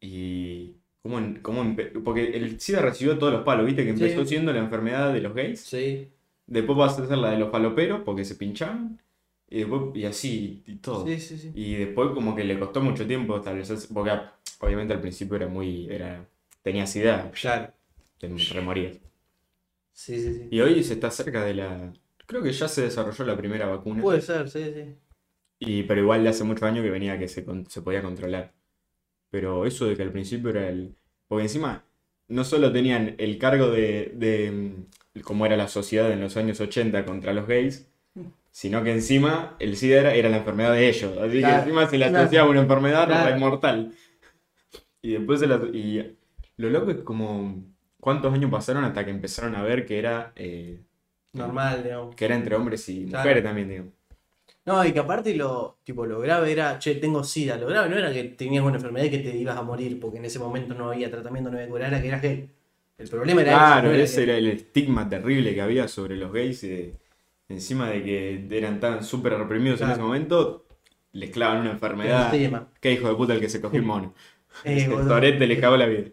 y. 0.00 0.76
Cómo, 1.02 1.18
cómo 1.42 1.76
porque 2.04 2.36
el 2.36 2.60
SIDA 2.60 2.80
recibió 2.82 3.18
todos 3.18 3.32
los 3.32 3.42
palos, 3.42 3.64
viste 3.66 3.84
que 3.84 3.96
Sí. 3.96 4.02
empezó 4.04 4.24
siendo 4.26 4.52
la 4.52 4.58
enfermedad 4.60 5.12
de 5.12 5.20
los 5.20 5.34
gays, 5.34 5.60
Sí, 5.60 6.08
después 6.46 6.76
pasó 6.78 7.02
a 7.02 7.06
ser 7.06 7.18
la 7.18 7.30
de 7.30 7.38
los 7.38 7.50
faloperos 7.50 8.02
porque 8.04 8.24
se 8.24 8.34
pinchaban, 8.34 9.00
y 9.48 9.60
después 9.60 9.82
y 9.96 10.04
así, 10.04 10.62
y 10.66 10.76
todo. 10.76 11.06
sí, 11.06 11.18
sí. 11.18 11.38
sí. 11.38 11.52
Y 11.54 11.74
después 11.76 12.10
como 12.10 12.36
que 12.36 12.44
le 12.44 12.58
costó 12.58 12.80
mucho 12.82 13.06
tiempo 13.06 13.36
establecerse, 13.36 13.88
porque 13.94 14.12
obviamente 14.60 14.92
al 14.92 15.00
principio 15.00 15.36
era 15.36 15.48
muy, 15.48 15.88
era, 15.90 16.26
tenía 16.62 16.86
SIDA, 16.86 17.30
Claro. 17.32 17.72
te 18.18 18.28
remorías. 18.52 18.98
Sí, 19.92 20.20
sí, 20.20 20.34
sí. 20.34 20.48
Y 20.50 20.60
hoy 20.60 20.82
se 20.82 20.94
está 20.94 21.10
cerca 21.10 21.44
de 21.44 21.54
la, 21.54 21.92
creo 22.26 22.42
que 22.42 22.52
ya 22.52 22.68
se 22.68 22.82
desarrolló 22.82 23.24
la 23.24 23.36
primera 23.36 23.66
vacuna, 23.66 24.02
Puede 24.02 24.20
ser, 24.20 24.48
sí, 24.50 24.64
sí. 24.74 24.94
y, 25.58 25.82
pero 25.84 26.00
igual 26.02 26.22
de 26.24 26.30
hace 26.30 26.44
muchos 26.44 26.62
años 26.64 26.84
que 26.84 26.90
venía 26.90 27.18
que 27.18 27.28
se, 27.28 27.44
se 27.68 27.82
podía 27.82 28.02
controlar. 28.02 28.52
Pero 29.30 29.66
eso 29.66 29.86
de 29.86 29.96
que 29.96 30.02
al 30.02 30.12
principio 30.12 30.50
era 30.50 30.68
el, 30.68 30.94
porque 31.28 31.44
encima 31.44 31.84
no 32.28 32.44
solo 32.44 32.72
tenían 32.72 33.14
el 33.18 33.38
cargo 33.38 33.70
de, 33.70 34.12
de 34.14 34.50
mm, 35.14 35.20
cómo 35.22 35.46
era 35.46 35.56
la 35.56 35.68
sociedad 35.68 36.10
en 36.12 36.20
los 36.20 36.36
años 36.36 36.60
80 36.60 37.04
contra 37.04 37.32
los 37.32 37.46
gays, 37.46 37.88
sino 38.50 38.82
que 38.82 38.92
encima 38.92 39.56
el 39.60 39.76
SIDA 39.76 40.00
era, 40.00 40.14
era 40.14 40.28
la 40.28 40.38
enfermedad 40.38 40.72
de 40.72 40.88
ellos. 40.88 41.16
Así 41.18 41.40
que 41.40 41.48
encima 41.48 41.86
se 41.86 41.98
le 41.98 42.08
claro. 42.08 42.24
asociaba 42.24 42.50
una 42.50 42.60
enfermedad 42.60 43.06
Claro. 43.06 43.38
mortal. 43.38 43.92
Y 45.02 45.12
después 45.12 45.40
se 45.40 45.46
la, 45.46 45.56
y 45.72 46.16
lo 46.56 46.70
loco 46.70 46.90
es 46.90 46.98
como 46.98 47.64
cuántos 48.00 48.32
años 48.34 48.50
pasaron 48.50 48.84
hasta 48.84 49.04
que 49.04 49.10
empezaron 49.10 49.54
a 49.54 49.62
ver 49.62 49.86
que 49.86 49.98
era, 49.98 50.32
eh, 50.36 50.80
Normal, 51.32 51.82
digamos. 51.84 52.14
que 52.16 52.24
era 52.24 52.34
entre 52.34 52.56
hombres 52.56 52.88
y 52.88 53.06
mujeres 53.06 53.42
también, 53.44 53.68
digo. 53.68 53.84
No, 54.72 54.84
y 54.84 54.92
que 54.92 54.98
aparte 55.00 55.34
lo, 55.34 55.78
tipo, 55.84 56.06
lo 56.06 56.20
grave 56.20 56.52
era, 56.52 56.78
che, 56.78 56.94
tengo 56.96 57.22
sida. 57.24 57.56
Lo 57.56 57.66
grave 57.66 57.88
no 57.88 57.96
era 57.96 58.12
que 58.12 58.24
tenías 58.24 58.64
una 58.64 58.76
enfermedad 58.76 59.06
y 59.06 59.10
que 59.10 59.18
te 59.18 59.36
ibas 59.36 59.56
a 59.56 59.62
morir, 59.62 59.98
porque 60.00 60.18
en 60.18 60.24
ese 60.24 60.38
momento 60.38 60.74
no 60.74 60.90
había 60.90 61.10
tratamiento, 61.10 61.50
no 61.50 61.56
había 61.56 61.68
cura, 61.68 61.88
era 61.88 62.00
que 62.00 62.08
eras 62.08 62.22
gay. 62.22 62.48
El 62.98 63.08
problema 63.08 63.40
era 63.42 63.52
Claro, 63.52 63.88
eso, 63.88 63.96
no 63.98 64.02
ese 64.04 64.16
que- 64.16 64.22
era 64.24 64.36
el 64.36 64.46
estigma 64.48 65.08
terrible 65.08 65.54
que 65.54 65.62
había 65.62 65.88
sobre 65.88 66.16
los 66.16 66.32
gays. 66.32 66.62
eh, 66.64 66.92
encima 67.48 67.90
de 67.90 68.02
que 68.04 68.46
eran 68.56 68.78
tan 68.78 69.02
súper 69.02 69.34
reprimidos 69.36 69.80
en 69.80 69.90
ese 69.90 70.00
momento, 70.00 70.66
les 71.12 71.30
clavan 71.30 71.62
una 71.62 71.72
enfermedad. 71.72 72.30
Qué 72.80 72.92
hijo 72.92 73.08
de 73.08 73.14
puta 73.16 73.34
el 73.34 73.40
que 73.40 73.48
se 73.48 73.60
cogió 73.60 73.80
el 73.80 73.86
mono. 73.86 74.14
Eh, 74.64 74.84
El. 74.84 75.06
Torete 75.06 75.46
le 75.46 75.58
cagó 75.60 75.76
la 75.76 75.86
vida. 75.86 76.10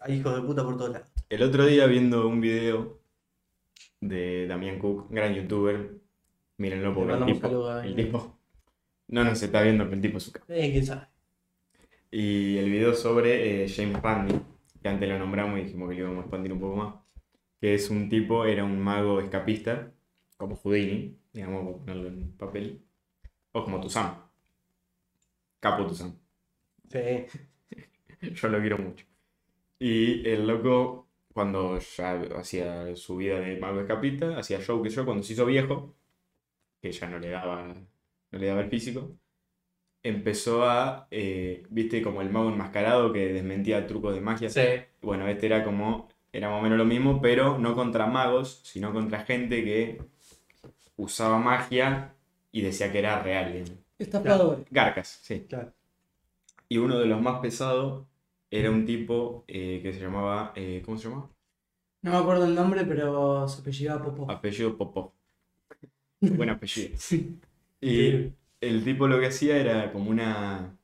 Hay 0.00 0.14
hijos 0.18 0.34
de 0.34 0.42
puta 0.42 0.62
por 0.64 0.76
todos 0.76 0.90
lados. 0.92 1.08
El 1.28 1.42
otro 1.42 1.66
día 1.66 1.86
viendo 1.86 2.26
un 2.28 2.40
video 2.40 2.98
de 4.00 4.46
Damián 4.46 4.78
Cook, 4.78 5.06
gran 5.10 5.34
youtuber. 5.34 5.90
Mírenlo 6.60 6.94
porque 6.94 7.14
el 7.14 7.24
tipo, 7.24 7.40
saludos 7.40 7.84
el 7.86 7.96
tipo 7.96 8.38
no 9.08 9.24
nos 9.24 9.42
está 9.42 9.62
viendo, 9.62 9.84
pero 9.84 9.96
el 9.96 10.02
tipo 10.02 10.18
es 10.18 10.24
su 10.24 10.32
cara. 10.32 10.44
Eh, 10.50 10.70
quién 10.70 10.84
sabe. 10.84 11.06
Y 12.10 12.58
el 12.58 12.70
video 12.70 12.92
sobre 12.92 13.64
eh, 13.64 13.68
James 13.74 13.98
Pandy, 13.98 14.38
que 14.82 14.88
antes 14.90 15.08
lo 15.08 15.18
nombramos 15.18 15.58
y 15.58 15.62
dijimos 15.62 15.88
que 15.88 15.94
lo 15.94 16.00
íbamos 16.02 16.18
a 16.18 16.20
expandir 16.20 16.52
un 16.52 16.60
poco 16.60 16.76
más. 16.76 16.94
Que 17.62 17.74
es 17.74 17.88
un 17.88 18.10
tipo, 18.10 18.44
era 18.44 18.62
un 18.62 18.78
mago 18.78 19.20
escapista, 19.20 19.90
como 20.36 20.54
Houdini, 20.54 21.16
digamos, 21.32 21.64
por 21.64 21.78
ponerlo 21.78 22.08
en 22.08 22.36
papel. 22.36 22.84
O 23.52 23.64
como 23.64 23.80
Tuzan. 23.80 24.18
Capo 25.60 25.86
Tuzan. 25.86 26.14
Sí. 26.90 27.24
Yo 28.34 28.48
lo 28.48 28.60
quiero 28.60 28.76
mucho. 28.76 29.06
Y 29.78 30.28
el 30.28 30.46
loco, 30.46 31.08
cuando 31.32 31.78
ya 31.78 32.20
hacía 32.36 32.94
su 32.96 33.16
vida 33.16 33.40
de 33.40 33.58
mago 33.58 33.80
escapista, 33.80 34.38
hacía 34.38 34.60
show 34.60 34.82
que 34.82 34.90
yo, 34.90 35.06
cuando 35.06 35.22
se 35.22 35.32
hizo 35.32 35.46
viejo, 35.46 35.94
que 36.80 36.92
ya 36.92 37.08
no 37.08 37.18
le 37.18 37.30
daba, 37.30 37.66
no 38.30 38.38
le 38.38 38.46
daba 38.46 38.60
el 38.62 38.70
físico, 38.70 39.16
empezó 40.02 40.68
a, 40.68 41.06
eh, 41.10 41.64
viste, 41.70 42.02
como 42.02 42.22
el 42.22 42.30
mago 42.30 42.48
enmascarado 42.50 43.12
que 43.12 43.32
desmentía 43.32 43.86
trucos 43.86 44.14
de 44.14 44.20
magia. 44.20 44.48
Sí. 44.48 44.62
Bueno, 45.02 45.28
este 45.28 45.46
era 45.46 45.64
como, 45.64 46.08
era 46.32 46.48
más 46.48 46.60
o 46.60 46.62
menos 46.62 46.78
lo 46.78 46.84
mismo, 46.84 47.20
pero 47.20 47.58
no 47.58 47.74
contra 47.74 48.06
magos, 48.06 48.60
sino 48.64 48.92
contra 48.92 49.24
gente 49.24 49.64
que 49.64 50.02
usaba 50.96 51.38
magia 51.38 52.14
y 52.52 52.62
decía 52.62 52.90
que 52.92 52.98
era 52.98 53.22
real. 53.22 53.52
digamos. 53.52 53.78
Estafadores. 53.98 54.66
Garcas, 54.70 55.20
sí. 55.22 55.46
Claro. 55.48 55.72
Y 56.68 56.78
uno 56.78 56.98
de 56.98 57.06
los 57.06 57.20
más 57.20 57.40
pesados 57.40 58.06
era 58.50 58.70
un 58.70 58.86
tipo 58.86 59.44
eh, 59.48 59.80
que 59.82 59.92
se 59.92 60.00
llamaba, 60.00 60.52
eh, 60.56 60.82
¿cómo 60.84 60.96
se 60.96 61.08
llamaba? 61.08 61.30
No 62.02 62.12
me 62.12 62.16
acuerdo 62.16 62.46
el 62.46 62.54
nombre, 62.54 62.84
pero 62.84 63.46
se 63.46 63.60
apellidaba 63.60 64.02
Popó. 64.02 64.30
Apellido 64.30 64.76
Popó. 64.76 65.12
Buen 66.20 66.50
apellido. 66.50 66.96
Y 67.80 68.32
el 68.60 68.84
tipo 68.84 69.08
lo 69.08 69.18
que 69.20 69.26
hacía 69.26 69.56
era 69.56 69.92
como 69.92 70.10
una, 70.10 70.76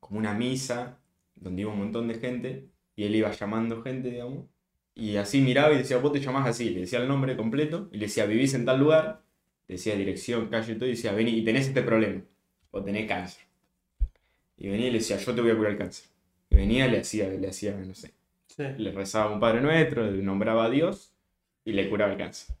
como 0.00 0.18
una 0.18 0.34
misa 0.34 1.00
donde 1.36 1.62
iba 1.62 1.72
un 1.72 1.78
montón 1.78 2.08
de 2.08 2.14
gente 2.16 2.68
y 2.96 3.04
él 3.04 3.14
iba 3.16 3.30
llamando 3.32 3.82
gente, 3.82 4.10
digamos. 4.10 4.46
Y 4.94 5.16
así 5.16 5.40
miraba 5.40 5.72
y 5.74 5.78
decía, 5.78 5.98
vos 5.98 6.12
te 6.12 6.20
llamás 6.20 6.48
así. 6.48 6.70
Le 6.70 6.80
decía 6.80 7.00
el 7.00 7.08
nombre 7.08 7.36
completo 7.36 7.88
y 7.92 7.98
le 7.98 8.06
decía, 8.06 8.26
vivís 8.26 8.54
en 8.54 8.64
tal 8.64 8.80
lugar. 8.80 9.22
Le 9.68 9.76
decía 9.76 9.94
dirección, 9.96 10.48
calle 10.48 10.72
y 10.72 10.76
todo. 10.76 10.86
Y 10.88 10.92
decía, 10.92 11.12
vení 11.12 11.32
y 11.32 11.44
tenés 11.44 11.68
este 11.68 11.82
problema. 11.82 12.22
O 12.72 12.82
tenés 12.82 13.06
cáncer. 13.08 13.44
Y 14.56 14.68
venía 14.68 14.88
y 14.88 14.90
le 14.90 14.98
decía, 14.98 15.16
yo 15.18 15.34
te 15.34 15.40
voy 15.40 15.50
a 15.50 15.56
curar 15.56 15.72
el 15.72 15.78
cáncer. 15.78 16.08
Y 16.50 16.56
venía, 16.56 16.86
le 16.88 16.98
hacía, 17.00 17.28
le 17.28 17.48
hacía, 17.48 17.76
no 17.76 17.94
sé, 17.94 18.12
Sí. 18.48 18.62
le 18.78 18.90
rezaba 18.92 19.32
un 19.32 19.40
Padre 19.40 19.60
Nuestro, 19.60 20.10
le 20.10 20.22
nombraba 20.22 20.64
a 20.64 20.70
Dios 20.70 21.12
y 21.64 21.72
le 21.72 21.88
curaba 21.88 22.12
el 22.12 22.18
cáncer. 22.18 22.56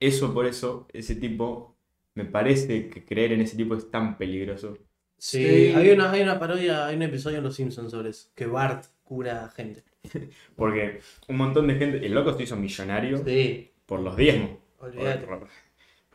Eso 0.00 0.32
por 0.34 0.46
eso, 0.46 0.86
ese 0.92 1.14
tipo, 1.16 1.76
me 2.14 2.24
parece 2.24 2.88
que 2.88 3.04
creer 3.04 3.32
en 3.32 3.40
ese 3.42 3.56
tipo 3.56 3.74
es 3.74 3.90
tan 3.90 4.16
peligroso. 4.18 4.76
Sí, 5.18 5.44
Sí. 5.44 5.72
Hay, 5.74 5.90
una, 5.90 6.10
hay 6.10 6.22
una 6.22 6.38
parodia, 6.38 6.86
hay 6.86 6.96
un 6.96 7.02
episodio 7.02 7.38
en 7.38 7.44
Los 7.44 7.54
Simpsons 7.56 7.90
sobre 7.90 8.10
eso, 8.10 8.28
que 8.34 8.46
Bart 8.46 8.84
cura 9.04 9.48
gente. 9.56 9.82
Porque 10.56 11.00
un 11.28 11.36
montón 11.36 11.66
de 11.68 11.74
gente, 11.76 12.04
el 12.04 12.12
loco 12.12 12.34
se 12.34 12.42
hizo 12.42 12.56
millonario 12.56 13.24
Sí, 13.24 13.70
por 13.86 14.00
los 14.00 14.16
diezmos. 14.16 14.50
olvídate. 14.80 15.26
Por- 15.26 15.38
por- 15.40 15.48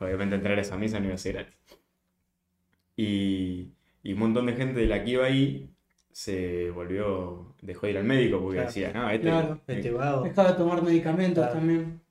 Obviamente 0.08 0.36
entrar 0.36 0.58
a 0.58 0.62
esa 0.62 0.78
misa 0.78 1.00
no 1.00 1.06
iba 1.08 1.16
a 1.16 1.18
ser 1.18 1.34
gratis. 1.34 1.56
Y, 2.96 3.72
y 4.04 4.14
un 4.14 4.20
montón 4.20 4.46
de 4.46 4.54
gente 4.54 4.80
de 4.80 4.88
la 4.88 5.04
que 5.04 5.12
iba 5.12 5.26
ahí 5.26 5.70
se 6.12 6.70
volvió, 6.72 7.56
dejó 7.62 7.86
de 7.86 7.92
ir 7.94 7.98
al 7.98 8.04
médico 8.04 8.40
porque 8.40 8.56
Claro. 8.58 8.68
decía, 8.68 8.92
no, 8.94 9.10
este... 9.10 9.22
Claro. 9.28 9.62
Este 9.68 9.92
vago. 9.92 10.24
Dejaba 10.24 10.52
de 10.52 10.58
tomar 10.58 10.82
medicamentos 10.84 11.44
Claro. 11.44 11.60
también. 11.60 12.02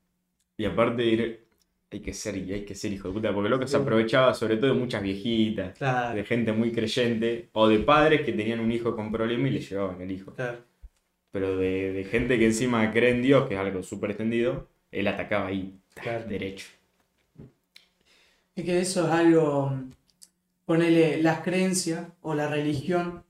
Y 0.57 0.64
aparte 0.64 1.03
ir- 1.05 1.40
hay 1.90 2.01
que 2.01 2.12
ser, 2.14 2.35
hay 2.37 2.64
que 2.64 2.74
ser 2.74 2.92
hijo 2.92 3.09
de 3.09 3.14
puta, 3.14 3.33
porque 3.35 3.48
loco 3.48 3.66
se 3.66 3.77
aprovechaba 3.77 4.35
sobre 4.35 4.57
todo 4.59 4.72
de 4.74 4.79
muchas 4.79 5.03
viejitas, 5.03 5.77
Claro, 5.79 6.14
de 6.16 6.24
gente 6.24 6.53
muy 6.53 6.72
creyente, 6.72 7.48
o 7.53 7.68
de 7.68 7.79
padres 7.81 8.22
que 8.22 8.33
tenían 8.33 8.61
un 8.61 8.72
hijo 8.72 8.94
con 8.96 9.11
problema 9.12 9.48
y 9.48 9.53
le 9.53 9.61
llevaban 9.61 10.01
el 10.03 10.11
hijo. 10.11 10.33
claro. 10.35 10.59
Pero 11.33 11.57
de, 11.57 11.92
de 11.92 12.05
gente 12.05 12.38
que 12.38 12.46
encima 12.46 12.90
cree 12.92 13.11
en 13.12 13.22
Dios, 13.22 13.48
que 13.48 13.55
es 13.55 13.61
algo 13.61 13.83
súper 13.83 14.11
extendido, 14.11 14.68
él 14.90 15.07
atacaba 15.09 15.48
ahí, 15.48 15.79
Claro. 15.94 16.27
derecho. 16.29 16.66
Es 18.55 18.64
que 18.64 18.81
eso 18.81 19.07
es 19.07 19.12
algo, 19.12 19.72
ponele, 20.66 21.22
las 21.22 21.40
creencias 21.42 22.09
o 22.22 22.35
la 22.35 22.48
religión 22.48 23.24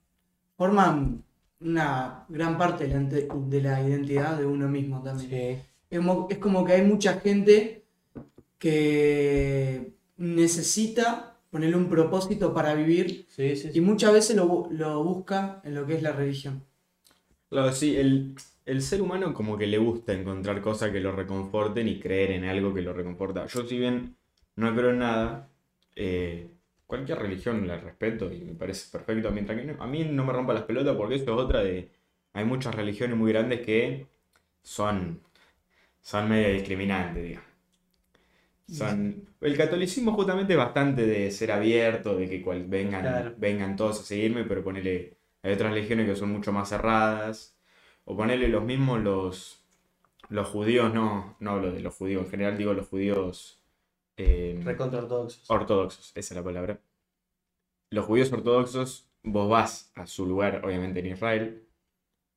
forman 0.57 1.25
una 1.61 2.25
gran 2.29 2.59
parte 2.59 2.85
de 2.89 2.91
la, 2.95 3.01
ente- 3.01 3.29
de 3.49 3.63
la 3.63 3.83
identidad 3.83 4.39
de 4.39 4.47
uno 4.47 4.69
mismo 4.69 5.03
también. 5.03 5.31
Sí. 5.31 5.63
Es 5.91 5.99
como, 5.99 6.29
es 6.31 6.39
como 6.39 6.65
que 6.65 6.73
hay 6.75 6.83
mucha 6.83 7.21
gente 7.21 7.85
que 8.59 9.95
necesita 10.17 11.37
ponerle 11.51 11.77
un 11.77 11.89
propósito 11.89 12.53
para 12.55 12.75
vivir 12.75 13.27
Sí, 13.29 13.57
sí, 13.57 13.71
y 13.75 13.81
muchas 13.81 14.13
veces 14.13 14.37
lo, 14.37 14.69
lo 14.71 15.03
busca 15.05 15.61
en 15.65 15.75
lo 15.75 15.87
que 15.87 15.95
es 15.97 16.03
la 16.03 16.13
religión. 16.13 16.65
Claro, 17.49 17.73
sí, 17.73 17.97
el, 17.97 18.35
el 18.67 18.83
ser 18.83 19.01
humano 19.01 19.33
como 19.33 19.57
que 19.57 19.67
le 19.67 19.79
gusta 19.79 20.13
encontrar 20.13 20.61
cosas 20.61 20.91
que 20.91 21.01
lo 21.01 21.13
reconforten 21.13 21.89
y 21.89 21.99
creer 21.99 22.33
en 22.33 22.45
algo 22.45 22.75
que 22.75 22.83
lo 22.83 22.93
reconforta. 22.93 23.47
Yo 23.47 23.67
si 23.67 23.79
bien 23.79 24.17
no 24.57 24.75
creo 24.75 24.91
en 24.91 24.99
nada, 24.99 25.51
eh, 25.97 26.51
cualquier 26.87 27.19
religión 27.19 27.67
la 27.67 27.79
respeto 27.79 28.31
y 28.33 28.41
me 28.45 28.55
parece 28.55 28.91
perfecto. 28.91 29.31
Mientras 29.31 29.59
que 29.59 29.65
no- 29.65 29.83
a 29.83 29.87
mí 29.87 30.05
no 30.05 30.25
me 30.25 30.33
rompa 30.33 30.53
las 30.55 30.65
pelotas 30.65 30.97
porque 30.97 31.15
eso 31.17 31.25
es 31.25 31.31
otra 31.31 31.61
de... 31.63 31.91
Hay 32.35 32.45
muchas 32.45 32.75
religiones 32.75 33.17
muy 33.17 33.33
grandes 33.33 33.61
que 33.65 34.07
son, 34.63 35.23
son 36.03 36.29
medio 36.31 36.53
discriminantes, 36.55 37.25
digamos. 37.25 37.48
Son, 38.71 39.27
el 39.41 39.57
catolicismo 39.57 40.13
justamente 40.13 40.53
es 40.53 40.59
bastante 40.59 41.07
de 41.07 41.31
ser 41.31 41.53
abierto, 41.53 42.17
de 42.17 42.29
que 42.29 42.43
cual, 42.43 42.67
vengan, 42.67 43.01
Claro. 43.03 43.35
vengan 43.39 43.77
todos 43.77 44.01
a 44.01 44.03
seguirme, 44.03 44.45
pero 44.45 44.63
ponele, 44.63 45.17
hay 45.43 45.53
otras 45.55 45.73
religiones 45.73 46.07
que 46.09 46.17
son 46.17 46.31
mucho 46.31 46.53
más 46.53 46.69
cerradas. 46.69 47.57
O 48.05 48.17
ponerle 48.17 48.49
los 48.49 48.65
mismos 48.65 49.01
los, 49.01 49.65
los 50.31 50.49
judíos, 50.49 50.93
no, 50.95 51.37
no 51.41 51.51
hablo 51.53 51.73
de 51.73 51.81
los 51.81 51.95
judíos, 51.95 52.25
en 52.25 52.31
general 52.31 52.57
digo 52.59 52.75
los 52.75 52.89
judíos 52.89 53.63
eh, 54.17 54.61
Recontra 54.65 55.01
ortodoxos. 55.01 55.51
ortodoxos, 55.51 56.13
esa 56.15 56.35
es 56.35 56.37
la 56.37 56.45
palabra. 56.45 56.81
Los 57.91 58.07
judíos 58.07 58.33
ortodoxos, 58.33 59.09
vos 59.23 59.49
vas 59.49 59.93
a 59.95 60.07
su 60.07 60.27
lugar, 60.27 60.63
obviamente 60.65 61.01
en 61.01 61.07
Israel, 61.07 61.63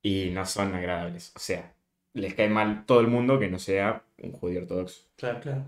y 0.02 0.30
no 0.32 0.46
son 0.46 0.76
agradables. 0.76 1.34
O 1.36 1.40
sea, 1.40 1.76
les 2.14 2.34
cae 2.36 2.50
mal 2.50 2.86
todo 2.86 3.02
el 3.02 3.08
mundo 3.08 3.40
que 3.40 3.50
no 3.50 3.60
sea 3.60 4.04
un 4.20 4.32
judío 4.34 4.62
ortodoxo. 4.62 5.04
Claro. 5.18 5.40
Claro. 5.42 5.66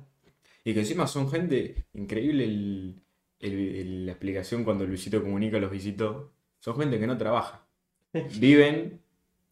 Y 0.64 0.74
que 0.74 0.80
encima 0.82 1.08
son 1.08 1.30
gente 1.30 1.86
increíble 1.94 2.46
el- 2.46 3.02
el- 3.40 3.76
el- 3.76 4.06
la 4.06 4.12
explicación 4.14 4.64
cuando 4.64 4.86
Luisito 4.86 5.22
Comunica 5.22 5.60
los 5.60 5.72
visitó. 5.72 6.32
Son 6.60 6.78
gente 6.80 7.00
que 7.00 7.08
no 7.08 7.18
trabaja. 7.18 7.66
Viven, 8.40 9.02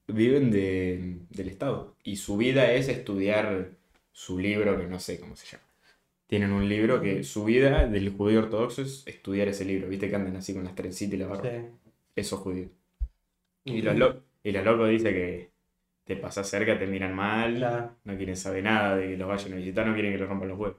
viven 0.07 0.51
de- 0.51 1.19
del 1.29 1.49
Estado. 1.49 1.95
Y 2.03 2.17
su 2.17 2.37
vida 2.37 2.71
es 2.73 2.87
estudiar 2.89 3.71
su 4.13 4.39
libro, 4.39 4.77
que 4.77 4.87
no 4.87 4.99
sé 4.99 5.19
cómo 5.19 5.35
se 5.35 5.47
llama. 5.47 5.63
Tienen 6.27 6.51
un 6.53 6.69
libro 6.69 7.01
que 7.01 7.23
su 7.23 7.45
vida 7.45 7.87
del 7.87 8.09
judío 8.11 8.39
ortodoxo 8.39 8.81
es 8.83 9.03
estudiar 9.07 9.47
ese 9.49 9.65
libro. 9.65 9.89
¿Viste 9.89 10.09
que 10.09 10.15
andan 10.15 10.37
así 10.37 10.53
con 10.53 10.63
las 10.63 10.75
trencitas 10.75 11.15
y 11.15 11.17
la 11.17 11.27
barba? 11.27 11.49
Sí. 11.51 11.67
Esos 12.15 12.39
judíos. 12.39 12.71
Y 13.65 13.81
los, 13.81 13.95
lo- 13.97 14.23
y 14.43 14.51
los 14.51 14.63
locos 14.65 14.89
dicen 14.89 15.13
que 15.13 15.51
te 16.05 16.15
pasas 16.15 16.49
cerca, 16.49 16.77
te 16.79 16.87
miran 16.87 17.15
mal, 17.15 17.55
Claro, 17.57 17.95
no 18.05 18.17
quieren 18.17 18.35
saber 18.37 18.63
nada 18.63 18.95
de 18.97 19.09
que 19.09 19.17
los 19.17 19.27
vayan 19.27 19.53
a 19.53 19.55
visitar, 19.57 19.87
no 19.87 19.93
quieren 19.93 20.13
que 20.13 20.17
los 20.19 20.29
rompan 20.29 20.49
los 20.49 20.59
huevos. 20.59 20.77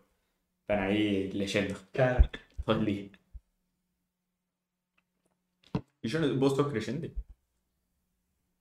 Están 0.73 0.89
ahí 0.89 1.31
leyendo 1.33 1.75
claro. 1.93 2.31
todo 2.65 2.79
el 2.79 2.85
día. 2.87 3.11
¿Y 6.01 6.09
yo 6.09 6.19
no- 6.19 6.35
vos 6.37 6.57
sos 6.57 6.69
creyente? 6.69 7.13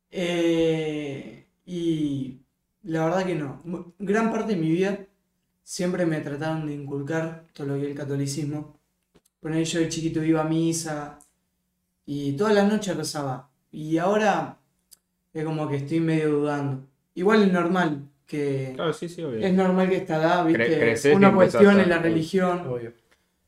Eh, 0.10 1.48
y 1.66 2.42
la 2.84 3.06
verdad 3.06 3.26
que 3.26 3.36
no. 3.36 3.62
Mu- 3.64 3.94
Gran 3.98 4.30
parte 4.30 4.56
de 4.56 4.60
mi 4.62 4.70
vida 4.72 5.08
siempre 5.64 6.06
me 6.06 6.20
trataron 6.20 6.68
de 6.68 6.74
inculcar 6.74 7.46
todo 7.54 7.68
lo 7.68 7.74
que 7.76 7.84
es 7.84 7.92
el 7.92 7.96
catolicismo. 7.98 8.78
Poner 9.40 9.64
yo 9.64 9.80
de 9.80 9.88
chiquito 9.88 10.22
iba 10.22 10.42
a 10.42 10.50
misa 10.50 11.18
y 12.06 12.34
todas 12.34 12.54
las 12.54 12.68
noches 12.70 12.98
rezaba. 12.98 13.50
Y 13.72 13.98
ahora 14.00 14.58
es 15.34 15.46
como 15.46 15.70
que 15.70 15.78
estoy 15.78 16.02
medio 16.02 16.30
dudando. 16.40 16.86
Igual 17.16 17.44
es 17.44 17.54
normal 17.54 18.11
que 18.32 18.72
Claro, 18.76 18.94
sí, 18.94 19.10
sí, 19.10 19.22
obvio. 19.24 19.40
es 19.46 19.54
normal 19.54 19.90
que 19.90 19.98
esta 19.98 20.18
edad, 20.18 20.46
Cre- 20.46 20.58
viste, 20.58 20.80
creces 20.80 21.14
empezás 21.14 21.36
cuestión 21.36 21.80
a- 21.80 21.84
en 21.84 21.90
la 21.90 22.00
religión. 22.00 22.68
Obvio. 22.68 22.94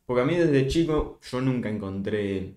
Porque 0.06 0.22
a 0.22 0.26
mí 0.26 0.36
desde 0.36 0.67
chico 0.67 1.19
yo 1.22 1.41
nunca 1.41 1.69
encontré 1.69 2.54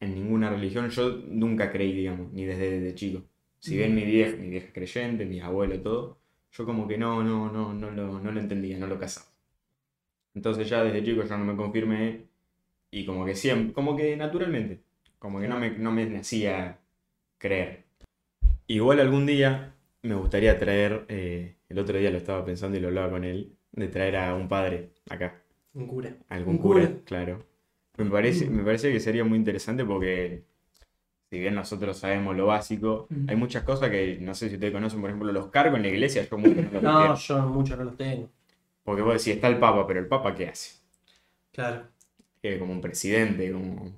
en 0.00 0.14
ninguna 0.14 0.50
religión, 0.50 0.88
yo 0.90 1.10
nunca 1.28 1.70
creí, 1.70 1.92
digamos, 1.92 2.32
ni 2.32 2.44
desde, 2.44 2.80
desde 2.80 2.94
chico. 2.94 3.22
Si 3.60 3.76
bien 3.76 3.94
mi 3.94 4.04
vieja, 4.04 4.36
mi 4.36 4.48
vieja 4.48 4.72
creyente, 4.72 5.26
mis 5.26 5.42
abuelos, 5.42 5.82
todo, 5.82 6.18
yo 6.52 6.64
como 6.64 6.88
que 6.88 6.96
no, 6.96 7.22
no, 7.22 7.50
no, 7.52 7.74
no 7.74 7.90
lo, 7.90 8.18
no 8.20 8.32
lo 8.32 8.40
entendía, 8.40 8.78
no 8.78 8.86
lo 8.86 8.98
casaba. 8.98 9.26
Entonces 10.34 10.68
ya 10.68 10.82
desde 10.84 11.02
chico 11.04 11.22
yo 11.24 11.36
no 11.36 11.44
me 11.44 11.56
confirmé 11.56 12.26
y 12.90 13.04
como 13.04 13.26
que 13.26 13.34
siempre, 13.34 13.72
como 13.72 13.96
que 13.96 14.16
naturalmente, 14.16 14.80
como 15.18 15.40
que 15.40 15.48
no 15.48 15.58
me, 15.58 15.70
no 15.70 15.90
me 15.92 16.06
nacía 16.06 16.78
creer. 17.38 17.84
Igual 18.66 19.00
algún 19.00 19.26
día 19.26 19.74
me 20.02 20.14
gustaría 20.14 20.58
traer, 20.58 21.04
eh, 21.08 21.56
el 21.68 21.78
otro 21.78 21.98
día 21.98 22.10
lo 22.10 22.16
estaba 22.18 22.44
pensando 22.44 22.76
y 22.76 22.80
lo 22.80 22.88
hablaba 22.88 23.10
con 23.10 23.24
él, 23.24 23.56
de 23.72 23.88
traer 23.88 24.16
a 24.16 24.34
un 24.34 24.48
padre 24.48 24.90
acá. 25.10 25.42
Un 25.74 25.86
cura. 25.86 26.16
Algún 26.28 26.56
Un 26.56 26.58
cura, 26.58 26.86
cura. 26.86 27.00
claro. 27.04 27.46
Me 27.96 28.06
parece, 28.10 28.48
Mm. 28.48 28.52
me 28.56 28.64
parece 28.64 28.92
que 28.92 29.00
sería 29.00 29.24
muy 29.24 29.38
interesante 29.38 29.84
porque, 29.84 30.44
si 31.30 31.38
bien 31.40 31.54
nosotros 31.54 31.98
sabemos 31.98 32.36
lo 32.36 32.46
básico, 32.46 33.06
Mm. 33.10 33.30
hay 33.30 33.36
muchas 33.36 33.62
cosas 33.64 33.90
que 33.90 34.18
no 34.20 34.34
sé 34.34 34.48
si 34.48 34.54
ustedes 34.54 34.72
conocen, 34.72 35.00
por 35.00 35.10
ejemplo, 35.10 35.32
los 35.32 35.48
cargos 35.50 35.76
en 35.76 35.82
la 35.82 35.88
iglesia, 35.88 36.26
yo 36.28 36.38
mucho 36.38 36.62
no 36.62 36.70
los 36.72 36.82
No, 36.82 37.14
yo 37.16 37.38
muchos 37.48 37.78
no 37.78 37.84
los 37.84 37.96
tengo. 37.96 38.30
Porque 38.84 39.02
vos 39.02 39.12
decís, 39.14 39.34
está 39.36 39.48
el 39.48 39.58
Papa, 39.58 39.86
pero 39.86 40.00
el 40.00 40.06
Papa, 40.08 40.34
¿qué 40.34 40.48
hace? 40.48 40.78
Claro. 41.52 41.86
Que 42.42 42.58
como 42.58 42.72
un 42.72 42.80
presidente, 42.80 43.52
como... 43.52 43.92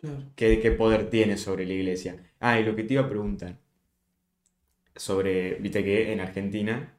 Claro. 0.00 0.22
¿Qué, 0.36 0.60
qué 0.60 0.70
poder 0.72 1.10
tiene 1.10 1.36
sobre 1.36 1.66
la 1.66 1.74
iglesia? 1.74 2.16
Ah, 2.40 2.58
y 2.60 2.64
lo 2.64 2.76
que 2.76 2.84
te 2.84 2.94
iba 2.94 3.02
a 3.02 3.08
preguntar, 3.08 3.58
sobre, 4.98 5.56
viste 5.56 5.84
que 5.84 6.12
en 6.12 6.20
Argentina 6.20 6.96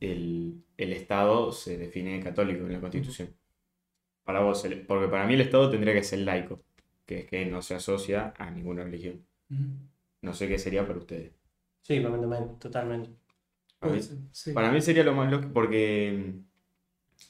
el, 0.00 0.64
el 0.76 0.92
Estado 0.92 1.52
se 1.52 1.78
define 1.78 2.20
católico 2.22 2.66
en 2.66 2.72
la 2.74 2.80
Constitución. 2.80 3.34
Para 4.24 4.40
vos, 4.42 4.64
el- 4.66 4.86
porque 4.86 5.08
para 5.08 5.26
mí 5.26 5.34
el 5.34 5.42
Estado 5.42 5.70
tendría 5.70 5.94
que 5.94 6.04
ser 6.04 6.20
laico, 6.20 6.62
que 7.06 7.20
es 7.20 7.26
que 7.26 7.46
no 7.46 7.62
se 7.62 7.74
asocia 7.76 8.34
a 8.38 8.50
ninguna 8.50 8.84
religión. 8.84 9.26
No 10.22 10.32
sé 10.34 10.48
qué 10.48 10.58
sería 10.58 10.86
para 10.86 10.98
ustedes. 11.00 11.32
Sí, 11.82 12.00
totalmente. 12.02 12.54
totalmente. 12.58 13.10
Para 13.78 13.92
mí, 13.94 13.98
Puede 13.98 14.02
ser, 14.02 14.18
sí. 14.32 14.52
para 14.52 14.70
mí 14.72 14.80
sería 14.80 15.04
lo 15.04 15.14
más 15.14 15.30
lógico 15.30 15.52
porque 15.52 16.34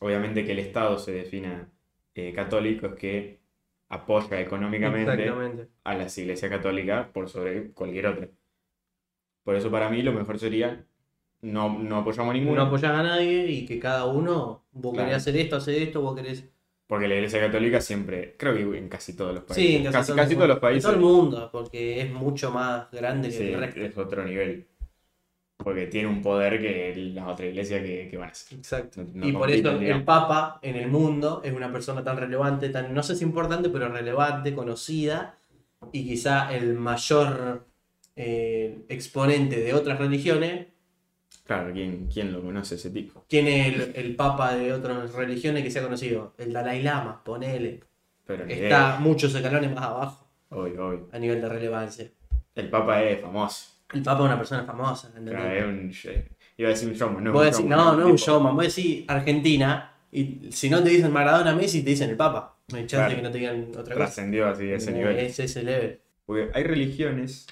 mm, 0.01 0.05
obviamente 0.05 0.45
que 0.45 0.53
el 0.53 0.59
Estado 0.61 0.99
se 0.99 1.13
defina 1.13 1.71
eh, 2.15 2.33
católico 2.35 2.87
es 2.89 2.95
que 2.97 3.41
apoya 3.89 4.41
económicamente 4.41 5.31
a 5.85 5.95
las 5.95 6.17
iglesias 6.19 6.51
católicas 6.51 7.09
por 7.11 7.29
sobre 7.29 7.73
cualquier 7.73 8.07
otra. 8.07 8.29
Por 9.45 9.57
eso 9.57 9.71
para 9.71 9.89
mí 9.91 10.03
lo 10.03 10.13
mejor 10.13 10.39
sería 10.39 10.85
no, 11.43 11.79
no 11.79 11.99
apoyamos 11.99 12.31
a 12.31 12.35
No 12.35 12.41
ninguno, 12.41 12.63
apoyas 12.63 12.93
a 12.93 13.03
nadie 13.03 13.47
y 13.51 13.67
que 13.67 13.79
cada 13.81 14.07
uno, 14.07 14.65
vos 14.73 14.93
Claro. 14.93 15.09
querés 15.09 15.23
hacer 15.23 15.37
esto, 15.37 15.57
hacer 15.57 15.83
esto, 15.83 16.01
vos 16.01 16.15
querés. 16.17 16.49
porque 16.87 17.09
la 17.09 17.15
iglesia 17.17 17.41
católica 17.41 17.81
siempre, 17.81 18.37
creo 18.39 18.55
que 18.55 18.79
en 18.79 18.89
casi 18.89 19.17
todos 19.17 19.35
los 19.35 19.45
países, 19.45 19.65
Sí, 19.65 19.77
en 19.77 19.91
casi, 19.93 20.13
casi 20.13 20.35
todos 20.37 20.49
los 20.49 20.59
países, 20.59 20.85
En 20.85 20.91
todo 21.01 21.01
el 21.01 21.15
mundo, 21.15 21.49
porque 21.51 22.01
es 22.03 22.13
mucho 22.13 22.51
más 22.53 22.91
grande 22.93 23.31
que 23.31 23.53
el 23.55 23.61
resto. 23.61 23.81
es 23.81 23.97
otro 23.99 24.25
nivel. 24.25 24.67
Porque 25.57 25.87
tiene 25.87 26.09
un 26.09 26.21
poder 26.23 26.61
que 26.61 26.93
las 27.15 27.29
otras 27.29 27.49
iglesias 27.49 27.83
que, 27.83 28.09
que 28.11 28.17
van 28.17 28.29
a 28.31 28.33
hacer. 28.33 28.59
Exacto. 28.59 29.03
No- 29.03 29.11
no 29.15 29.29
y 29.29 29.33
por 29.33 29.49
eso 29.51 29.71
el. 29.71 30.05
Papa 30.05 30.59
en 30.61 30.75
el 30.77 30.89
mundo 30.89 31.41
es 31.45 31.53
una 31.53 31.71
persona 31.73 32.03
tan 32.03 32.17
relevante, 32.17 32.69
tan, 32.69 32.93
no 32.93 33.03
sé 33.03 33.15
si 33.15 33.25
importante, 33.25 33.69
pero 33.69 33.89
relevante, 33.89 34.55
conocida, 34.55 35.39
y 35.93 36.05
quizá 36.05 36.53
el 36.55 36.75
mayor 36.75 37.65
eh, 38.17 38.85
exponente 38.89 39.61
de 39.61 39.75
otras 39.75 39.99
religiones, 39.99 40.67
Claro, 41.45 41.73
¿quién, 41.73 42.07
quién 42.07 42.33
lo 42.33 42.41
conoce 42.41 42.77
ese 42.77 42.91
tipo? 42.91 43.25
tiene 43.29 43.69
el, 43.69 43.93
el 43.97 44.15
papa 44.17 44.55
de 44.55 44.73
otras 44.73 45.13
religiones 45.13 45.63
que 45.65 45.71
se 45.71 45.81
ha 45.81 45.83
conocido, 45.83 46.35
el 46.39 46.53
Dalai 46.53 46.83
Lama, 46.83 47.23
ponele. 47.25 47.81
Pero 48.25 48.45
Está 48.47 48.99
muchos 49.01 49.35
escalones 49.35 49.73
más 49.75 49.85
abajo 49.85 50.29
Obvio, 50.51 50.87
obvio. 50.87 51.09
a 51.13 51.19
nivel 51.19 51.41
de 51.41 51.49
relevancia. 51.49 52.07
El 52.55 52.71
Papa 52.71 53.03
es 53.03 53.21
famoso. 53.21 53.67
El 53.93 54.03
papa 54.03 54.21
es 54.21 54.27
una 54.27 54.39
persona 54.39 54.65
famosa, 54.65 55.09
¿entendés? 55.09 55.35
Claro, 55.35 55.53
es 55.55 55.65
un, 55.65 55.93
iba 56.57 56.69
a 56.69 56.71
decir 56.73 56.89
un 56.89 56.95
showman, 56.95 57.25
no 57.25 57.31
es 57.31 57.37
un 57.37 57.43
decís, 57.45 57.59
showman, 57.59 57.79
no, 57.79 57.93
no 57.97 58.07
es 58.07 58.11
un 58.13 58.17
showman, 58.17 58.57
vos 58.57 58.75
decís 58.77 59.05
Argentina, 59.09 59.95
y 60.11 60.49
si 60.51 60.71
no 60.71 60.83
te 60.83 60.91
dicen 60.91 61.13
Maradona 61.13 61.55
Messi, 61.55 61.83
te 61.83 61.91
dicen 61.91 62.09
el 62.11 62.17
Papa. 62.17 62.57
No 62.69 62.77
hay 62.79 62.87
chance 62.87 62.97
Claro. 62.97 63.11
de 63.11 63.17
que 63.17 63.23
no 63.23 63.31
te 63.31 63.39
digan 63.39 63.63
otra 63.71 63.83
cosa. 63.83 63.95
Trascendió 63.97 64.47
así 64.49 64.71
a 64.71 64.77
ese 64.77 64.91
Eh, 64.91 64.95
nivel. 64.95 65.19
Es 65.19 65.39
ese 65.41 65.63
level. 65.63 66.01
Porque 66.25 66.51
hay 66.55 66.63
religiones, 66.63 67.47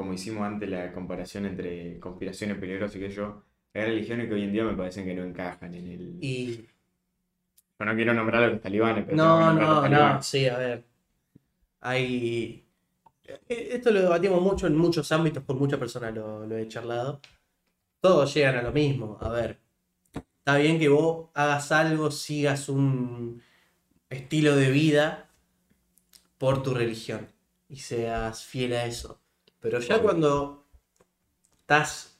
como 0.00 0.12
hicimos 0.14 0.42
antes 0.44 0.68
la 0.68 0.92
comparación 0.92 1.46
entre 1.46 1.98
conspiraciones 2.00 2.58
peligrosas 2.58 2.96
y 2.96 3.00
que 3.00 3.10
yo, 3.10 3.44
hay 3.74 3.82
religiones 3.84 4.28
que 4.28 4.34
hoy 4.34 4.42
en 4.44 4.52
día 4.52 4.64
me 4.64 4.74
parecen 4.76 5.04
que 5.06 5.14
no 5.14 5.24
encajan 5.24 5.74
en 5.74 5.86
el... 5.86 6.16
Y. 6.20 6.66
Yo 7.78 7.86
no 7.86 7.94
quiero 7.94 8.12
nombrar 8.14 8.42
a 8.44 8.48
los 8.48 8.60
talibanes, 8.60 9.04
pero 9.04 9.16
No, 9.16 9.52
no, 9.52 9.88
no, 9.88 10.22
sí, 10.22 10.46
a 10.46 10.58
ver. 10.58 10.84
Hay. 11.80 12.66
eh, 13.24 13.68
Esto 13.72 13.90
lo 13.90 14.00
debatimos 14.02 14.42
mucho 14.42 14.66
en 14.66 14.76
muchos 14.76 15.10
ámbitos, 15.12 15.42
por 15.44 15.56
muchas 15.56 15.78
personas 15.78 16.14
lo, 16.14 16.46
lo 16.46 16.56
he 16.56 16.68
charlado. 16.68 17.20
Todos 18.00 18.34
llegan 18.34 18.56
a 18.56 18.62
lo 18.62 18.72
mismo. 18.72 19.18
A 19.20 19.30
ver, 19.30 19.60
está 20.38 20.56
bien 20.58 20.78
que 20.78 20.88
vos 20.88 21.30
hagas 21.34 21.72
algo, 21.72 22.10
sigas 22.10 22.68
un 22.68 23.42
estilo 24.10 24.56
de 24.56 24.70
vida 24.70 25.30
por 26.38 26.62
tu 26.62 26.74
religión 26.74 27.28
y 27.68 27.76
seas 27.76 28.44
fiel 28.44 28.72
a 28.74 28.86
eso. 28.86 29.19
Pero 29.60 29.78
ya 29.80 29.96
Obvio. 29.96 30.02
cuando 30.02 30.66
estás 31.60 32.18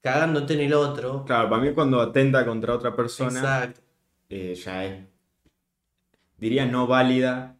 cagándote 0.00 0.54
en 0.54 0.60
el 0.60 0.74
otro, 0.74 1.24
Claro, 1.24 1.48
para 1.50 1.62
mí 1.62 1.72
cuando 1.74 2.00
atenta 2.00 2.44
contra 2.44 2.74
otra 2.74 2.94
persona, 2.94 3.40
exacto. 3.40 3.80
eh, 4.28 4.54
ya 4.54 4.84
es, 4.84 5.04
diría 6.38 6.66
no 6.66 6.86
válida, 6.86 7.56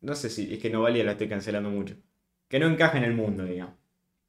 no 0.00 0.14
sé 0.14 0.30
si 0.30 0.52
es 0.54 0.60
que 0.60 0.70
no 0.70 0.82
válida 0.82 1.04
la 1.04 1.12
estoy 1.12 1.28
cancelando 1.28 1.70
mucho, 1.70 1.96
que 2.48 2.58
no 2.58 2.66
encaja 2.66 2.98
en 2.98 3.04
el 3.04 3.14
mundo, 3.14 3.44
digamos. 3.44 3.74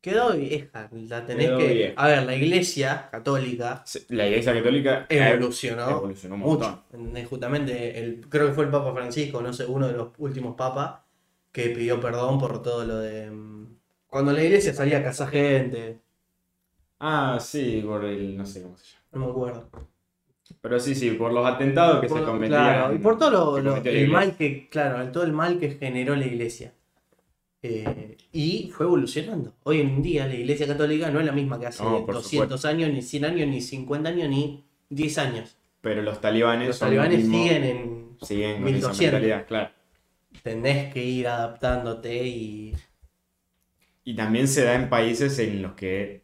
Quedó 0.02 0.34
vieja, 0.38 0.90
la 0.92 1.26
tenés 1.26 1.48
Quedó 1.48 1.58
que. 1.58 1.74
vieja. 1.74 1.94
A 2.02 2.08
ver, 2.08 2.24
la 2.24 2.36
iglesia 2.36 3.10
católica 3.12 3.84
La 4.10 4.28
iglesia 4.28 4.54
católica 4.54 5.06
evolucionó, 5.10 5.90
evolucionó 5.90 6.36
un 6.36 6.42
mucho. 6.42 6.84
Eh, 6.94 7.26
Justamente, 7.26 8.00
el, 8.00 8.22
creo 8.30 8.48
que 8.48 8.54
fue 8.54 8.66
el 8.66 8.72
Papa 8.72 8.94
Francisco, 8.94 9.42
no 9.42 9.52
sé, 9.54 9.66
uno 9.66 9.88
de 9.88 9.94
los 9.94 10.10
últimos 10.20 10.56
papas, 10.56 11.02
que 11.58 11.70
pidió 11.72 12.00
perdón 12.00 12.38
por 12.40 12.62
todo 12.62 12.86
lo 12.86 12.98
de. 13.00 13.32
mm, 13.32 13.66
Cuando 14.06 14.32
la 14.32 14.44
iglesia 14.44 14.74
salía 14.76 15.00
a 15.00 15.04
cazar 15.04 15.30
gente, 15.30 15.98
Ah, 17.00 17.40
sí, 17.42 17.82
por 17.86 18.06
el, 18.06 18.38
no 18.38 18.46
sé 18.46 18.62
cómo 18.62 18.78
se 18.78 18.86
llama. 18.86 19.02
no 19.14 19.20
me 19.26 19.32
acuerdo. 19.32 19.70
Pero 20.62 20.80
sí, 20.80 20.94
sí, 20.96 21.12
por 21.12 21.34
los 21.34 21.46
atentados 21.46 22.00
que 22.00 22.08
Por- 22.08 22.20
se 22.20 22.26
cometían. 22.26 22.50
claro, 22.64 22.94
y 22.96 23.00
por 23.00 23.18
todo 23.18 23.32
lo- 23.32 23.60
lo- 23.60 23.76
el 23.84 24.08
mal 24.08 24.36
que, 24.38 24.70
claro, 24.70 25.12
todo 25.12 25.24
el 25.24 25.34
mal 25.34 25.60
que 25.60 25.72
generó 25.72 26.16
la 26.16 26.26
iglesia. 26.28 26.74
Eh, 27.64 28.18
y 28.32 28.72
fue 28.72 28.86
evolucionando. 28.86 29.54
Hoy 29.64 29.82
en 29.82 30.02
día 30.04 30.28
la 30.28 30.36
iglesia 30.36 30.68
católica 30.68 31.10
no 31.10 31.20
es 31.20 31.26
la 31.26 31.32
misma 31.32 31.60
que 31.60 31.66
hace 31.66 31.84
No, 31.84 32.06
por 32.06 32.14
200 32.16 32.64
años, 32.66 32.92
ni 32.92 33.02
100 33.02 33.26
años, 33.26 33.48
ni 33.48 33.62
50 33.62 34.10
años, 34.10 34.30
ni 34.30 34.64
10 34.90 35.18
años. 35.18 35.58
Pero 35.82 36.02
los 36.04 36.22
talibanes 36.22 36.68
Los 36.68 36.78
son 36.78 36.88
talibanes 36.88 37.18
mismo- 37.20 37.38
siguen 37.44 37.64
en. 37.64 38.18
siguen 38.22 38.52
con 38.62 38.68
esa 38.68 38.76
1200. 38.90 39.02
mentalidad, 39.22 39.48
claro. 39.48 39.70
Tenés 40.44 40.94
que 40.94 41.04
ir 41.04 41.28
adaptándote 41.28 42.26
y. 42.26 42.76
Y 44.04 44.16
también 44.16 44.48
se 44.48 44.64
da 44.64 44.76
en 44.76 44.90
países 44.90 45.38
en 45.40 45.62
los 45.62 45.74
que 45.74 46.24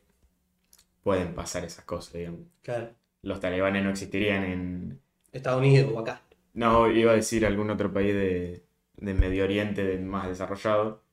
pueden 1.04 1.34
pasar 1.36 1.66
esas 1.66 1.84
cosas, 1.86 2.14
digamos. 2.14 2.42
Claro, 2.62 2.92
Los 3.22 3.40
talibanes 3.42 3.84
no 3.84 3.90
existirían 3.90 4.44
en... 4.44 5.02
Estados 5.32 5.60
Unidos 5.60 5.92
o 5.94 6.00
acá. 6.00 6.22
No, 6.54 6.90
iba 6.90 7.12
a 7.12 7.16
decir 7.16 7.46
algún 7.46 7.70
otro 7.72 7.92
país 7.92 8.14
de, 8.14 8.64
de 8.98 9.14
Medio 9.14 9.44
Oriente 9.44 9.98
más 10.00 10.28
desarrollado. 10.30 11.04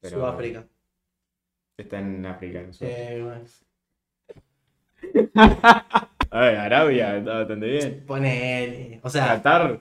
Pero 0.00 0.18
Sudáfrica. 0.18 0.66
Está 1.76 1.98
en 1.98 2.24
África. 2.26 2.60
en 2.60 2.74
Sudáfrica. 2.74 3.12
Eh, 3.12 3.22
bueno, 3.22 3.44
A 6.32 6.40
ver, 6.40 6.56
Arabia 6.58 7.16
está 7.18 7.38
bastante 7.38 7.66
bien. 7.66 8.04
ponele. 8.06 9.00
O 9.02 9.10
sea, 9.10 9.26
Qatar. 9.26 9.80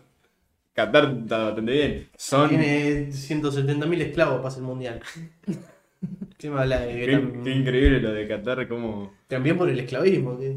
Qatar 0.86 1.18
está 1.22 1.38
bastante 1.46 1.72
bien. 1.72 2.10
Son... 2.16 2.50
tiene 2.50 3.08
170.000 3.12 4.02
esclavos 4.02 4.42
para 4.42 4.56
el 4.56 4.62
mundial. 4.62 5.02
¿Qué 6.38 6.50
me 6.50 6.60
habla 6.62 6.80
de 6.82 7.06
Qué, 7.06 7.12
tan- 7.12 7.44
qué 7.44 7.52
increíble 7.52 8.00
lo 8.00 8.14
de 8.14 8.28
Qatar, 8.28 8.68
como... 8.68 9.14
También 9.28 9.58
por 9.58 9.70
el 9.70 9.80
esclavismo. 9.80 10.40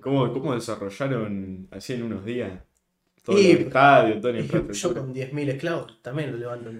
¿Cómo, 0.00 0.32
cómo 0.32 0.54
desarrollaron 0.54 1.68
así 1.70 1.92
en 1.94 2.02
unos 2.04 2.24
días? 2.24 2.60
Todo 3.24 3.38
Y- 3.38 3.50
el 3.52 3.58
estadio, 3.58 4.20
toda 4.20 4.34
la 4.34 4.40
Yo 4.72 4.94
con 4.94 5.14
10.000 5.14 5.48
esclavos 5.50 6.02
también 6.02 6.32
lo 6.32 6.38
levanto. 6.38 6.70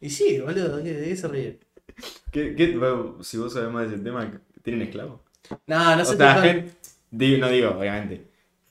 Y 0.00 0.10
sí, 0.10 0.40
boludo, 0.40 0.76
¿de 0.78 0.84
qué 1.04 1.16
se 1.16 1.28
ríe? 1.28 1.58
¿Qué, 2.30 2.54
qué- 2.54 2.76
bueno, 2.76 3.22
si 3.22 3.38
vos 3.38 3.52
sabés 3.52 3.70
más 3.72 3.88
de 3.88 3.94
ese 3.96 4.04
tema, 4.04 4.40
¿tienen 4.62 4.82
esclavos? 4.82 5.20
No, 5.66 5.96
no 5.96 6.02
o 6.02 6.04
sea, 6.04 6.42
gente, 6.42 6.72
digo- 7.10 7.38
no 7.38 7.48
digo, 7.48 7.70
obviamente. 7.70 8.26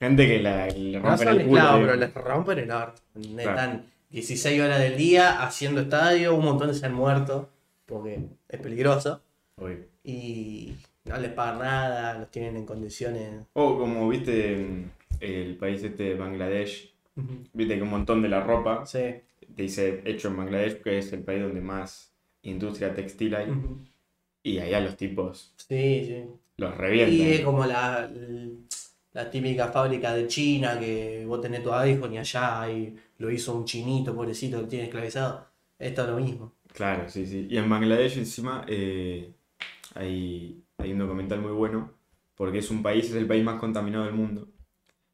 Gente 0.06 0.28
que 0.28 0.40
la, 0.42 0.68
le 0.68 1.00
no 1.00 1.10
rompen 1.10 1.28
son 1.28 1.40
el 1.42 1.48
culo. 1.48 1.62
digo. 1.62 1.80
pero 1.82 1.96
les 1.96 2.14
rompen 2.14 2.60
el. 2.60 2.66
Claro. 2.66 2.94
Están 3.38 3.86
16 4.10 4.62
horas 4.62 4.80
del 4.80 4.98
día 4.98 5.42
haciendo 5.44 5.82
estadio, 5.82 6.36
un 6.36 6.46
montón 6.46 6.74
se 6.74 6.86
han 6.86 6.94
muerto 6.94 7.50
porque 7.86 8.20
es 8.50 8.60
peligroso. 8.60 9.22
Obvio. 9.58 9.78
y 10.04 10.74
no 11.06 11.18
les 11.18 11.32
pagan 11.32 11.60
nada, 11.60 12.14
los 12.20 12.30
tienen 12.32 12.58
en 12.58 12.66
condiciones. 12.66 13.42
O 13.54 13.78
como 13.78 14.08
viste 14.10 14.86
el 15.20 15.56
país 15.58 15.82
este 15.84 16.04
de 16.04 16.16
Bangladesh, 16.16 16.94
viste 17.54 17.76
que 17.76 17.82
un 17.82 17.90
montón 17.90 18.22
de 18.22 18.30
la 18.30 18.42
ropa 18.42 18.86
Sí. 18.86 19.00
te 19.56 19.62
dice 19.64 20.02
hecho 20.06 20.28
en 20.30 20.38
Bangladesh, 20.38 20.82
que 20.82 20.98
es 20.98 21.14
el 21.14 21.22
país 21.24 21.42
donde 21.42 21.62
más 21.62 22.12
industria 22.42 22.94
textil 22.94 23.34
hay, 23.36 23.48
y 24.44 24.60
allá 24.60 24.80
los 24.82 24.98
tipos 24.98 25.54
Sí, 25.58 26.04
sí. 26.06 26.24
los 26.58 26.74
Y 26.74 26.78
revientan. 26.78 27.28
es 27.28 27.42
como 27.42 27.66
la, 27.66 28.10
la 29.16 29.30
típica 29.32 29.70
fábrica 29.70 30.14
de 30.14 30.28
China 30.28 30.80
que 30.80 31.26
vos 31.28 31.42
tenés 31.42 31.64
tu 31.64 31.74
iPhone 31.74 32.14
y 32.14 32.18
allá 32.20 32.62
hay, 32.62 32.96
lo 33.18 33.32
hizo 33.32 33.56
un 33.56 33.66
chinito, 33.66 34.16
pobrecito, 34.16 34.62
que 34.62 34.68
tiene 34.68 34.86
esclavizado. 34.86 35.48
Esto 35.80 36.04
es 36.04 36.10
lo 36.10 36.18
mismo. 36.18 36.54
Claro, 36.74 37.10
sí, 37.10 37.26
sí. 37.26 37.48
Y 37.50 37.58
en 37.58 37.70
Bangladesh 37.70 38.18
encima 38.18 38.66
eh, 38.68 39.34
hay, 39.96 40.64
hay 40.78 40.94
un 40.94 41.00
documental 41.00 41.42
muy 41.42 41.54
bueno, 41.54 41.94
porque 42.36 42.60
es 42.60 42.70
un 42.72 42.84
país, 42.84 43.06
es 43.10 43.16
el 43.16 43.28
país 43.28 43.44
más 43.44 43.60
contaminado 43.60 44.06
del 44.06 44.14
mundo. 44.14 44.50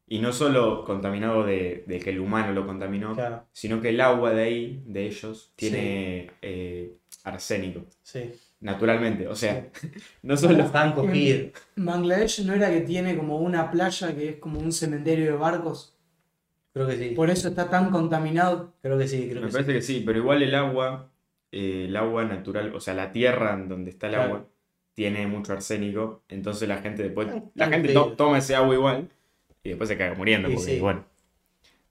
Y 0.06 0.18
no 0.20 0.32
solo 0.32 0.84
contaminado 0.84 1.44
de, 1.44 1.84
de 1.86 2.00
que 2.00 2.10
el 2.10 2.20
humano 2.20 2.52
lo 2.52 2.66
contaminó, 2.66 3.14
Claro, 3.14 3.46
sino 3.52 3.80
que 3.80 3.90
el 3.90 4.00
agua 4.00 4.32
de 4.32 4.42
ahí, 4.42 4.82
de 4.86 5.06
ellos, 5.06 5.52
tiene 5.56 6.30
eh, 6.42 6.98
arsénico, 7.24 7.86
sí. 8.02 8.32
Naturalmente. 8.62 9.28
O 9.28 9.34
sea, 9.36 9.68
no 10.22 10.36
solo... 10.36 10.62
Están 10.64 10.92
cogidos. 10.94 11.52
Bangladesh 11.76 12.44
no 12.46 12.54
era 12.54 12.70
que 12.70 12.80
tiene 12.82 13.16
como 13.16 13.38
una 13.38 13.70
playa 13.70 14.14
que 14.16 14.28
es 14.30 14.36
como 14.36 14.58
un 14.60 14.72
cementerio 14.72 15.26
de 15.26 15.32
barcos. 15.38 15.96
Creo 16.72 16.86
que 16.88 16.96
sí. 16.96 17.10
Por 17.14 17.28
eso 17.30 17.48
está 17.48 17.68
tan 17.68 17.90
contaminado. 17.90 18.72
Creo 18.80 18.96
que 18.98 19.06
sí, 19.08 19.28
creo 19.28 19.42
Me 19.42 19.48
que 19.48 19.52
parece 19.52 19.72
sí. 19.72 19.76
que 19.78 19.82
sí, 19.82 20.02
pero 20.06 20.18
igual 20.18 20.42
el 20.42 20.54
agua, 20.54 21.10
eh, 21.50 21.84
el 21.88 21.96
agua 21.96 22.24
natural, 22.24 22.74
o 22.74 22.80
sea, 22.80 22.94
la 22.94 23.12
tierra 23.12 23.52
en 23.54 23.68
donde 23.68 23.90
está 23.90 24.06
el 24.06 24.14
Claro. 24.14 24.28
agua, 24.34 24.48
tiene 24.94 25.26
mucho 25.26 25.52
arsénico, 25.52 26.22
entonces 26.28 26.68
la 26.68 26.78
gente 26.78 27.02
después, 27.02 27.28
Tan- 27.28 27.50
la 27.54 27.64
tan 27.66 27.72
gente 27.74 27.92
to- 27.94 28.12
toma 28.16 28.38
ese 28.38 28.54
agua 28.56 28.74
igual 28.74 29.08
y 29.64 29.70
después 29.70 29.88
se 29.88 29.96
caga 29.98 30.14
muriendo, 30.14 30.48
porque 30.50 30.74
sí. 30.74 30.80
bueno, 30.80 31.04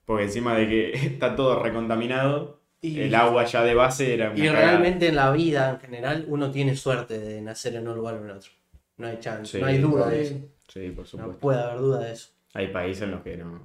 porque 0.04 0.24
encima 0.24 0.54
de 0.56 0.68
que 0.68 0.92
está 1.06 1.36
todo 1.36 1.62
recontaminado, 1.62 2.61
Y, 2.82 3.00
el 3.00 3.14
agua 3.14 3.44
ya 3.44 3.62
de 3.62 3.74
base 3.74 4.12
era 4.12 4.30
una 4.30 4.38
y 4.38 4.46
cagada. 4.48 4.66
realmente 4.66 5.06
en 5.08 5.16
la 5.16 5.30
vida 5.30 5.70
en 5.70 5.80
general 5.80 6.24
uno 6.28 6.50
tiene 6.50 6.74
suerte 6.76 7.18
de 7.18 7.40
nacer 7.40 7.76
en 7.76 7.86
un 7.88 7.94
lugar 7.96 8.14
o 8.16 8.24
en 8.24 8.30
otro. 8.32 8.50
No 8.96 9.06
hay 9.06 9.18
chance, 9.20 9.52
Sí, 9.56 9.60
no 9.60 9.66
hay 9.68 9.78
duda 9.78 10.08
de 10.10 10.22
eso. 10.22 10.34
Sí, 10.68 10.88
por 10.90 11.04
No 11.04 11.06
supuesto. 11.06 11.38
puede 11.38 11.60
haber 11.62 11.78
duda 11.78 12.00
de 12.00 12.12
eso. 12.12 12.30
Hay 12.54 12.68
países 12.68 13.02
en 13.04 13.12
los 13.12 13.22
que 13.22 13.36
no. 13.36 13.60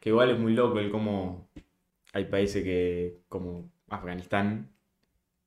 Que 0.00 0.10
igual 0.10 0.30
es 0.30 0.38
muy 0.38 0.54
loco 0.54 0.78
el 0.78 0.90
cómo 0.90 1.48
hay 2.12 2.24
países 2.26 2.62
que 2.62 3.18
como 3.28 3.68
Afganistán 3.88 4.70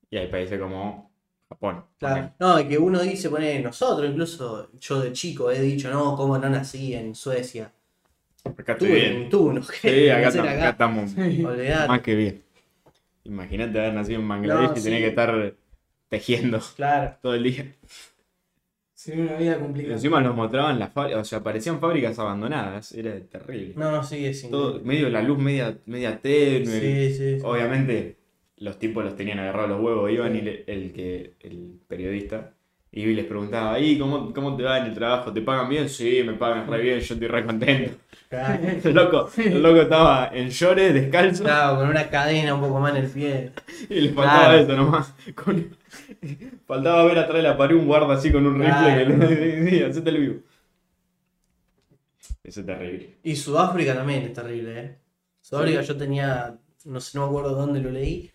y 0.09 0.18
hay 0.18 0.28
países 0.28 0.59
como 0.59 1.09
Japón. 1.47 1.86
Claro. 1.97 2.34
No, 2.39 2.59
y 2.59 2.68
que 2.68 2.78
uno 2.78 2.99
dice, 3.01 3.30
pone 3.30 3.59
nosotros, 3.61 4.09
incluso 4.09 4.70
yo 4.78 4.99
de 5.01 5.13
chico 5.13 5.49
he 5.49 5.61
dicho, 5.61 5.89
no, 5.89 6.15
cómo 6.18 6.38
no 6.38 6.49
nací 6.49 6.93
en 6.93 7.15
Suecia. 7.15 7.72
Acá 8.43 8.74
estoy 8.74 8.89
Tuve 8.89 8.99
bien. 8.99 9.30
tú, 9.30 9.53
no 9.53 9.61
Sí, 9.82 10.09
acá, 10.09 10.28
estamos, 10.30 10.51
acá 10.51 10.70
estamos 10.70 11.11
Olvidate. 11.18 11.88
más 11.88 12.01
que 12.01 12.15
bien. 12.15 12.43
Imagínate 13.28 13.80
haber 13.80 13.93
nacido 13.93 14.19
en 14.21 14.28
Bangladesh 14.28 14.69
No, 14.71 14.78
y 14.78 14.84
tener 14.84 14.99
sí. 14.99 15.03
que 15.03 15.07
estar 15.09 15.53
tejiendo 16.09 16.59
Claro. 16.75 17.17
todo 17.21 17.36
el 17.36 17.43
día. 17.43 17.75
Sería 18.93 19.25
una 19.25 19.36
vida 19.38 19.59
complicada. 19.59 19.93
Encima 19.95 20.21
nos 20.21 20.36
mostraban 20.36 20.80
las 20.80 20.91
fábricas, 20.91 21.21
o 21.21 21.25
sea, 21.25 21.43
parecían 21.43 21.80
fábricas 21.80 22.17
abandonadas, 22.17 22.91
era 22.93 23.19
terrible. 23.19 23.73
No, 23.75 24.01
sí, 24.03 24.25
es 24.25 24.49
Todo, 24.49 24.82
medio 24.84 25.09
la 25.09 25.21
luz 25.21 25.38
media, 25.38 25.78
media 25.86 26.19
tenue. 26.19 26.65
Sí, 26.65 27.13
sí. 27.15 27.39
sí. 27.39 27.45
Obviamente, 27.45 28.17
los 28.57 28.80
tipos 28.80 29.03
los 29.05 29.15
tenían 29.15 29.38
agarrados 29.38 29.69
los 29.69 29.82
huevos, 29.82 30.11
iban 30.11 30.36
y 30.36 30.41
le- 30.41 30.63
el 30.65 30.93
que 30.93 31.36
el 31.41 31.80
periodista 31.88 32.55
y 32.92 33.06
les 33.14 33.26
preguntaba, 33.26 33.80
¿y 33.80 33.98
cómo, 34.00 34.34
cómo 34.34 34.56
te 34.56 34.64
va 34.64 34.80
en 34.80 34.86
el 34.88 34.94
trabajo? 34.94 35.32
¿Te 35.32 35.42
pagan 35.42 35.70
bien? 35.70 35.88
Sí, 35.90 36.22
me 36.26 36.34
pagan 36.34 36.68
re 36.68 36.82
bien, 36.82 37.00
yo 37.00 37.14
estoy 37.14 37.28
re 37.28 37.46
contento. 37.46 37.94
El 38.84 38.94
loco, 38.94 39.30
el 39.38 39.64
loco 39.64 39.82
estaba 39.84 40.30
en 40.34 40.50
llores, 40.50 40.94
descalzo, 40.94 41.46
Claro, 41.46 41.78
con 41.78 41.88
una 41.90 42.10
cadena 42.10 42.56
un 42.56 42.60
poco 42.60 42.78
más 42.82 42.94
en 42.94 43.06
el 43.06 43.10
pie. 43.10 43.52
y 43.90 44.02
le 44.02 44.10
faltaba 44.10 44.48
Claro. 44.50 44.58
eso 44.64 44.76
nomás. 44.76 45.14
Con- 45.34 45.78
faltaba 46.68 47.06
ver 47.06 47.20
atrás 47.20 47.38
de 47.38 47.44
la 47.44 47.56
pared 47.58 47.76
un 47.78 47.86
guarda 47.86 48.14
así 48.16 48.30
con 48.30 48.46
un 48.46 48.56
rifle 48.56 48.74
Claro. 48.74 49.20
que 49.20 49.36
le 49.36 49.70
sí, 49.70 49.82
hacete 49.84 50.10
el 50.10 50.18
vivo. 50.18 50.40
Eso 52.44 52.60
es 52.62 52.66
terrible. 52.66 53.18
Y 53.24 53.36
Sudáfrica 53.36 53.96
también 53.96 54.24
es 54.24 54.34
terrible, 54.34 54.80
¿eh? 54.80 54.98
Sudáfrica 55.42 55.82
yo 55.82 55.96
tenía, 55.96 56.58
no 56.86 57.00
sé, 57.00 57.18
no 57.18 57.24
me 57.26 57.30
acuerdo 57.30 57.56
dónde 57.56 57.80
lo 57.80 57.92
leí, 57.92 58.30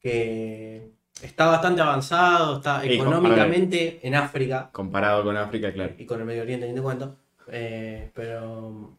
que 0.00 0.90
está 1.22 1.46
bastante 1.46 1.80
avanzado, 1.82 2.56
está 2.58 2.84
Y 2.84 2.96
con- 2.98 3.08
económicamente 3.08 4.00
en 4.02 4.14
África 4.14 4.70
Comparado 4.72 5.24
con 5.24 5.36
África, 5.36 5.72
claro. 5.72 5.94
y 5.98 6.04
con 6.06 6.20
el 6.20 6.26
Medio 6.26 6.42
Oriente, 6.42 6.66
ni 6.68 6.74
te 6.74 6.82
cuento. 6.82 7.16
eh, 7.52 8.10
pero 8.14 8.96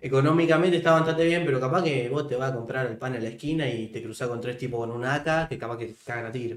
económicamente 0.00 0.76
está 0.76 0.92
bastante 0.92 1.24
bien, 1.24 1.42
pero 1.44 1.58
capaz 1.60 1.82
que 1.82 2.08
vos 2.08 2.28
te 2.28 2.36
vas 2.36 2.52
a 2.52 2.54
comprar 2.54 2.86
el 2.86 2.96
pan 2.96 3.14
en 3.16 3.22
la 3.24 3.30
esquina 3.30 3.68
y 3.68 3.88
te 3.88 4.02
cruzás 4.02 4.28
con 4.28 4.40
tres 4.40 4.56
tipos 4.58 4.78
con 4.78 4.90
un 4.92 5.04
AK 5.04 5.48
que 5.48 5.58
capaz 5.58 5.76
que 5.78 5.86
te 5.86 5.94
cagan 6.06 6.26
a 6.26 6.32
tiro. 6.32 6.56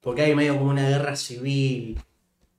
Porque 0.00 0.22
hay 0.22 0.34
medio 0.34 0.56
como 0.58 0.70
una 0.70 0.86
guerra 0.88 1.16
civil, 1.16 1.98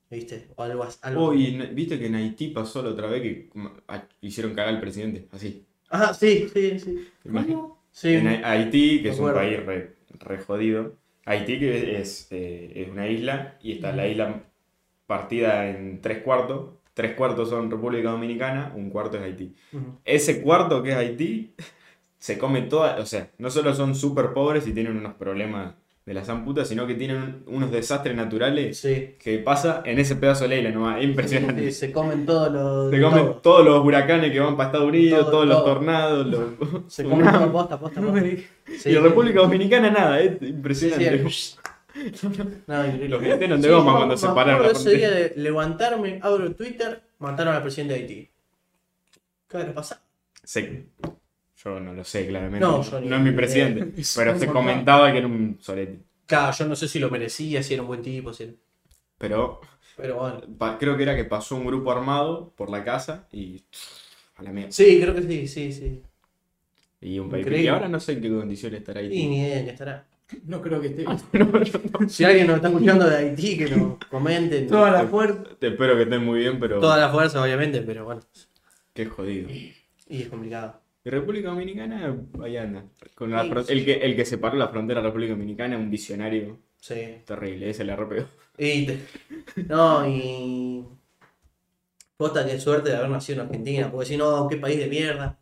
¿viste? 0.10 0.48
O 0.56 0.64
algo 0.64 0.84
así. 0.84 0.98
algo- 1.04 1.28
Oh, 1.28 1.34
y 1.34 1.48
en- 1.56 1.76
viste 1.76 2.00
que 2.00 2.08
en 2.08 2.16
Haití 2.16 2.48
pasó 2.50 2.82
la 2.82 2.90
otra 2.90 3.08
vez 3.08 3.22
que 3.22 3.50
hicieron 4.22 4.54
cagar 4.56 4.74
al 4.74 4.82
presidente, 4.82 5.28
así. 5.32 5.64
Ah, 5.90 6.14
sí, 6.14 6.48
sí, 6.54 6.80
sí. 6.80 7.08
Imagínate. 7.26 7.68
Sí, 7.92 8.14
En 8.16 8.28
Ha- 8.28 8.52
Haití, 8.52 9.02
que 9.02 9.10
es 9.10 9.20
un 9.20 9.34
país 9.34 9.64
re, 9.66 9.96
re 10.20 10.38
jodido. 10.40 10.94
Haití 11.30 11.60
que 11.60 12.02
es, 12.02 12.28
eh, 12.32 12.72
es 12.76 12.90
una 12.90 13.08
isla 13.08 13.60
y 13.62 13.74
está 13.74 13.92
la 13.92 14.08
isla 14.08 14.42
partida 15.06 15.70
en 15.70 16.02
tres 16.02 16.24
cuartos. 16.24 16.72
Tres 16.96 17.14
cuartos 17.14 17.50
son 17.50 17.70
República 17.70 18.10
Dominicana, 18.10 18.74
un 18.76 18.90
cuarto 18.90 19.18
es 19.18 19.24
Haití. 19.24 19.54
Ese 20.06 20.42
cuarto 20.42 20.82
que 20.82 20.90
es 20.90 20.96
Haití 20.96 21.54
se 22.18 22.40
come 22.40 22.64
toda, 22.64 22.98
o 22.98 23.06
sea, 23.06 23.30
no 23.38 23.52
solo 23.52 23.76
son 23.76 23.94
súper 23.94 24.34
pobres 24.34 24.66
y 24.66 24.74
tienen 24.74 24.98
unos 24.98 25.14
problemas 25.14 25.76
de 26.10 26.16
la 26.16 26.26
zamputa, 26.26 26.66
sino 26.66 26.88
que 26.88 26.95
tienen 26.95 27.43
unos 27.45 27.70
desastres 27.72 28.16
naturales 28.16 28.80
Sí. 28.80 29.14
que 29.20 29.38
pasa 29.38 29.84
en 29.86 29.99
ese 29.99 30.16
pedazo 30.16 30.45
de 30.45 30.49
la 30.49 30.55
isla 30.55 30.72
nomás. 30.72 30.97
Es 30.97 31.03
impresionante. 31.03 31.66
Sí, 31.66 31.72
se 31.72 31.91
comen 31.91 32.26
todos 32.26 32.51
los. 32.51 32.89
Se 32.89 32.99
comen 32.99 33.26
todo. 33.26 33.36
todos 33.36 33.64
los 33.66 33.86
huracanes 33.86 34.32
que 34.32 34.39
van 34.39 34.57
para 34.57 34.70
Estados 34.70 34.88
Unidos, 34.88 35.20
Todo, 35.22 35.32
todos 35.32 35.45
los 35.47 35.64
tornados, 35.64 36.26
los... 36.26 36.41
Se 36.91 37.03
comen 37.03 37.32
todo 37.32 37.51
posta, 37.51 37.80
posta. 37.80 38.01
Sí, 38.01 38.07
y 38.68 38.72
en 38.74 38.80
sí. 38.80 38.95
República 38.97 39.41
Dominicana 39.41 39.91
nada, 39.91 40.20
es 40.20 40.39
Sí, 40.39 40.47
impresionante. 40.47 41.30
sí. 41.30 41.55
No. 42.68 42.84
Los 43.07 43.22
que 43.22 43.36
tienen 43.36 43.62
de 43.62 43.68
Sí, 43.68 43.74
goma 43.74 43.97
cuando 43.97 44.18
se 44.18 44.28
pararon 44.30 44.64
la 44.66 44.72
ese 44.72 44.95
día 44.95 45.12
de 45.12 45.34
levantarme, 45.36 46.20
abro 46.24 46.51
Twitter, 46.55 47.01
mataron 47.20 47.53
al 47.55 47.62
presidente 47.62 47.93
de 47.93 47.99
Haití. 47.99 48.30
¿Qué 49.47 49.57
habrá 49.57 49.74
pasado? 49.74 50.01
Se- 50.43 50.86
Yo 51.64 51.80
no 51.80 51.93
lo 51.93 52.03
sé, 52.03 52.28
claramente. 52.28 52.60
No, 52.66 52.78
No, 52.78 52.84
yo 52.84 53.01
ni 53.01 53.14
es 53.14 53.22
mi 53.22 53.32
presidente. 53.32 53.93
Es 54.01 54.14
Pero 54.16 54.38
se 54.38 54.47
comentaba 54.47 55.12
que 55.12 55.18
era 55.18 55.28
un 55.28 55.57
solete. 55.60 55.99
Claro, 56.26 56.55
yo 56.55 56.66
no 56.66 56.76
sé 56.76 56.88
si 56.88 56.99
lo 56.99 57.10
merecía, 57.10 57.62
si 57.64 57.74
era 57.74 57.82
un 57.84 57.88
buen 57.89 58.01
tipo, 58.01 58.32
si 58.34 58.43
era- 58.43 58.53
Pero 59.18 59.60
Pero 59.97 60.16
bueno. 60.18 60.78
creo 60.80 60.95
que 60.95 61.03
era 61.03 61.16
que 61.16 61.26
pasó 61.26 61.55
un 61.55 61.66
grupo 61.66 61.91
armado 61.91 62.53
por 62.55 62.70
la 62.70 62.84
casa 62.84 63.28
y. 63.32 63.64
A 64.38 64.43
la 64.43 64.51
mierda. 64.51 64.72
Sí, 64.72 64.99
creo 65.01 65.14
que 65.14 65.22
sí, 65.24 65.47
sí, 65.47 65.74
sí. 65.74 66.03
Y 67.01 67.20
un 67.20 67.30
país. 67.30 67.45
Y 67.47 67.68
ahora 67.68 67.89
no 67.89 67.99
sé 67.99 68.14
en 68.14 68.22
qué 68.22 68.30
condiciones 68.30 68.80
estará 68.80 69.01
Y 69.01 69.05
Haití. 69.05 69.28
ni 69.28 69.39
idea 69.41 69.60
en 69.60 69.66
qué 69.66 69.72
estará. 69.72 70.07
No 70.45 70.62
creo 70.62 70.80
que 70.80 70.88
esté. 70.88 71.03
No, 71.34 71.45
no. 71.45 72.07
Si 72.10 72.24
alguien 72.24 72.47
nos 72.47 72.57
está 72.57 72.70
escuchando 72.70 73.10
de 73.10 73.18
Haití, 73.18 73.57
que 73.57 73.70
nos 73.76 73.97
comenten. 74.10 74.68
Toda 74.70 74.91
la 74.91 75.07
fuerza. 75.07 75.43
Te 75.60 75.68
espero 75.68 75.95
que 75.97 76.03
estén 76.03 76.24
muy 76.24 76.39
bien, 76.39 76.57
pero. 76.60 76.80
Toda 76.80 76.97
la 76.97 77.10
fuerza, 77.10 77.41
obviamente, 77.43 77.82
pero 77.82 78.05
bueno. 78.05 78.22
Qué 78.93 79.05
jodido. 79.07 79.49
Y 79.49 79.74
es 80.22 80.28
complicado. 80.30 80.80
Y 81.10 81.12
República 81.12 81.49
Dominicana, 81.49 82.16
ahí 82.43 82.55
anda. 82.57 82.86
Con 83.16 83.32
la 83.32 83.41
Sí. 83.43 83.49
fron- 83.49 83.66
el, 83.68 83.84
que, 83.84 83.93
el 83.93 84.16
que 84.16 84.26
separó 84.26 84.55
la 84.57 84.68
frontera 84.68 84.99
de 84.99 85.03
la 85.03 85.10
República 85.10 85.34
Dominicana, 85.34 85.76
un 85.76 85.89
visionario 85.89 86.60
Sí. 86.80 87.24
terrible. 87.26 87.74
Rompió. 87.95 88.28
Y 88.60 88.86
te- 88.86 88.99
No, 89.68 90.07
y. 90.07 90.86
Posta, 92.16 92.45
qué 92.45 92.60
suerte 92.60 92.91
de 92.91 92.97
haber 92.97 93.10
nacido 93.10 93.41
en 93.41 93.47
Argentina, 93.47 93.89
porque 93.91 94.05
si 94.05 94.18
no, 94.18 94.47
qué 94.47 94.57
país 94.57 94.78
de 94.78 94.86
mierda. 94.88 95.39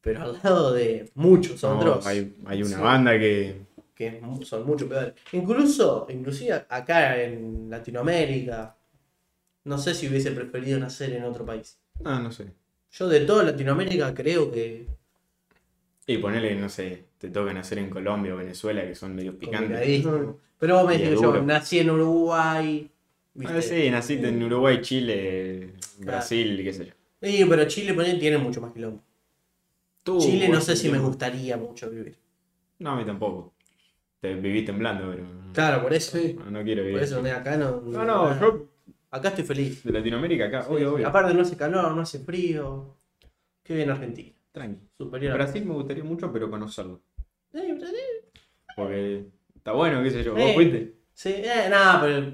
Pero 0.00 0.22
al 0.22 0.40
lado 0.42 0.72
de 0.72 1.10
muchos 1.14 1.62
No, 1.64 1.76
otros, 1.78 2.06
hay, 2.06 2.34
hay 2.46 2.62
una 2.62 2.76
Sí. 2.76 2.82
banda 2.82 3.18
que. 3.18 3.66
que 3.94 4.06
es 4.06 4.22
mu- 4.22 4.42
son 4.42 4.64
mucho 4.64 4.88
peores. 4.88 5.12
Incluso, 5.32 6.06
inclusive 6.08 6.64
acá 6.70 7.20
en 7.22 7.68
Latinoamérica, 7.68 8.74
no 9.64 9.76
sé 9.76 9.92
si 9.92 10.08
hubiese 10.08 10.30
preferido 10.30 10.78
nacer 10.78 11.12
en 11.12 11.24
otro 11.24 11.44
país. 11.44 11.78
Ah, 12.04 12.18
no 12.18 12.32
sé. 12.32 12.46
Yo 12.92 13.06
de 13.08 13.20
toda 13.20 13.42
Latinoamérica 13.44 14.14
creo 14.14 14.50
que. 14.50 14.86
Y 16.10 16.18
ponele, 16.18 16.56
no 16.56 16.68
sé, 16.68 17.04
te 17.18 17.30
toca 17.30 17.52
nacer 17.52 17.78
en 17.78 17.88
Colombia 17.88 18.34
o 18.34 18.38
Venezuela, 18.38 18.82
que 18.82 18.94
son 18.96 19.14
medio 19.14 19.38
picantes. 19.38 20.04
Pero 20.58 20.76
vos 20.78 20.86
me 20.88 20.96
es 20.96 21.20
yo 21.20 21.42
nací 21.42 21.78
en 21.78 21.90
Uruguay. 21.90 22.90
¿viste? 23.34 23.56
Ah, 23.56 23.62
sí, 23.62 23.90
naciste 23.90 24.28
en 24.28 24.42
Uruguay, 24.42 24.80
Chile, 24.80 25.74
Brasil, 25.98 26.60
qué 26.64 26.72
sé 26.72 26.86
yo. 26.86 26.92
Sí, 27.22 27.44
pero 27.48 27.64
Chile 27.66 27.94
ponele, 27.94 28.18
tiene 28.18 28.38
mucho 28.38 28.60
más 28.60 28.72
quilombo. 28.72 29.00
Tú, 30.02 30.18
Chile 30.18 30.48
no 30.48 30.60
sé 30.60 30.74
si 30.74 30.88
me 30.88 30.98
gustaría 30.98 31.56
mucho 31.56 31.88
vivir. 31.88 32.16
No, 32.80 32.90
a 32.90 32.96
mí 32.96 33.04
tampoco. 33.04 33.52
Te 34.20 34.34
viví 34.34 34.64
temblando, 34.64 35.10
pero. 35.10 35.24
Claro, 35.52 35.82
por 35.82 35.94
eso. 35.94 36.18
Sí. 36.18 36.36
No, 36.38 36.50
no 36.50 36.64
quiero 36.64 36.82
vivir. 36.82 36.96
Por 36.98 37.04
eso 37.04 37.22
de 37.22 37.30
acá 37.30 37.56
no. 37.56 37.80
No, 37.82 38.04
no, 38.04 38.40
yo 38.40 38.66
Acá 39.12 39.28
estoy 39.28 39.44
feliz. 39.44 39.84
de 39.84 39.92
Latinoamérica 39.92 40.46
acá, 40.46 40.62
Sí, 40.62 40.68
obvio, 40.72 40.88
sí. 40.88 40.94
obvio. 40.96 41.08
Aparte 41.08 41.34
no 41.34 41.42
hace 41.42 41.56
calor, 41.56 41.92
no 41.94 42.02
hace 42.02 42.18
frío. 42.18 42.96
Qué 43.62 43.74
bien 43.74 43.90
Argentina. 43.90 44.32
Tranqui. 44.52 44.86
Superior 44.98 45.34
Brasil 45.34 45.64
me 45.64 45.74
gustaría 45.74 46.04
mucho, 46.04 46.32
pero 46.32 46.50
conocerlo. 46.50 47.00
Sí, 47.52 47.60
Brasil. 47.72 47.96
Porque 48.76 49.24
está 49.56 49.72
bueno, 49.72 50.02
qué 50.02 50.10
sé 50.10 50.24
yo. 50.24 50.34
¿Vos 50.34 50.42
Eh. 50.42 50.54
fuiste? 50.54 50.92
Sí, 51.14 51.34
eh, 51.36 51.68
nada, 51.70 52.00
pero 52.00 52.32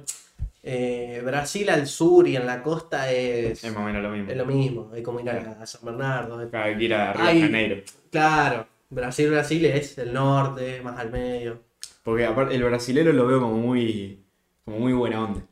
eh, 0.62 1.20
Brasil 1.24 1.68
al 1.70 1.86
sur 1.86 2.26
y 2.28 2.36
en 2.36 2.46
la 2.46 2.62
costa 2.62 3.10
es, 3.12 3.62
Es 3.64 3.72
más 3.72 3.82
o 3.82 3.86
menos 3.86 4.02
lo 4.02 4.10
mismo. 4.10 4.30
es 4.30 4.36
lo 4.36 4.46
mismo. 4.46 4.94
Es 4.94 5.02
como 5.02 5.20
ir 5.20 5.30
a, 5.30 5.58
a 5.62 5.66
San 5.66 5.84
Bernardo. 5.84 6.40
es- 6.42 6.50
Cada 6.50 6.76
que 6.76 6.84
ir 6.84 6.94
a 6.94 7.12
Río 7.12 7.24
Ay. 7.24 7.36
de 7.40 7.46
Janeiro. 7.46 7.82
Claro, 8.10 8.66
Brasil, 8.90 9.30
Brasil 9.30 9.64
es 9.66 9.98
el 9.98 10.12
norte, 10.12 10.80
más 10.82 10.98
al 10.98 11.10
medio. 11.10 11.60
Porque 12.02 12.24
aparte 12.24 12.54
el 12.54 12.62
brasilero 12.62 13.12
lo 13.12 13.26
veo 13.26 13.40
como 13.40 13.54
muy. 13.56 14.20
como 14.64 14.78
muy 14.78 14.92
buena 14.92 15.24
onda. 15.24 15.42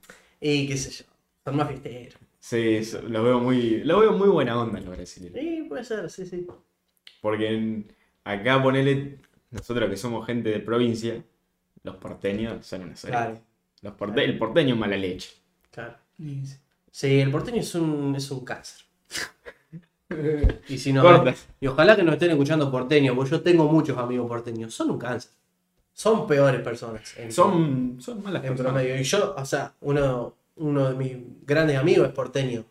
Y 0.40 0.66
qué 0.68 0.76
sé 0.76 0.90
yo, 0.90 1.04
son 1.44 1.56
más 1.56 1.68
fiesteros. 1.68 2.20
Sí, 2.46 2.82
lo 3.08 3.22
veo 3.24 3.40
muy. 3.40 3.82
Lo 3.84 4.00
veo 4.00 4.12
muy 4.12 4.28
buena 4.28 4.60
onda 4.60 4.78
los 4.78 4.94
brasileños. 4.94 5.38
Sí, 5.40 5.64
puede 5.66 5.82
ser, 5.82 6.10
sí, 6.10 6.26
sí. 6.26 6.46
Porque 7.22 7.48
en- 7.48 7.90
acá 8.22 8.62
ponele. 8.62 9.18
Nosotros 9.50 9.88
que 9.88 9.96
somos 9.96 10.26
gente 10.26 10.50
de 10.50 10.60
provincia, 10.60 11.24
los 11.84 11.96
porteños 11.96 12.66
son 12.66 12.82
una 12.82 12.96
sola. 12.96 13.12
Claro, 13.12 13.40
Los 13.80 13.94
porte- 13.94 14.24
el 14.24 14.36
porteño 14.36 14.74
es 14.74 14.80
mala 14.80 14.96
leche. 14.98 15.30
claro. 15.70 15.94
Sí. 16.90 17.20
El 17.20 17.30
porteño 17.30 17.60
es 17.60 17.74
un, 17.76 18.14
es 18.14 18.30
un 18.30 18.44
cáncer. 18.44 18.84
Y 20.68 20.76
si 20.78 20.92
no, 20.92 21.02
y 21.60 21.66
ojalá 21.66 21.96
que 21.96 22.02
nos 22.02 22.12
estén 22.14 22.30
escuchando 22.30 22.70
porteños, 22.70 23.16
porque 23.16 23.30
yo 23.30 23.40
tengo 23.40 23.64
muchos 23.72 23.96
amigos 23.96 24.28
porteños. 24.28 24.72
Son 24.74 24.90
un 24.90 24.98
cáncer. 24.98 25.30
Son 25.94 26.26
peores 26.26 26.60
personas. 26.60 27.16
en- 27.16 27.32
Son, 27.32 27.96
son 28.00 28.22
malas 28.22 28.44
en 28.44 28.50
personas. 28.50 28.72
promedio. 28.74 29.00
Y 29.00 29.02
yo, 29.04 29.34
o 29.36 29.44
sea, 29.46 29.72
uno, 29.80 30.34
uno 30.56 30.88
de 30.90 30.94
mis 30.94 31.16
grandes 31.46 31.76
amigos 31.76 32.08
es 32.08 32.14
porteño. 32.14 32.64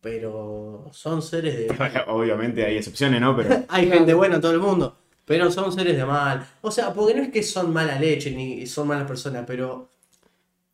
Pero 0.00 0.88
son 0.92 1.22
seres 1.22 1.56
de. 1.56 2.02
Obviamente 2.08 2.64
hay 2.66 2.76
excepciones, 2.76 3.20
¿no? 3.20 3.36
Pero. 3.36 3.64
Hay 3.68 3.88
gente 3.88 4.12
buena 4.14 4.36
en 4.36 4.40
todo 4.40 4.52
el 4.52 4.58
mundo. 4.58 4.98
Pero 5.24 5.50
son 5.52 5.72
seres 5.72 5.96
de 5.96 6.04
mal. 6.04 6.44
O 6.60 6.70
sea, 6.72 6.92
porque 6.92 7.14
no 7.14 7.22
es 7.22 7.30
que 7.30 7.42
son 7.44 7.72
mala 7.72 7.98
leche 8.00 8.32
ni 8.32 8.66
son 8.66 8.88
malas 8.88 9.06
personas, 9.06 9.44
pero 9.46 9.88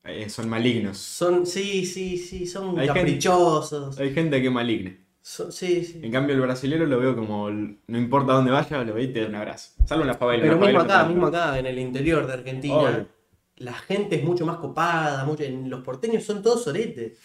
eh, 0.05 0.31
son 0.31 0.49
malignos. 0.49 0.97
son. 0.97 1.45
Sí, 1.47 1.85
sí, 1.85 2.17
sí, 2.17 2.47
son 2.47 2.79
Hay 2.79 2.87
gente- 2.87 3.01
caprichosos. 3.01 3.99
Hay 3.99 4.15
gente 4.15 4.41
que 4.41 4.47
es 4.47 4.53
maligna. 4.53 4.97
Sí, 5.21 5.85
sí. 5.85 6.01
En 6.03 6.11
cambio, 6.11 6.35
el 6.35 6.41
brasilero 6.41 6.87
lo 6.87 6.99
veo 6.99 7.15
como. 7.15 7.51
No 7.51 7.99
importa 7.99 8.33
dónde 8.33 8.51
vaya, 8.51 8.83
lo 8.83 8.95
ve 8.95 9.03
y 9.03 9.13
te 9.13 9.21
da 9.21 9.27
un 9.29 9.35
abrazo. 9.35 9.73
Salvo 9.85 10.03
en 10.05 10.09
la 10.09 10.15
favela. 10.15 10.43
Pero 10.43 10.55
la 10.55 10.61
mismo 10.61 10.79
favela 10.81 10.95
acá, 11.01 11.09
mismo 11.09 11.27
acá, 11.27 11.59
en 11.59 11.67
el 11.67 11.79
interior 11.79 12.27
de 12.27 12.33
Argentina, 12.33 12.75
Obvio. 12.77 13.07
La 13.59 13.75
gente 13.75 14.17
es 14.17 14.25
mucho 14.25 14.47
más 14.47 14.59
copada, 14.59 15.25
mucho, 15.25 15.45
los 15.67 15.83
porteños 15.83 16.25
son 16.25 16.43
todos 16.43 16.65
soretes. 16.65 17.19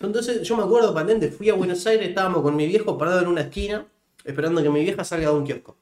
Entonces, 0.00 0.42
yo 0.42 0.56
me 0.56 0.62
acuerdo, 0.62 0.94
patente, 0.94 1.30
fui 1.30 1.50
a 1.50 1.54
Buenos 1.54 1.86
Aires, 1.86 2.08
estábamos 2.08 2.42
con 2.42 2.56
mi 2.56 2.66
viejo 2.66 2.96
parado 2.96 3.20
en 3.20 3.28
una 3.28 3.42
esquina, 3.42 3.86
esperando 4.24 4.62
que 4.62 4.70
mi 4.70 4.82
vieja 4.82 5.04
salga 5.04 5.30
de 5.30 5.34
un 5.36 5.44
kiosco. 5.44 5.76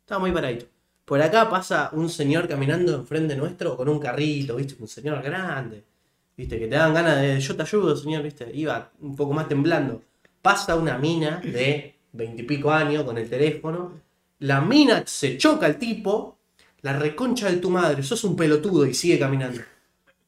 Estábamos 0.00 0.28
muy 0.28 0.34
paradito. 0.34 0.66
Por 1.04 1.20
acá 1.20 1.48
pasa 1.50 1.90
un 1.92 2.08
señor 2.08 2.48
caminando 2.48 2.94
enfrente 2.94 3.36
nuestro 3.36 3.76
con 3.76 3.88
un 3.88 3.98
carrito, 3.98 4.56
¿viste? 4.56 4.76
Un 4.80 4.88
señor 4.88 5.22
grande. 5.22 5.84
viste, 6.36 6.58
que 6.58 6.66
te 6.66 6.76
dan 6.76 6.94
ganas 6.94 7.20
de, 7.20 7.40
yo 7.40 7.56
te 7.56 7.62
ayudo, 7.62 7.96
señor, 7.96 8.22
viste, 8.22 8.50
iba 8.54 8.90
un 9.00 9.14
poco 9.16 9.32
más 9.32 9.48
temblando. 9.48 10.02
Pasa 10.42 10.76
una 10.76 10.98
mina 10.98 11.40
de 11.44 11.94
veintipico 12.12 12.70
años 12.70 13.04
con 13.04 13.18
el 13.18 13.28
teléfono, 13.28 13.92
la 14.40 14.60
mina 14.60 15.04
se 15.06 15.38
choca 15.38 15.66
al 15.66 15.78
tipo, 15.78 16.33
la 16.84 16.92
reconcha 16.98 17.50
de 17.50 17.56
tu 17.58 17.70
madre, 17.70 18.02
sos 18.04 18.22
un 18.24 18.36
pelotudo 18.36 18.86
y 18.86 18.94
sigue 18.94 19.18
caminando. 19.18 19.60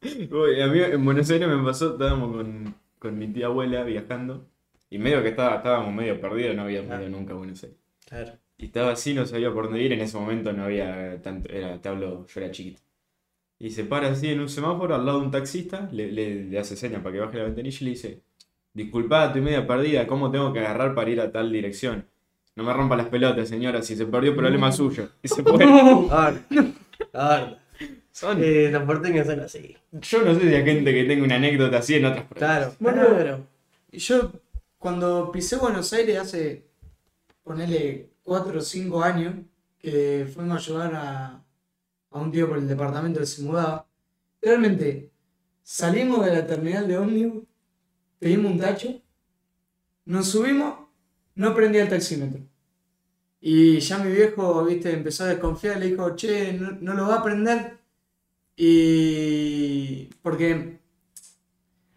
Uy, 0.03 0.61
a 0.61 0.67
mí 0.69 0.81
en 0.81 1.05
Buenos 1.05 1.31
Aires 1.31 1.49
me 1.49 1.63
pasó, 1.65 1.93
estábamos 1.93 2.37
con, 2.37 2.75
con 2.99 3.19
mi 3.19 3.29
tía 3.29 3.47
abuela 3.47 3.83
viajando. 3.85 4.47
Y 4.89 4.99
medio 4.99 5.23
que 5.23 5.31
estaba, 5.31 5.57
estábamos 5.57 5.93
medio 5.95 6.21
perdidos, 6.21 6.55
no 6.57 6.63
habíamos 6.63 6.93
Ah. 6.93 7.01
ido 7.01 7.11
nunca 7.11 7.33
a 7.35 7.37
Buenos 7.37 7.63
Aires. 7.65 7.79
Claro. 8.09 8.33
Y 8.59 8.67
estaba 8.67 8.93
así, 8.93 9.15
no 9.15 9.27
sabía 9.27 9.53
por 9.53 9.65
dónde 9.65 9.83
ir. 9.83 9.93
En 9.93 10.01
ese 10.01 10.17
momento 10.17 10.53
no 10.53 10.65
había 10.65 11.21
tanto. 11.23 11.49
Era, 11.53 11.81
te 11.81 11.89
hablo, 11.89 12.27
yo 12.27 12.41
era 12.41 12.51
chiquito. 12.51 12.81
Y 13.59 13.71
se 13.71 13.85
para 13.85 14.09
así 14.11 14.29
en 14.29 14.41
un 14.41 14.49
semáforo 14.49 14.95
al 14.95 15.05
lado 15.07 15.21
de 15.21 15.27
un 15.27 15.31
taxista, 15.33 15.89
le, 15.93 16.13
le- 16.13 16.45
le 16.45 16.59
hace 16.59 16.77
señas 16.77 17.03
para 17.03 17.15
que 17.15 17.21
baje 17.21 17.39
la 17.39 17.45
ventanilla 17.45 17.79
y 17.81 17.85
le 17.85 17.91
dice: 17.91 18.23
Disculpa, 18.75 19.27
estoy 19.27 19.43
media 19.43 19.67
perdida, 19.67 20.07
¿cómo 20.07 20.31
tengo 20.31 20.53
que 20.53 20.61
agarrar 20.61 20.95
para 20.95 21.11
ir 21.11 21.21
a 21.21 21.33
tal 21.33 21.51
dirección? 21.53 22.07
No 22.57 22.65
me 22.65 22.73
rompa 22.73 22.97
las 22.97 23.07
pelotas, 23.09 23.49
señora, 23.49 23.83
si 23.83 23.95
se 23.97 24.07
perdió, 24.07 24.35
problema 24.35 24.73
suyo. 24.73 25.11
Y 25.23 25.29
se 25.29 25.43
fue. 25.43 25.63
Ahora, 25.65 26.41
ahora. 27.13 27.63
Son- 28.11 28.43
Eh, 28.43 28.71
los 28.73 28.83
porteños 28.85 29.27
son 29.27 29.41
así. 29.41 29.77
yo 29.93 30.23
no 30.23 30.35
sé 30.35 30.41
si 30.41 30.55
hay 30.55 30.65
gente 30.65 30.93
que 30.95 31.05
tenga 31.05 31.23
una 31.25 31.35
anécdota 31.37 31.79
así 31.79 31.95
en 31.97 32.07
otras 32.07 32.25
Claro. 32.35 32.75
Bueno, 32.81 33.07
claro. 33.07 33.47
Y 33.93 33.99
Yo, 33.99 34.33
cuando 34.79 35.31
pisé 35.31 35.57
Buenos 35.57 35.93
Aires 35.93 36.17
hace, 36.19 36.65
ponele, 37.45 38.09
4 38.23 38.59
o 38.59 38.63
5 38.63 39.03
años, 39.03 39.35
que 39.79 40.27
fuimos 40.35 40.55
a 40.57 40.59
ayudar 40.61 40.95
a, 40.95 41.45
a 42.11 42.19
un 42.19 42.33
tío 42.33 42.49
por 42.49 42.57
el 42.57 42.67
departamento 42.67 43.21
que 43.21 43.27
se 43.27 43.43
mudaba, 43.43 43.87
realmente 44.41 45.11
salimos 45.63 46.25
de 46.25 46.33
la 46.33 46.47
terminal 46.47 46.89
de 46.89 46.97
ómnibus, 46.97 47.45
pedimos 48.19 48.53
un 48.53 48.59
tacho, 48.59 48.89
nos 50.07 50.29
subimos, 50.29 50.86
no 51.37 51.55
prendía 51.55 51.82
el 51.82 51.89
taxímetro. 51.89 52.43
Y 53.41 53.78
ya 53.80 53.99
mi 53.99 54.11
viejo, 54.11 54.64
viste, 54.64 54.93
empezó 54.93 55.24
a 55.24 55.28
desconfiar, 55.28 55.78
le 55.78 55.87
dijo, 55.91 56.16
che, 56.16 56.53
no, 56.55 56.72
no 56.80 56.95
lo 56.95 57.07
va 57.09 57.16
a 57.16 57.22
prender. 57.22 57.78
Y 58.57 60.07
porque 60.22 60.80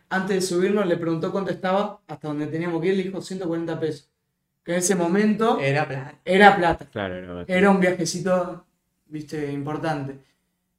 antes 0.10 0.36
de 0.36 0.42
subirnos 0.42 0.86
le 0.86 0.98
preguntó 0.98 1.32
cuánto 1.32 1.52
estaba, 1.52 2.02
hasta 2.08 2.28
donde 2.28 2.48
teníamos 2.48 2.82
que 2.82 2.90
ir, 2.90 2.98
le 2.98 3.04
dijo 3.04 3.22
140 3.22 3.80
pesos. 3.80 4.10
Que 4.64 4.74
en 4.74 4.80
ese 4.80 4.96
momento 4.96 5.58
Era 5.60 5.88
plan. 5.88 6.20
era 6.26 6.56
plata. 6.56 6.86
Claro, 6.92 7.16
era 7.16 7.46
Era 7.48 7.70
un 7.72 7.80
viajecito, 7.80 8.66
viste, 9.08 9.52
importante. 9.52 10.20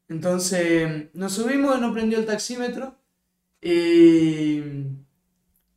Entonces 0.08 1.06
nos 1.14 1.32
subimos, 1.32 1.80
no 1.80 1.92
prendió 1.92 2.18
el 2.18 2.26
taxímetro 2.26 2.94
y, 3.60 4.58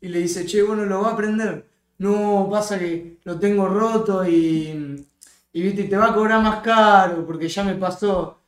y 0.02 0.08
le 0.10 0.20
dice, 0.20 0.46
che, 0.46 0.62
bueno, 0.64 0.86
lo 0.86 1.02
va 1.02 1.14
a 1.14 1.18
prender. 1.18 1.66
No, 2.04 2.50
pasa 2.52 2.78
que 2.78 3.20
lo 3.24 3.40
tengo 3.40 3.66
roto 3.70 4.28
y, 4.28 5.06
y 5.54 5.62
viste, 5.62 5.86
te 5.86 5.96
va 5.96 6.08
a 6.08 6.14
cobrar 6.14 6.44
más 6.44 6.60
caro 6.60 7.26
porque 7.26 7.48
ya 7.48 7.64
me 7.64 7.76
pasó. 7.76 8.42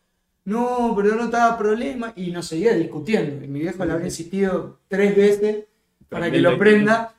No, 0.44 0.94
pero 0.94 1.16
no 1.16 1.24
estaba 1.24 1.58
problema. 1.58 2.12
Y 2.18 2.32
nos 2.32 2.48
seguía 2.48 2.74
discutiendo. 2.74 3.46
Y 3.46 3.48
mi 3.48 3.62
viejo 3.62 3.86
le 3.86 3.94
había 3.94 4.08
insistido 4.08 4.80
tres 4.90 5.16
veces 5.16 5.66
para 6.10 6.30
que 6.30 6.40
lo 6.40 6.58
prenda. 6.58 7.16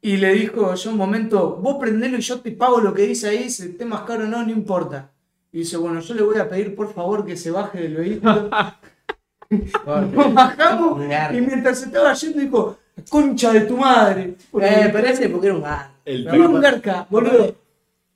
Y 0.00 0.16
le 0.16 0.32
dijo 0.32 0.76
yo 0.76 0.90
un 0.92 0.96
momento, 0.96 1.56
vos 1.56 1.78
prendelo 1.80 2.16
y 2.16 2.20
yo 2.20 2.40
te 2.40 2.52
pago 2.52 2.80
lo 2.80 2.94
que 2.94 3.02
dice 3.02 3.30
ahí, 3.30 3.50
si 3.50 3.64
esté 3.64 3.84
más 3.84 4.02
caro 4.02 4.26
o 4.26 4.28
no, 4.28 4.44
no 4.44 4.52
importa. 4.52 5.10
Y 5.50 5.58
dice, 5.58 5.76
bueno, 5.76 5.98
yo 5.98 6.14
le 6.14 6.22
voy 6.22 6.38
a 6.38 6.48
pedir 6.48 6.76
por 6.76 6.94
favor 6.94 7.26
que 7.26 7.36
se 7.36 7.50
baje 7.50 7.80
del 7.80 7.96
vehículo. 7.96 8.48
Nos 9.50 10.34
bajamos 10.34 11.02
y 11.32 11.40
mientras 11.40 11.80
se 11.80 11.86
estaba 11.86 12.14
yendo 12.14 12.40
dijo, 12.40 12.78
concha 13.08 13.52
de 13.52 13.60
tu 13.62 13.76
madre. 13.76 14.34
Eh, 14.60 14.90
pero 14.92 15.06
ese 15.06 15.28
porque 15.28 15.46
era 15.48 15.56
un. 15.56 15.64
El 16.04 16.26
Era 16.26 16.48
un 16.48 16.60
garca, 16.60 17.06
boludo. 17.08 17.54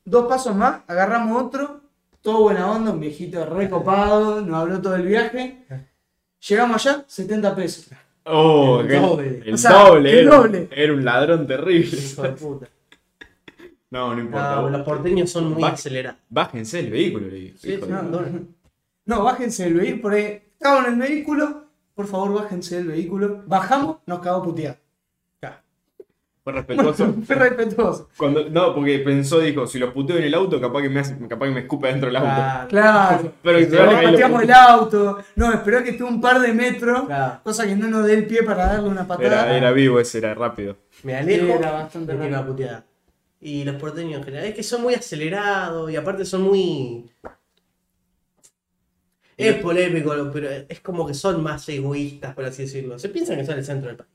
Dos 0.04 0.26
pasos 0.26 0.54
más, 0.54 0.80
agarramos 0.86 1.42
otro, 1.42 1.80
todo 2.20 2.42
buena 2.42 2.70
onda, 2.70 2.90
un 2.92 3.00
viejito 3.00 3.44
recopado, 3.46 4.40
nos 4.42 4.56
habló 4.60 4.80
todo 4.82 4.96
el 4.96 5.06
viaje. 5.06 5.64
Llegamos 6.48 6.84
allá, 6.86 7.04
70 7.06 7.54
pesos. 7.56 7.88
Oh, 8.24 8.80
El 8.80 8.88
que- 8.88 8.94
doble. 8.98 9.42
El 9.46 9.54
O 9.54 9.56
sea, 9.58 9.70
doble. 9.84 10.10
el 10.12 10.18
era, 10.26 10.36
doble. 10.36 10.68
era 10.70 10.92
un 10.92 11.04
ladrón 11.04 11.46
terrible. 11.46 11.96
Hijo 11.96 12.22
de 12.22 12.28
puta. 12.30 12.66
No, 13.90 14.14
no 14.14 14.20
importa. 14.20 14.56
No, 14.56 14.70
los 14.70 14.82
porteños 14.82 15.30
son 15.30 15.52
muy 15.52 15.62
Va- 15.62 15.68
acelerados. 15.70 16.20
Bájense 16.28 16.80
el 16.80 16.90
vehículo, 16.90 17.28
le 17.28 17.34
digo. 17.36 17.56
Sí, 17.58 17.78
no, 17.88 18.02
No, 19.06 19.22
bájense 19.22 19.64
del 19.64 19.74
vehículo, 19.74 20.02
por 20.02 20.12
ahí. 20.14 20.42
Estaban 20.52 20.86
en 20.86 21.02
el 21.02 21.08
vehículo, 21.08 21.63
por 21.94 22.06
favor, 22.06 22.34
bájense 22.34 22.76
del 22.76 22.88
vehículo. 22.88 23.42
Bajamos, 23.46 23.98
nos 24.06 24.20
cagó 24.20 24.42
putear. 24.42 24.78
Fue 26.42 26.52
respetuoso. 26.52 27.14
Fue 27.26 27.36
respetuoso. 27.36 28.10
Cuando, 28.18 28.50
no, 28.50 28.74
porque 28.74 28.98
pensó, 28.98 29.40
dijo, 29.40 29.66
si 29.66 29.78
los 29.78 29.94
puteo 29.94 30.18
en 30.18 30.24
el 30.24 30.34
auto, 30.34 30.60
capaz 30.60 30.82
que 30.82 30.90
me, 30.90 31.00
hace- 31.00 31.16
capaz 31.26 31.46
que 31.46 31.52
me 31.52 31.60
escupe 31.60 31.88
dentro 31.88 32.08
del 32.08 32.16
auto. 32.16 32.28
Claro. 32.28 32.68
Claro. 32.68 33.32
Pero 33.42 33.58
que 33.60 33.66
pateamos 33.76 34.42
el 34.42 34.52
auto. 34.52 35.18
No, 35.36 35.50
esperó 35.54 35.82
que 35.82 35.90
esté 35.92 36.04
un 36.04 36.20
par 36.20 36.40
de 36.40 36.52
metros. 36.52 37.06
Claro. 37.06 37.40
Cosa 37.42 37.66
que 37.66 37.74
no 37.74 37.88
nos 37.88 38.04
dé 38.06 38.12
el 38.12 38.26
pie 38.26 38.42
para 38.42 38.66
darle 38.66 38.90
una 38.90 39.06
patada. 39.06 39.26
Era, 39.26 39.56
era 39.56 39.72
vivo 39.72 39.98
ese, 39.98 40.18
era 40.18 40.34
rápido. 40.34 40.76
Me 41.02 41.16
alejo 41.16 41.46
Era 41.46 41.72
bastante 41.72 42.14
una 42.14 42.44
puteada. 42.44 42.84
Y 43.40 43.64
los 43.64 43.76
porteños 43.76 44.18
en 44.18 44.24
general 44.24 44.44
es 44.46 44.54
que 44.54 44.62
son 44.62 44.82
muy 44.82 44.92
acelerados 44.92 45.90
y 45.90 45.96
aparte 45.96 46.26
son 46.26 46.42
muy. 46.42 47.10
Es 49.36 49.56
polémico, 49.56 50.12
pero 50.32 50.48
es 50.68 50.80
como 50.80 51.06
que 51.06 51.14
son 51.14 51.42
más 51.42 51.68
egoístas, 51.68 52.34
por 52.34 52.44
así 52.44 52.62
decirlo. 52.62 52.98
Se 52.98 53.08
piensan 53.08 53.36
que 53.38 53.44
son 53.44 53.58
el 53.58 53.64
centro 53.64 53.88
del 53.88 53.96
país. 53.96 54.10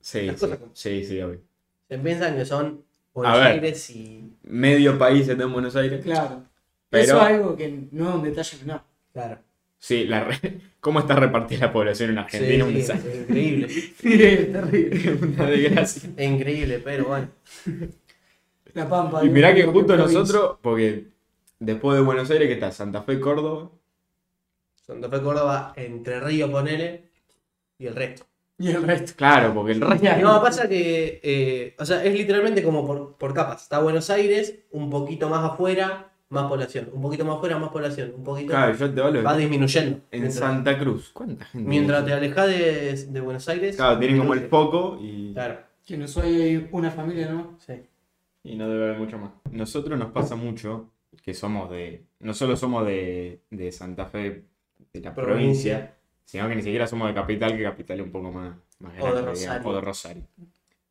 Sí, 0.00 0.30
sí, 0.36 0.46
como- 0.46 0.70
sí, 0.72 1.04
sí, 1.04 1.20
obvio. 1.20 1.40
Se 1.88 1.98
piensan 1.98 2.36
que 2.36 2.44
son 2.44 2.84
Buenos 3.14 3.38
ver. 3.38 3.46
Aires 3.46 3.90
y. 3.90 4.30
Medio 4.42 4.98
país 4.98 5.26
está 5.28 5.42
en 5.42 5.52
Buenos 5.52 5.74
Aires. 5.76 6.02
Claro. 6.04 6.42
Pero- 6.90 7.02
Eso 7.04 7.16
es 7.16 7.22
algo 7.22 7.56
que 7.56 7.88
no 7.90 8.08
es 8.10 8.14
un 8.16 8.22
detalle 8.22 8.56
menor. 8.62 8.82
Claro. 9.12 9.38
Sí, 9.78 10.04
la 10.04 10.24
re- 10.24 10.38
¿cómo 10.80 11.00
está 11.00 11.16
repartida 11.16 11.66
la 11.66 11.72
población 11.72 12.10
en 12.10 12.18
Argentina? 12.18 12.54
Sí, 12.56 12.62
Un 12.62 12.68
sí, 12.68 12.74
desastre. 12.76 13.12
es 13.12 13.20
increíble. 13.20 13.68
Sí, 13.98 14.22
es 14.22 14.52
terrible. 14.52 15.12
Una 15.22 15.46
desgracia. 15.50 16.10
Es 16.16 16.30
increíble, 16.30 16.80
pero 16.84 17.04
bueno. 17.06 17.28
La 18.74 18.88
pampa. 18.88 19.24
Y 19.24 19.28
mirá 19.30 19.54
que 19.54 19.64
justo 19.64 19.94
qué 19.94 19.98
nosotros, 19.98 20.58
porque 20.60 21.06
después 21.58 21.96
de 21.98 22.04
Buenos 22.04 22.30
Aires, 22.30 22.46
que 22.48 22.54
está 22.54 22.70
Santa 22.70 23.02
Fe, 23.02 23.18
Córdoba, 23.20 23.70
Santa 24.86 25.08
Fe 25.08 25.20
Córdoba, 25.22 25.72
Entre 25.76 26.20
Ríos, 26.20 26.50
ponele, 26.50 27.04
y 27.78 27.86
el 27.86 27.94
resto. 27.94 28.24
Y 28.58 28.68
el 28.68 28.82
resto. 28.84 29.12
claro, 29.16 29.52
porque 29.52 29.72
el 29.72 29.80
resto. 29.80 30.06
No, 30.22 30.40
pasa 30.40 30.68
que, 30.68 31.20
eh, 31.22 31.74
o 31.78 31.84
sea, 31.84 32.02
es 32.04 32.14
literalmente 32.14 32.62
como 32.62 32.86
por, 32.86 33.16
por 33.16 33.34
capas. 33.34 33.62
Está 33.62 33.80
Buenos 33.80 34.08
Aires, 34.10 34.54
un 34.70 34.88
poquito 34.88 35.28
más 35.28 35.44
afuera, 35.52 36.10
más 36.30 36.48
población. 36.48 36.88
Un 36.92 37.02
poquito 37.02 37.24
más 37.24 37.36
afuera, 37.36 37.58
más 37.58 37.68
población. 37.70 38.12
Un 38.16 38.24
poquito 38.24 38.50
Claro, 38.52 38.74
yo 38.74 38.92
te 38.94 39.00
hablo 39.02 39.22
va 39.22 39.36
disminuyendo. 39.36 39.96
en 40.10 40.20
mientras, 40.22 40.34
Santa 40.34 40.78
Cruz. 40.78 41.10
¿Cuánta 41.12 41.44
gente? 41.44 41.68
mientras 41.68 42.04
te 42.06 42.12
alejas 42.14 42.46
de, 42.48 43.06
de 43.12 43.20
Buenos 43.20 43.48
Aires. 43.48 43.76
Claro, 43.76 43.98
tienen 43.98 44.18
como 44.18 44.32
el 44.34 44.48
foco 44.48 44.98
y, 45.02 45.32
Claro, 45.34 45.58
Que 45.84 45.96
no 45.98 46.08
soy 46.08 46.66
una 46.72 46.90
familia, 46.90 47.28
¿no? 47.30 47.56
sí. 47.58 47.74
y 48.42 48.54
no 48.56 48.68
debe 48.68 48.84
haber 48.86 48.98
mucho 48.98 49.18
más. 49.18 49.32
Nosotros 49.50 49.98
nos 49.98 50.12
pasa 50.12 50.34
mucho 50.34 50.88
que 51.22 51.34
somos 51.34 51.68
de. 51.70 52.04
No 52.20 52.32
solo 52.32 52.56
somos 52.56 52.86
de, 52.86 53.40
de 53.50 53.70
Santa 53.72 54.06
Fe, 54.06 54.44
de 55.00 55.08
la 55.08 55.14
provincia, 55.14 55.76
Provincia. 55.78 55.94
sino 56.24 56.48
que 56.48 56.56
ni 56.56 56.62
siquiera 56.62 56.86
somos 56.86 57.08
de 57.08 57.14
capital, 57.14 57.56
que 57.56 57.62
capital 57.62 58.00
es 58.00 58.06
un 58.06 58.12
poco 58.12 58.32
más, 58.32 58.56
más 58.80 58.92
O 59.00 59.06
de 59.06 59.12
grande, 59.12 59.20
Rosario. 59.22 59.40
digamos, 59.40 59.66
o 59.66 59.74
de 59.74 59.80
Rosario. 59.80 60.22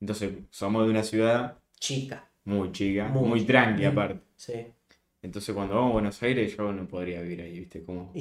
Entonces, 0.02 0.32
somos 0.50 0.86
de 0.86 0.92
una 0.92 1.04
ciudad 1.04 1.58
Chica. 1.80 2.28
muy 2.46 2.72
chica, 2.72 3.08
Muy 3.10 3.28
muy, 3.30 3.42
tranqui 3.46 3.86
aparte. 3.86 4.20
Sí. 4.36 4.54
Entonces, 5.22 5.54
cuando 5.56 5.76
vamos 5.76 5.90
a 5.90 5.94
Buenos 5.94 6.22
Aires, 6.24 6.56
yo 6.56 6.72
no 6.72 6.88
podría 6.88 7.22
vivir 7.22 7.42
ahí, 7.42 7.60
¿viste? 7.60 7.84
Como. 7.84 8.12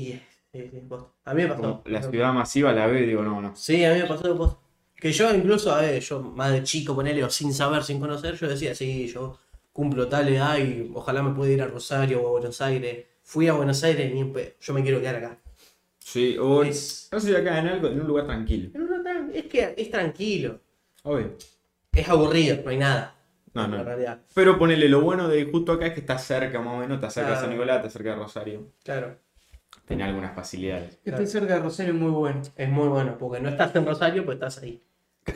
A 1.24 1.34
mí 1.34 1.42
me 1.42 1.48
pasó. 1.48 1.60
como 1.60 1.82
la 1.86 2.02
ciudad 2.02 2.32
masiva 2.32 2.72
la 2.72 2.86
veo 2.86 3.02
y 3.02 3.06
digo, 3.06 3.22
no, 3.22 3.40
no. 3.40 3.54
Sí, 3.56 3.84
a 3.84 3.92
mí 3.92 4.00
me 4.00 4.06
pasó 4.06 4.28
de 4.28 4.34
posta. 4.34 4.60
Que 4.96 5.12
yo 5.12 5.34
incluso, 5.34 5.74
a 5.74 5.80
ver, 5.82 6.00
yo 6.00 6.20
más 6.20 6.52
de 6.52 6.62
chico, 6.62 6.94
ponele, 6.94 7.22
o 7.24 7.28
sin 7.30 7.52
saber, 7.52 7.82
sin 7.82 8.00
conocer, 8.00 8.36
yo 8.36 8.48
decía, 8.48 8.74
sí, 8.74 9.06
yo 9.08 9.38
cumplo 9.72 10.08
tal 10.08 10.28
edad 10.28 10.56
y 10.58 10.90
ojalá 10.94 11.22
me 11.22 11.34
pueda 11.34 11.52
ir 11.52 11.60
a 11.62 11.66
Rosario 11.66 12.22
o 12.22 12.28
a 12.28 12.30
Buenos 12.30 12.60
Aires. 12.60 13.04
Fui 13.22 13.48
a 13.48 13.52
Buenos 13.54 13.82
Aires 13.84 14.12
y 14.14 14.18
yo 14.60 14.72
me 14.74 14.82
quiero 14.82 15.00
quedar 15.00 15.16
acá. 15.16 15.38
Sí, 16.06 16.36
o 16.38 16.62
Es, 16.62 17.08
no 17.10 17.18
sé, 17.18 17.34
acá 17.34 17.58
en 17.60 17.66
algo, 17.66 17.88
en 17.88 17.98
un 17.98 18.06
lugar 18.06 18.26
tranquilo. 18.26 18.70
en 18.74 18.82
un 18.82 18.92
hotel, 19.00 19.30
es 19.32 19.44
que 19.46 19.74
es 19.76 19.90
tranquilo. 19.90 20.60
Obvio. 21.02 21.34
Es 21.92 22.08
aburrido, 22.10 22.58
no 22.62 22.70
hay 22.70 22.76
nada. 22.76 23.14
No, 23.54 23.66
no. 23.68 23.82
realidad. 23.82 24.20
Pero 24.34 24.58
ponele 24.58 24.88
lo 24.88 25.00
bueno 25.00 25.28
de 25.28 25.44
justo 25.46 25.72
acá 25.72 25.86
es 25.86 25.94
que 25.94 26.00
está 26.00 26.18
cerca 26.18 26.60
más 26.60 26.74
o 26.74 26.76
menos, 26.78 26.96
está 26.96 27.08
cerca 27.08 27.30
de 27.30 27.36
San. 27.38 27.50
Nicolás, 27.50 27.76
está 27.78 27.88
cerca 27.90 28.10
de 28.10 28.16
Rosario. 28.16 28.72
Claro. 28.84 29.16
Tiene 29.86 30.04
algunas 30.04 30.34
facilidades. 30.34 30.96
Que 30.96 31.10
Claro. 31.10 31.22
esté 31.24 31.38
cerca 31.38 31.54
de 31.54 31.60
Rosario 31.60 31.94
es 31.94 31.98
muy 31.98 32.10
bueno. 32.10 32.42
Es 32.54 32.68
muy 32.68 32.88
bueno, 32.88 33.16
porque 33.18 33.40
no 33.40 33.48
estás 33.48 33.74
en 33.74 33.86
Rosario, 33.86 34.24
pues 34.26 34.36
estás 34.36 34.58
ahí. 34.62 34.82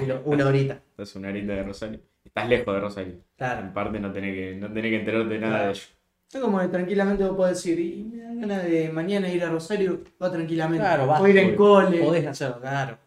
Una, 0.01 0.21
una 0.27 0.47
horita. 0.49 0.83
Estás 0.91 1.17
una 1.17 1.29
horita 1.31 1.53
de 1.55 1.63
Rosario. 1.63 2.01
Estás 2.25 2.47
lejos 2.49 2.75
de 2.75 2.81
Rosario. 2.81 3.15
Claro. 3.39 3.61
En 3.67 3.73
parte 3.73 3.99
no 4.01 4.13
tenés 4.13 4.35
que, 4.35 4.55
no 4.57 4.67
tenés 4.71 4.91
que 4.91 4.97
enterarte 4.99 5.29
de 5.35 5.39
nada 5.39 5.53
Claro. 5.55 5.67
de 5.69 5.73
ello. 5.73 5.87
Es 6.33 6.41
como 6.41 6.61
que 6.61 6.69
tranquilamente 6.69 7.25
vos 7.25 7.37
podés 7.37 7.57
decir, 7.57 7.81
y 7.81 8.05
me 8.05 8.19
da 8.19 8.35
ganas 8.35 8.65
de 8.65 8.91
mañana 8.91 9.29
ir 9.33 9.43
a 9.45 9.51
Rosario, 9.51 10.01
va 10.23 10.31
tranquilamente. 10.31 10.85
Claro, 10.85 11.07
va. 11.07 11.21
O 11.21 11.27
ir 11.29 11.39
en 11.39 11.57
cole. 11.57 12.03
Podés 12.03 12.27
hacerlo, 12.27 12.61
claro. 12.61 12.99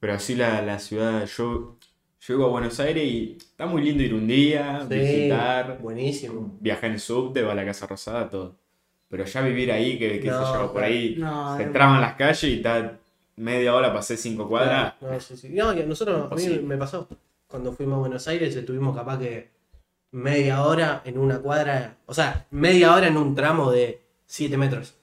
Pero 0.00 0.14
así 0.14 0.34
la, 0.34 0.62
la 0.62 0.78
ciudad, 0.78 1.26
yo 1.26 1.76
llego 2.26 2.46
a 2.46 2.48
Buenos 2.48 2.78
Aires 2.80 3.04
y 3.04 3.36
está 3.38 3.66
muy 3.66 3.82
lindo 3.82 4.02
ir 4.02 4.14
un 4.14 4.26
día, 4.26 4.86
Sí, 4.88 4.94
visitar, 4.94 5.78
Buenísimo. 5.80 6.56
viajar 6.60 6.90
en 6.90 6.98
subte, 7.00 7.42
va 7.42 7.52
a 7.52 7.54
la 7.54 7.64
Casa 7.64 7.86
Rosada, 7.86 8.30
todo. 8.30 8.56
Pero 9.08 9.24
ya 9.24 9.40
vivir 9.42 9.72
ahí, 9.72 9.98
que, 9.98 10.20
que 10.20 10.28
No, 10.28 10.46
sé 10.46 10.52
yo, 10.58 10.72
por 10.72 10.84
ahí, 10.84 11.16
No, 11.18 11.56
se 11.56 11.62
no. 11.62 11.66
entraban 11.68 12.00
las 12.00 12.14
calles 12.14 12.44
y 12.44 12.54
está 12.56 12.98
media 13.36 13.74
hora, 13.74 13.92
pasé 13.92 14.16
cinco 14.16 14.48
cuadras. 14.48 14.94
No, 15.00 15.18
sí, 15.20 15.36
sí. 15.36 15.48
No, 15.50 15.74
y 15.74 15.80
a 15.82 15.86
nosotros, 15.86 16.30
a 16.30 16.34
mí 16.34 16.48
me 16.64 16.76
pasó. 16.76 17.08
Cuando 17.46 17.72
fuimos 17.72 17.96
a 17.96 18.00
Buenos 18.00 18.26
Aires, 18.28 18.54
estuvimos 18.54 18.94
capaz 18.96 19.18
que 19.18 19.50
media 20.10 20.62
hora 20.64 21.02
en 21.04 21.18
una 21.18 21.38
cuadra. 21.40 21.98
O 22.06 22.14
sea, 22.14 22.46
media 22.50 22.94
hora 22.94 23.08
en 23.08 23.16
un 23.16 23.34
tramo 23.34 23.70
de 23.70 24.02
7 24.26 24.56
metros. 24.56 24.94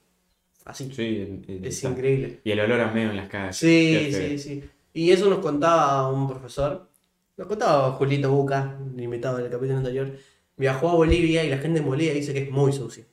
Así. 0.66 0.92
Sí, 0.94 1.22
en- 1.22 1.46
en- 1.48 1.66
es 1.66 1.76
está. 1.76 1.90
increíble. 1.90 2.40
Y 2.44 2.52
el 2.52 2.60
olor 2.60 2.82
a 2.82 2.92
meo 2.92 3.12
en 3.12 3.18
las 3.18 3.30
calles. 3.30 3.56
Sí, 3.58 4.10
sí, 4.12 4.40
sí. 4.40 4.64
Y 4.94 5.12
eso 5.12 5.30
nos 5.30 5.40
contaba 5.40 6.10
un 6.12 6.28
profesor. 6.28 6.90
Nos 7.38 7.48
contaba 7.48 7.92
Julito 7.92 8.32
Buca, 8.32 8.78
el 8.96 9.02
invitado 9.04 9.38
del 9.38 9.52
capítulo 9.52 9.78
anterior. 9.78 10.12
Viajó 10.58 10.90
a 10.90 10.96
Bolivia 10.96 11.44
y 11.44 11.50
la 11.50 11.58
gente 11.58 11.80
en 11.80 11.86
Bolivia 11.86 12.14
dice 12.14 12.34
que 12.34 12.44
es 12.44 12.50
muy 12.50 12.72
sucio. 12.72 13.04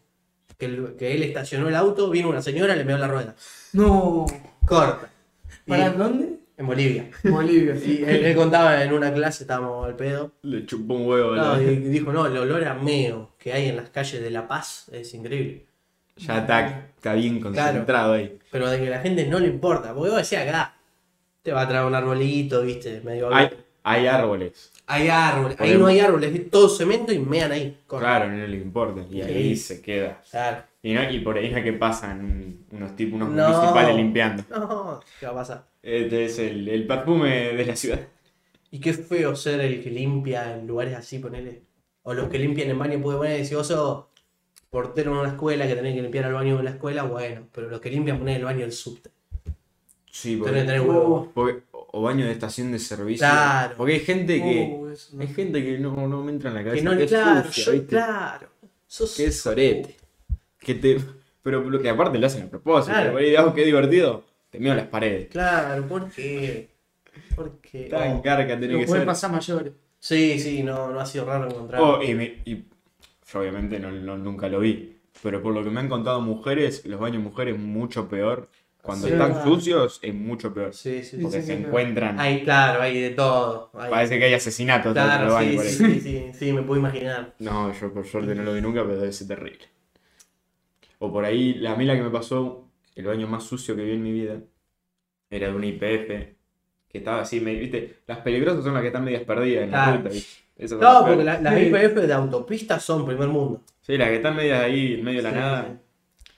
Que, 0.57 0.67
el- 0.67 0.95
que 0.97 1.13
él 1.15 1.25
estacionó 1.25 1.69
el 1.69 1.75
auto, 1.75 2.09
vino 2.09 2.29
una 2.29 2.41
señora, 2.41 2.77
le 2.77 2.85
meó 2.85 2.97
la 2.99 3.09
rueda. 3.09 3.35
No. 3.73 4.27
Corta. 4.65 5.11
Y- 5.67 5.71
¿Para 5.71 5.91
dónde? 5.91 6.32
En 6.63 6.67
Bolivia. 6.67 7.11
Bolivia. 7.25 7.75
Y 7.77 8.03
él, 8.05 8.25
él 8.25 8.37
contaba 8.37 8.83
en 8.83 8.93
una 8.93 9.13
clase, 9.13 9.45
estábamos 9.45 9.87
al 9.87 9.97
pedo. 9.97 10.33
Le 10.43 10.65
chupó 10.65 10.95
un 10.95 11.07
huevo. 11.07 11.35
No, 11.37 11.57
la- 11.57 11.63
y 11.63 11.77
dijo, 11.77 12.13
no, 12.13 12.27
el 12.27 12.37
olor 12.37 12.65
a 12.65 12.75
meo 12.75 13.31
que 13.39 13.53
hay 13.53 13.69
en 13.69 13.77
las 13.77 13.91
calles 13.91 14.23
de 14.23 14.31
La 14.31 14.49
Paz 14.49 14.89
es 14.93 15.13
increíble. 15.15 15.67
Ya 16.17 16.39
está, 16.39 16.87
está 16.97 17.15
bien 17.15 17.41
concentrado 17.41 18.13
ahí. 18.15 18.39
Pero 18.51 18.69
de 18.71 18.79
que 18.79 18.87
a 18.89 18.91
la 18.91 19.01
gente 19.01 19.27
no 19.27 19.39
le 19.39 19.49
importa. 19.49 19.93
Porque 19.95 20.11
vos 20.11 20.19
decías 20.19 20.47
acá, 20.47 20.75
te 21.43 21.53
va 21.53 21.63
a 21.63 21.69
traer 21.69 21.85
un 21.85 21.95
arbolito, 21.95 22.63
viste, 22.63 23.01
medio 23.05 23.35
Hay, 23.35 23.49
hay 23.83 24.07
árboles. 24.07 24.71
Hay 24.87 25.09
árboles, 25.09 25.57
ahí 25.61 25.79
no 25.79 25.87
hay 25.87 26.01
árboles, 26.01 26.35
es 26.35 26.51
todo 26.51 26.69
cemento 26.69 27.13
y 27.13 27.19
mean 27.19 27.51
ahí. 27.53 27.79
Claro, 27.87 28.29
no 28.29 28.47
le 28.47 28.57
importa. 28.57 29.01
Y 29.11 29.23
ahí 29.23 29.57
Sí. 29.57 29.63
se 29.77 29.81
queda. 29.81 30.21
Claro. 30.31 30.59
Y, 30.83 30.93
no- 30.93 31.09
y 31.11 31.21
por 31.21 31.39
ahí 31.39 31.47
es 31.47 31.63
que 31.63 31.73
pasan 31.73 32.21
un- 32.21 32.67
unos 32.73 32.95
tipos, 32.97 33.15
unos 33.15 33.31
No. 33.31 33.49
municipales 33.49 33.97
limpiando. 33.97 34.43
No, 34.51 35.01
¿qué 35.19 35.27
va 35.27 35.33
a 35.33 35.35
pasar? 35.37 35.65
Este 35.83 36.27
es 36.27 36.39
el, 36.39 36.69
el 36.69 36.87
perfume 36.87 37.55
de 37.55 37.67
la 37.67 37.77
ciudad. 37.77 38.01
Y 38.71 38.79
qué 38.81 38.93
feo 38.95 39.35
ser 39.37 39.61
el 39.61 39.83
que 39.83 39.91
limpia 39.91 40.55
en 40.57 40.67
lugares 40.67 40.95
así, 40.95 41.19
ponele. 41.19 41.63
O 42.05 42.15
los 42.15 42.29
que 42.29 42.39
limpian 42.39 42.71
en 42.71 42.79
baño, 42.79 43.01
puede 43.01 43.19
poner, 43.19 43.45
si 43.45 43.55
vos 43.55 43.67
sos 43.67 44.05
portero 44.71 45.13
en 45.13 45.19
una 45.19 45.29
escuela 45.31 45.67
que 45.67 45.75
tenés 45.75 45.95
que 45.95 46.03
limpiar 46.03 46.25
el 46.27 46.33
baño 46.33 46.57
de 46.57 46.63
la 46.63 46.71
escuela, 46.71 47.03
bueno. 47.03 47.47
Pero 47.53 47.69
los 47.69 47.81
que 47.81 47.91
limpian 47.91 48.19
poner 48.19 48.39
el 48.39 48.45
baño 48.45 48.61
del 48.61 48.73
subte. 48.73 49.11
Sí, 50.11 50.37
Tenés 50.37 50.37
que 50.37 50.39
porque, 50.43 50.61
tener 50.61 50.81
huevo. 50.81 51.31
porque- 51.35 51.63
o 51.95 52.01
baño 52.01 52.25
de 52.25 52.33
estación 52.33 52.73
de 52.73 52.79
servicio. 52.79 53.27
Claro. 53.27 53.75
Porque 53.77 53.93
hay 53.95 54.01
gente 54.01 54.39
que. 54.41 54.75
Uh, 54.75 54.89
eso 54.91 55.15
no. 55.17 55.21
Hay 55.23 55.29
gente 55.29 55.63
que 55.63 55.79
no, 55.79 56.09
no 56.09 56.23
me 56.25 56.33
entra 56.33 56.49
en 56.49 56.55
la 56.57 56.65
cabeza. 56.65 56.83
Que 56.83 56.91
no, 56.91 56.97
que 56.97 57.05
es 57.05 57.11
claro, 57.11 57.45
sucia, 57.45 57.65
yo, 57.65 57.73
¿viste? 57.73 57.87
claro. 57.89 58.49
Sos 58.87 59.15
Que 59.17 59.25
es 59.27 59.41
sorete. 59.41 59.97
Que 60.59 60.75
te. 60.75 60.99
Pero 61.43 61.69
lo 61.69 61.79
que 61.81 61.91
aparte 61.91 62.19
lo 62.19 62.27
hacen 62.27 62.45
a 62.45 62.49
propósito. 62.49 62.95
Claro. 62.95 63.19
Ahí, 63.19 63.35
ah, 63.37 63.53
qué 63.55 63.65
divertido. 63.67 64.25
Te 64.53 64.61
meo 64.61 64.75
las 64.75 64.87
paredes. 64.89 65.29
Claro, 65.31 65.89
¿por 65.89 66.11
qué? 66.11 66.69
¿Por 67.35 67.59
qué? 67.63 67.85
Tan 67.85 68.19
Oh. 68.19 68.23
carga 68.23 68.59
tiene 68.59 68.79
que 68.79 68.85
puede 68.87 69.01
ser. 69.01 69.07
pasar 69.07 69.33
mayores. 69.33 69.73
Sí, 69.99 70.39
sí, 70.39 70.63
no, 70.63 70.91
no 70.93 71.01
ha 71.01 71.07
sido 71.07 71.25
raro 71.25 71.49
encontrar. 71.49 71.81
Oh, 71.81 72.03
y, 72.03 72.15
me- 72.15 72.43
y 72.45 72.57
yo 73.33 73.41
obviamente 73.41 73.81
no, 73.81 73.91
no- 73.91 74.19
nunca 74.19 74.49
lo 74.51 74.61
vi. 74.61 74.99
Pero 75.23 75.43
por 75.43 75.55
lo 75.55 75.65
que 75.65 75.71
me 75.71 75.81
han 75.81 75.89
contado 75.89 76.21
mujeres, 76.21 76.85
los 76.85 77.01
baños 77.01 77.23
mujeres 77.23 77.59
mucho 77.59 78.09
peor. 78.11 78.51
Cuando 78.83 79.07
Sí, 79.07 79.13
están 79.15 79.29
verdad. 79.31 79.45
sucios 79.45 80.01
es 80.03 80.13
mucho 80.13 80.53
peor. 80.53 80.75
Sí, 80.75 81.03
sí, 81.03 81.19
Porque 81.23 81.41
sí, 81.41 81.47
se 81.47 81.57
sí, 81.57 81.63
encuentran. 81.65 82.21
Hay, 82.21 82.43
claro, 82.43 82.83
hay 82.83 83.01
de 83.01 83.11
todo. 83.11 83.71
Hay- 83.75 83.91
Parece 83.91 84.19
que 84.19 84.25
hay 84.27 84.35
asesinatos 84.35 84.93
dentro 84.93 85.03
del 85.11 85.19
Claro, 85.29 85.33
baño 85.35 85.51
sí, 85.51 85.57
por 85.57 85.65
ahí. 85.65 85.73
sí, 85.73 85.85
sí, 85.87 86.01
sí, 86.01 86.31
sí, 86.39 86.53
me 86.53 86.63
puedo 86.63 86.79
imaginar. 86.81 87.35
No, 87.39 87.73
yo 87.73 87.91
por 87.95 88.05
suerte 88.07 88.35
no 88.35 88.43
lo 88.43 88.53
vi 88.53 88.61
nunca, 88.61 88.83
pero 88.83 88.97
debe 88.99 89.13
ser 89.13 89.29
terrible. 89.29 89.65
O 90.99 91.13
por 91.13 91.25
ahí, 91.25 91.55
la- 91.55 91.73
a 91.73 91.77
mí 91.77 91.85
la 91.85 91.95
que 91.95 92.03
me 92.03 92.11
pasó, 92.11 92.69
el 92.95 93.07
baño 93.07 93.27
más 93.27 93.45
sucio 93.45 93.75
que 93.77 93.85
vi 93.85 93.93
en 93.93 94.03
mi 94.03 94.13
vida, 94.13 94.39
era 95.31 95.49
de 95.49 95.55
una 95.55 95.67
IPF, 95.67 96.09
que 96.89 96.99
estaba 96.99 97.23
así, 97.23 97.41
me- 97.41 97.55
viste, 97.55 98.01
las 98.07 98.19
peligrosas 98.19 98.65
son 98.65 98.75
las 98.75 98.83
que 98.83 98.89
están 98.89 99.05
medias 99.05 99.23
perdidas 99.25 99.65
en 99.65 99.71
la 99.71 99.97
ruta, 99.97 100.09
¿viste? 100.11 100.43
Esas 100.57 100.71
son 100.71 100.81
No, 100.81 100.93
las 100.93 101.03
porque 101.09 101.25
la- 101.25 101.41
las 101.41 101.55
Sí. 101.55 101.61
IPF 101.67 102.07
de 102.07 102.13
autopistas 102.13 102.85
son 102.85 103.07
primer 103.07 103.29
mundo. 103.29 103.63
Sí, 103.81 103.97
las 103.97 104.09
que 104.09 104.17
están 104.17 104.37
medias 104.37 104.63
ahí, 104.63 104.95
en 104.95 105.05
medio 105.05 105.19
de 105.19 105.23
la 105.23 105.31
Sí, 105.31 105.37
nada, 105.37 105.67
sí. 105.71 105.79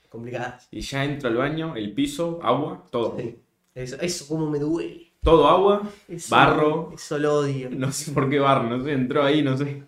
Complicadas. 0.09 0.67
y 0.71 0.79
ya 0.81 1.03
entro 1.03 1.29
al 1.29 1.35
baño, 1.35 1.75
el 1.75 1.91
piso, 1.93 2.39
agua, 2.41 2.85
todo. 2.89 3.17
Sí. 3.19 3.37
Eso, 3.75 3.97
eso 3.99 4.27
como 4.29 4.49
me 4.49 4.57
duele. 4.59 5.11
Todo 5.21 5.47
agua, 5.49 5.81
Eso- 6.07 6.33
Barro. 6.33 6.91
Eso 6.93 7.17
lo 7.19 7.39
odio. 7.39 7.69
no 7.71 7.91
sé 7.91 8.11
por 8.11 8.29
qué 8.29 8.39
bar, 8.39 8.63
no 8.63 8.81
sé, 8.83 8.93
entró 8.93 9.23
ahí, 9.23 9.41
no 9.41 9.57
sé. 9.57 9.83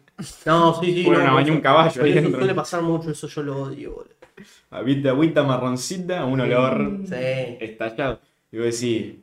No, 0.46 0.74
sí, 0.82 0.94
sí. 0.94 1.04
Fueron 1.06 1.28
no, 1.28 1.40
eso- 1.40 1.52
un 1.54 1.62
caballo 1.62 2.04
ahí 2.04 2.18
Eso 2.18 2.30
suele 2.32 2.54
pasar 2.56 2.82
mucho, 2.82 3.12
eso 3.12 3.28
yo 3.28 3.44
lo 3.44 3.62
odio, 3.62 3.94
boludo. 3.94 4.17
Viste, 4.86 5.10
agüita 5.10 5.44
marroncita, 5.44 6.26
un 6.26 6.40
olor 6.42 7.00
Sí. 7.06 7.16
estallado. 7.60 8.20
Y 8.52 8.58
vos 8.58 8.66
decís, 8.80 9.16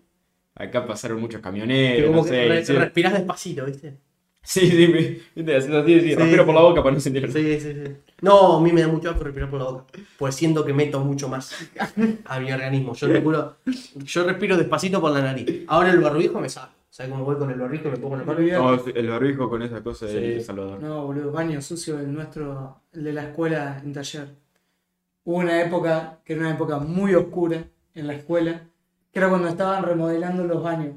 acá 0.55 0.87
pasaron 0.87 1.21
muchos 1.21 1.41
camioneros, 1.41 2.07
como 2.09 2.19
no 2.19 2.25
que 2.25 2.31
sé. 2.31 2.49
re- 2.49 2.65
sí. 2.65 2.73
respirás 2.75 3.13
despacito, 3.15 3.65
¿viste? 3.67 3.97
Sí, 4.43 4.69
sí, 4.69 4.89
me- 4.89 5.19
viste, 5.35 5.57
haces 5.57 5.71
así, 5.71 5.95
así, 5.95 6.09
Sí, 6.11 6.15
respiro 6.17 6.45
por 6.45 6.55
la 6.55 6.61
boca 6.61 6.83
para 6.83 6.95
no 6.95 7.01
sentir 7.01 7.25
el 7.25 7.33
Sí, 7.33 7.61
sí, 7.61 7.73
sí. 7.73 7.93
No, 8.21 8.57
a 8.59 8.61
mí 8.61 8.73
me 8.73 8.83
da 8.83 8.89
mucho 8.89 9.09
asco 9.11 9.25
respirar 9.25 9.49
por 9.49 9.59
la 9.61 9.67
boca. 9.71 9.85
Pues 10.19 10.35
siento 10.35 10.65
que 10.65 10.75
meto 10.75 11.01
mucho 11.01 11.29
más 11.29 11.55
a 12.27 12.41
mi 12.41 12.53
organismo. 12.53 12.95
Yo 12.95 13.07
respiro, 13.09 13.57
yo 13.97 14.25
respiro 14.25 14.57
despacito 14.59 15.01
por 15.01 15.13
la 15.13 15.23
nariz. 15.23 15.63
Ahora 15.67 15.93
el 15.93 16.01
barbijo 16.01 16.41
me 16.41 16.49
sale. 16.49 16.73
¿Sabes 16.91 17.11
cómo 17.11 17.25
voy 17.25 17.37
con 17.37 17.51
el 17.51 17.59
barbijo 17.59 17.89
y 17.89 17.91
me 17.93 17.97
pongo 17.97 18.17
en 18.21 18.27
mano? 18.27 18.39
Olvidate. 18.39 18.63
No, 18.93 18.99
el 19.01 19.09
barbijo 19.09 19.49
con 19.51 19.63
esa 19.63 19.83
cosa 19.83 20.07
Sí. 20.07 20.15
de 20.15 20.41
Salvador. 20.43 20.81
No, 20.81 21.07
boludo, 21.07 21.33
baño 21.33 21.61
sucio 21.63 21.99
el 21.99 22.13
nuestro, 22.13 22.83
el 22.93 23.03
de 23.05 23.13
la 23.15 23.23
escuela 23.25 23.81
en 23.83 23.93
taller. 23.95 24.29
Hubo 25.25 25.39
una 25.39 25.61
época 25.63 26.21
que 26.25 26.35
era 26.35 26.43
una 26.43 26.55
época 26.55 26.79
muy 26.79 27.15
oscura 27.15 27.65
en 27.95 28.07
la 28.07 28.15
escuela, 28.15 28.69
que 29.13 29.19
era 29.19 29.29
cuando 29.29 29.49
estaban 29.49 29.83
remodelando 29.85 30.45
los 30.45 30.63
baños. 30.63 30.97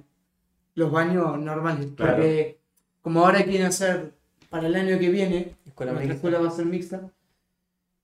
Los 0.76 0.92
baños 0.92 1.40
normales. 1.40 1.88
Claro. 1.96 2.16
Porque 2.18 2.60
como 3.02 3.22
ahora 3.26 3.44
quieren 3.44 3.68
hacer 3.68 4.14
para 4.50 4.68
el 4.68 4.76
año 4.76 5.00
que 5.00 5.10
viene, 5.10 5.56
Escuela 5.66 5.92
nuestra 5.94 6.14
mixta. 6.14 6.16
escuela 6.16 6.40
va 6.40 6.48
a 6.48 6.52
ser 6.52 6.66
mixta, 6.66 7.12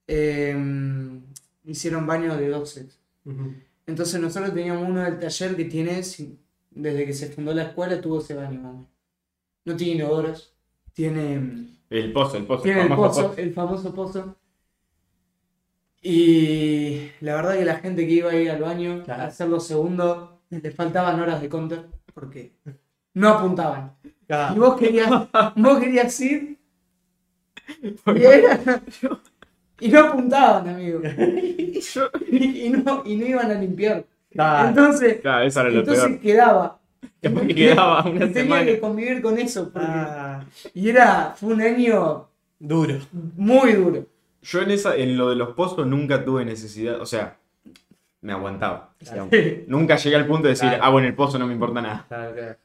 eh, 0.08 1.22
hicieron 1.66 2.06
baños 2.06 2.38
de. 2.38 2.52
Ujú. 3.26 3.54
Entonces 3.86 4.20
nosotros 4.20 4.54
teníamos 4.54 4.88
uno 4.88 5.02
del 5.02 5.20
taller 5.20 5.56
que 5.56 5.66
tiene, 5.66 6.02
desde 6.72 7.06
que 7.06 7.14
se 7.14 7.28
fundó 7.28 7.54
la 7.54 7.64
escuela, 7.64 8.00
tuvo 8.00 8.20
ese 8.20 8.34
baño. 8.34 8.88
No 9.66 9.76
tiene 9.76 9.96
inodoros, 10.04 10.54
tiene... 10.94 11.70
El 11.90 12.12
pozo, 12.12 12.38
el 12.38 12.46
pozo. 12.46 12.64
Tiene 12.64 12.82
el 12.82 12.88
famoso 12.90 13.22
pozo, 13.30 13.42
el 13.42 13.54
famoso 13.54 13.94
pozo. 13.94 14.36
Y 16.04 17.10
la 17.22 17.36
verdad 17.36 17.54
que 17.58 17.66
la 17.66 17.76
gente 17.78 18.06
que 18.06 18.14
iba 18.14 18.30
a 18.32 18.36
ir 18.36 18.52
al 18.52 18.62
baño 18.62 19.04
Claro. 19.06 19.24
a 19.24 19.26
hacer 19.28 19.48
los 19.48 19.66
segundos, 19.66 20.30
le 20.50 20.72
faltaban 20.72 21.20
horas 21.20 21.42
de 21.42 21.48
counter 21.50 21.86
porque 22.14 22.52
no 23.14 23.30
apuntaban. 23.30 23.94
Y 24.56 24.60
vos 24.60 24.78
querías, 24.78 25.10
vos 25.56 25.80
querías 25.80 26.20
ir 26.20 26.60
y, 27.82 28.24
era- 28.24 28.60
y 29.80 29.88
no 29.90 30.00
apuntaban, 30.02 30.68
amigo. 30.70 31.02
Y, 32.32 32.66
y 32.66 32.70
no, 32.70 33.04
y 33.06 33.16
no 33.16 33.26
iban 33.26 33.52
a 33.52 33.56
limpiar. 33.56 34.06
Entonces, 34.32 35.20
eso 35.20 35.60
era 35.62 35.70
lo 35.70 35.80
entonces 35.80 36.06
peor. 36.06 36.20
quedaba. 36.20 36.80
Después 37.22 37.48
que 37.48 37.56
quedaba 37.56 38.04
una 38.04 38.20
Tenía 38.20 38.34
semana. 38.44 38.66
que 38.66 38.80
convivir 38.80 39.22
con 39.22 39.38
eso. 39.38 39.66
porque- 39.72 39.88
ah, 39.88 40.44
Y 40.74 40.90
era, 40.90 41.34
fue 41.38 41.54
un 41.54 41.62
año 41.62 42.28
duro. 42.60 42.96
muy 43.38 43.74
duro. 43.74 44.06
Yo 44.44 44.62
en 44.62 44.72
esa, 44.72 44.96
en 44.96 45.18
lo 45.18 45.30
de 45.30 45.36
los 45.36 45.50
pozos 45.56 45.88
nunca 45.88 46.24
tuve 46.24 46.46
necesidad, 46.46 47.00
o 47.02 47.06
sea, 47.06 47.38
me 48.22 48.34
aguantaba. 48.34 48.94
Nunca 49.68 49.96
llegué 49.96 50.16
al 50.16 50.28
punto 50.28 50.44
de 50.44 50.50
decir, 50.50 50.70
Claro. 50.70 50.84
ah, 50.84 50.90
bueno, 50.90 51.08
el 51.08 51.16
pozo 51.16 51.40
no 51.40 51.48
me 51.48 51.54
importa 51.54 51.82
nada. 51.82 52.06
Claro, 52.08 52.34
claro. 52.36 52.56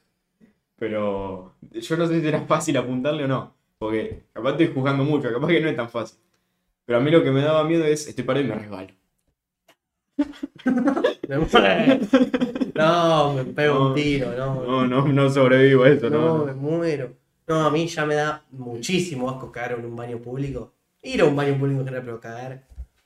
Pero 0.77 1.55
yo 1.73 1.97
no 1.97 2.07
sé 2.07 2.21
si 2.21 2.27
era 2.29 2.41
fácil 2.43 2.77
apuntarle 2.77 3.25
o 3.25 3.29
no. 3.29 3.55
Porque 3.79 4.25
capaz 4.33 4.51
estoy 4.53 4.73
juzgando 4.75 5.05
mucho, 5.05 5.33
capaz 5.33 5.47
que 5.49 5.61
no 5.61 5.69
es 5.69 5.77
tan 5.77 5.89
fácil. 5.89 6.19
Pero 6.85 6.99
a 6.99 7.01
mí 7.01 7.11
lo 7.11 7.23
que 7.23 7.31
me 7.31 7.43
daba 7.43 7.65
miedo 7.65 7.85
es, 7.85 8.07
estoy 8.09 8.25
parado 8.25 8.45
y 8.45 8.49
me 8.49 8.55
resbalo. 8.57 8.89
No, 12.75 13.33
me 13.35 13.45
pego 13.45 13.75
No. 13.75 13.87
un 13.89 13.95
tiro, 13.95 14.33
no. 14.37 14.63
No, 14.65 14.87
no, 14.87 15.07
no 15.09 15.31
sobrevivo 15.31 15.85
a 15.85 15.89
eso, 15.91 16.09
No, 16.11 16.39
no. 16.39 16.45
me 16.47 16.55
muero. 16.55 17.13
No, 17.47 17.67
a 17.67 17.71
mí 17.71 17.87
ya 17.87 18.05
me 18.07 18.15
da 18.15 18.45
muchísimo 18.51 19.29
asco 19.31 19.51
cagar 19.51 19.79
en 19.79 19.85
un 19.87 19.97
baño 19.97 20.19
público. 20.19 20.73
Ir 21.13 21.21
a 21.23 21.25
un 21.25 21.37
baño 21.37 21.59
público 21.59 21.81
en 21.81 21.87
general, 21.87 22.05
pero 22.05 22.21
cagar. 22.21 22.65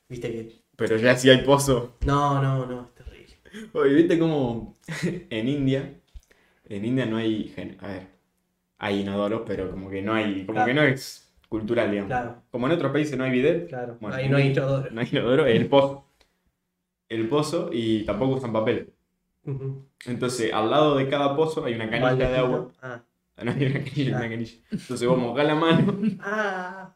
Viste 0.09 0.31
que. 0.31 0.63
Pero 0.77 0.97
ya 0.97 1.17
si 1.17 1.31
hay 1.31 1.39
pozo. 1.43 1.97
No, 2.05 2.43
no, 2.43 2.67
no, 2.67 2.83
es 2.87 2.95
terrible. 2.95 3.37
Oye, 3.75 3.95
¿viste 3.95 4.19
cómo 4.19 4.75
en 5.31 5.49
India? 5.49 5.95
En 6.69 6.85
India 6.85 7.07
no 7.07 7.17
hay. 7.19 7.55
A 7.81 7.87
ver, 7.87 8.07
hay 8.79 9.01
inodoros, 9.01 9.43
pero 9.47 9.71
como 9.71 9.89
que 9.91 10.03
no 10.03 10.15
hay. 10.15 10.45
Como 10.47 10.57
Claro. 10.57 10.67
que 10.67 10.75
no 10.75 10.83
es 10.83 11.33
cultural, 11.49 11.91
digamos. 11.91 12.09
Claro, 12.09 12.43
Como 12.51 12.67
en 12.67 12.73
otros 12.73 12.93
países 12.93 13.17
no 13.19 13.25
hay 13.25 13.31
bidet, 13.31 13.69
claro. 13.69 13.99
Bueno, 14.01 14.17
Ahí 14.17 14.29
no 14.29 14.37
hay 14.39 14.49
inodoro. 14.49 14.91
no 14.91 15.01
hay 15.01 15.09
inodoro, 15.13 15.47
es 15.47 15.57
el 15.61 15.67
pozo. 15.69 16.07
El 17.09 17.29
pozo 17.29 17.69
y 17.73 18.05
tampoco 18.05 18.37
usan 18.37 18.53
papel. 18.53 18.93
Entonces, 20.07 20.53
al 20.53 20.71
lado 20.71 20.97
de 20.97 21.09
cada 21.09 21.37
pozo 21.37 21.65
hay 21.65 21.75
una 21.75 21.91
canilla 21.91 22.31
de 22.31 22.37
agua. 22.37 22.73
Ah. 22.81 23.03
Ah, 23.37 23.45
No 23.45 23.51
hay 23.53 23.67
una 23.67 23.85
canilla, 23.85 24.15
Ah. 24.17 24.19
una 24.21 24.29
canilla. 24.31 24.53
Entonces 24.71 25.07
vos 25.09 25.19
mojás 25.19 25.47
la 25.47 25.55
mano 25.55 25.99
Ah. 26.21 26.95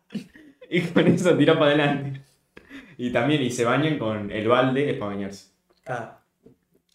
Y 0.71 0.81
con 0.83 1.07
eso 1.07 1.37
tirás 1.37 1.57
para 1.57 1.71
adelante. 1.73 2.23
Y 2.99 3.11
también, 3.13 3.43
y 3.43 3.51
se 3.51 3.65
bañan 3.65 3.99
con 3.99 4.31
el 4.31 4.49
balde, 4.49 4.91
es 4.91 4.99
para 4.99 5.13
bañarse. 5.15 5.51
Claro. 5.85 6.13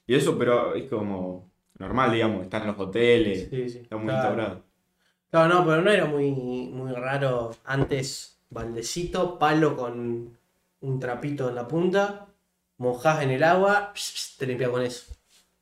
Y 0.07 0.15
eso, 0.15 0.38
pero 0.38 0.76
es 0.76 0.89
como 0.89 1.49
normal, 1.80 2.11
digamos, 2.11 2.43
están 2.43 2.63
en 2.63 2.67
los 2.69 2.80
hoteles, 2.80 3.47
Sí, 3.49 3.69
sí. 3.69 3.80
está 3.80 3.97
muy 3.97 4.05
Claro. 4.07 4.19
instaurado. 4.30 4.63
Claro, 5.32 5.53
no, 5.53 5.65
pero 5.65 5.82
no 5.82 5.91
era 5.91 6.05
muy, 6.05 6.32
muy 6.32 6.91
raro 6.93 7.51
antes 7.65 8.39
baldecito, 8.49 9.39
palo 9.39 9.76
con 9.78 10.38
un 10.82 10.99
trapito 10.99 11.49
en 11.49 11.55
la 11.55 11.67
punta, 11.67 12.28
mojás 12.78 13.24
en 13.24 13.32
el 13.32 13.43
agua, 13.43 13.93
te 14.38 14.47
limpias 14.47 14.69
con 14.72 14.82
eso. 14.84 15.13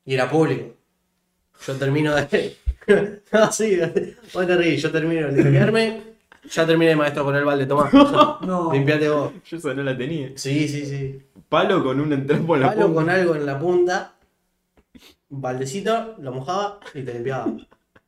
Y 0.05 0.15
era 0.15 0.29
público. 0.29 0.75
Yo 1.67 1.75
termino 1.77 2.15
de. 2.15 2.55
no, 3.33 3.51
sí, 3.51 3.77
vos 4.33 4.47
te 4.47 4.55
reís, 4.55 4.81
yo 4.81 4.91
termino 4.91 5.27
de 5.27 5.43
limpiarme, 5.43 6.01
ya 6.49 6.65
terminé 6.65 6.95
maestro 6.95 7.23
con 7.23 7.35
el 7.35 7.43
balde, 7.45 7.65
tomá. 7.65 7.89
No. 8.41 8.71
Limpiate 8.71 9.09
vos. 9.09 9.31
Yo 9.45 9.57
esa 9.57 9.73
no 9.73 9.83
la 9.83 9.97
tenía. 9.97 10.31
Sí, 10.35 10.67
sí, 10.67 10.85
sí. 10.85 11.21
Palo 11.49 11.83
con 11.83 11.99
un 11.99 12.25
trapo 12.27 12.55
en 12.55 12.61
la 12.61 12.67
Palo 12.69 12.85
punta. 12.87 13.01
con 13.01 13.09
algo 13.09 13.35
en 13.35 13.45
la 13.45 13.59
punta, 13.59 14.13
baldecito, 15.29 16.15
lo 16.19 16.31
mojaba 16.31 16.79
y 16.93 17.01
te 17.03 17.13
limpiaba. 17.13 17.51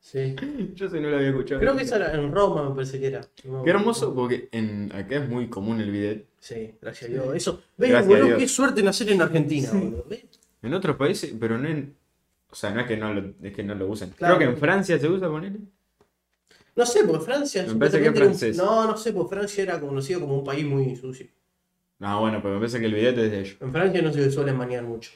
Sí. 0.00 0.34
Yo 0.74 0.86
eso 0.86 0.96
no 0.96 1.10
lo 1.10 1.16
había 1.16 1.28
escuchado. 1.28 1.60
Creo 1.60 1.76
que 1.76 1.82
eso 1.84 1.94
era 1.96 2.12
en 2.12 2.32
Roma, 2.32 2.68
me 2.68 2.74
parece 2.74 2.98
que 2.98 3.06
era. 3.06 3.20
No, 3.44 3.62
Qué 3.62 3.70
hermoso, 3.70 4.12
porque 4.14 4.48
en, 4.50 4.90
acá 4.94 5.16
es 5.16 5.28
muy 5.28 5.48
común 5.48 5.80
el 5.80 5.90
bidet. 5.92 6.26
Sí, 6.40 6.74
gracias 6.80 7.08
a 7.08 7.12
Dios. 7.12 7.36
Eso, 7.36 7.62
ves, 7.76 7.90
Gracias 7.90 8.06
a 8.06 8.08
boludo, 8.08 8.26
Dios. 8.26 8.38
qué 8.40 8.48
suerte 8.48 8.82
nacer 8.82 9.10
en 9.10 9.22
Argentina, 9.22 9.68
boludo. 9.72 10.04
¿ves? 10.10 10.24
En 10.62 10.74
otros 10.74 10.96
países, 10.96 11.32
pero 11.38 11.56
no 11.56 11.68
en. 11.68 11.94
O 12.50 12.54
sea, 12.54 12.70
no 12.70 12.80
es 12.80 12.86
que 12.86 12.96
no 12.96 13.14
lo, 13.14 13.32
es 13.42 13.52
que 13.54 13.62
no 13.62 13.74
lo 13.76 13.86
usen. 13.86 14.10
Claro. 14.10 14.36
Creo 14.36 14.48
que 14.48 14.54
en 14.54 14.60
Francia 14.60 14.98
se 14.98 15.08
usa 15.08 15.28
con 15.28 15.44
él. 15.44 15.60
No 16.74 16.86
sé, 16.86 17.04
porque 17.04 17.24
Francia. 17.24 17.64
Me 17.66 17.74
parece 17.74 17.98
que 17.98 18.04
es 18.04 18.10
un- 18.10 18.16
francés. 18.16 18.56
No, 18.56 18.86
no 18.86 18.96
sé, 18.96 19.12
porque 19.12 19.34
Francia 19.34 19.62
era 19.62 19.80
conocido 19.80 20.20
como 20.20 20.38
un 20.38 20.44
país 20.44 20.64
muy 20.64 20.96
sucio. 20.96 21.26
No, 21.98 22.20
bueno, 22.20 22.40
pero 22.42 22.54
me 22.54 22.60
parece 22.60 22.80
que 22.80 22.86
el 22.86 22.94
bidet 22.94 23.16
es 23.18 23.30
de 23.30 23.40
ellos. 23.40 23.56
En 23.60 23.70
Francia 23.72 24.02
no 24.02 24.12
se 24.12 24.30
suelen 24.30 24.58
bañar 24.58 24.82
mucho. 24.84 25.10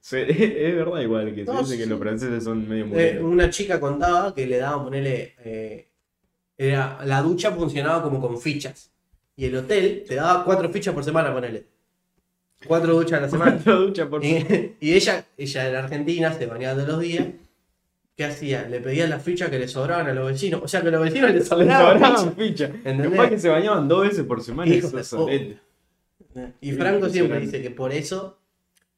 Sí, 0.00 0.16
es 0.28 0.74
verdad 0.76 1.00
igual 1.00 1.34
que 1.34 1.46
se 1.46 1.52
dice 1.52 1.78
que 1.78 1.86
los 1.86 1.98
franceses 1.98 2.44
son 2.44 2.68
medio 2.68 2.84
Eh, 2.84 2.88
muleros. 2.88 3.24
una 3.24 3.48
chica 3.50 3.78
contaba 3.80 4.34
que 4.34 4.46
le 4.46 4.58
daban, 4.58 4.84
ponerle. 4.84 5.88
era, 6.58 7.04
la 7.04 7.22
ducha 7.22 7.52
funcionaba 7.52 8.02
como 8.02 8.20
con 8.20 8.38
fichas. 8.40 8.90
Y 9.36 9.46
el 9.46 9.56
hotel 9.56 10.04
te 10.06 10.14
daba 10.16 10.44
cuatro 10.44 10.68
fichas 10.70 10.92
por 10.94 11.04
semana, 11.04 11.32
ponele. 11.32 11.66
Cuatro 12.66 12.94
duchas 12.94 13.18
a 13.18 13.22
la 13.22 13.28
semana. 13.28 13.52
Cuatro 13.64 13.80
duchas 13.80 14.08
por 14.08 14.24
Y, 14.24 14.74
y 14.80 14.92
ella, 14.94 15.24
ella 15.36 15.68
era 15.68 15.84
argentina, 15.84 16.32
se 16.32 16.46
bañaba 16.46 16.74
todos 16.74 16.88
los 16.88 17.00
días. 17.00 17.26
¿Qué 18.16 18.24
hacía? 18.24 18.68
Le 18.68 18.80
pedían 18.80 19.08
las 19.10 19.22
fichas 19.22 19.48
que 19.48 19.58
le 19.58 19.66
sobraban 19.68 20.06
a 20.06 20.12
los 20.12 20.26
vecinos. 20.32 20.60
O 20.62 20.68
sea 20.68 20.82
que 20.82 20.88
a 20.88 20.90
los 20.90 21.02
vecinos 21.02 21.30
les 21.30 21.38
Les 21.40 21.48
sobraban 21.48 21.96
sobraban 21.98 22.34
fichas. 22.36 22.70
que 23.30 23.38
se 23.38 23.48
bañaban 23.48 23.88
dos 23.88 24.06
veces 24.06 24.24
por 24.24 24.42
semana. 24.42 24.70
Hijo 24.72 24.96
Eso. 24.98 25.26
Y 26.60 26.72
Franco 26.72 27.08
siempre 27.08 27.40
dice 27.40 27.60
que 27.62 27.70
por 27.70 27.92
eso, 27.92 28.38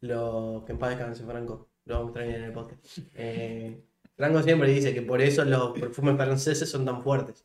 lo, 0.01 0.63
que 0.67 0.73
en 0.73 0.79
paz 0.79 0.91
descanse 0.91 1.25
Franco, 1.25 1.69
lo 1.87 1.95
vamos 1.95 2.09
a 2.09 2.11
extrañar 2.21 2.39
en 2.39 2.45
el 2.45 2.53
podcast. 2.53 2.99
Eh, 3.15 3.81
Franco 4.17 4.43
siempre 4.43 4.71
dice 4.71 4.95
que 4.95 5.03
por 5.03 5.21
eso 5.21 5.45
los 5.45 5.79
perfumes 5.79 6.17
franceses 6.17 6.69
son 6.71 6.85
tan 6.85 7.03
fuertes, 7.03 7.45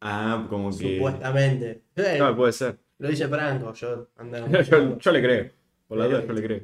Ah, 0.00 0.46
como 0.48 0.70
que. 0.70 0.96
supuestamente. 0.96 1.82
Eh, 1.96 2.16
No, 2.18 2.36
puede 2.36 2.52
ser. 2.52 2.76
Lo 2.98 3.08
dice 3.08 3.26
Franco, 3.28 3.72
yo 3.74 4.08
ando- 4.18 4.46
Yo, 4.70 4.98
yo 4.98 5.12
le 5.12 5.22
creo. 5.22 5.50
Por 5.88 5.98
la 5.98 6.06
duda, 6.06 6.24
yo 6.26 6.32
le 6.32 6.42
creo. 6.42 6.60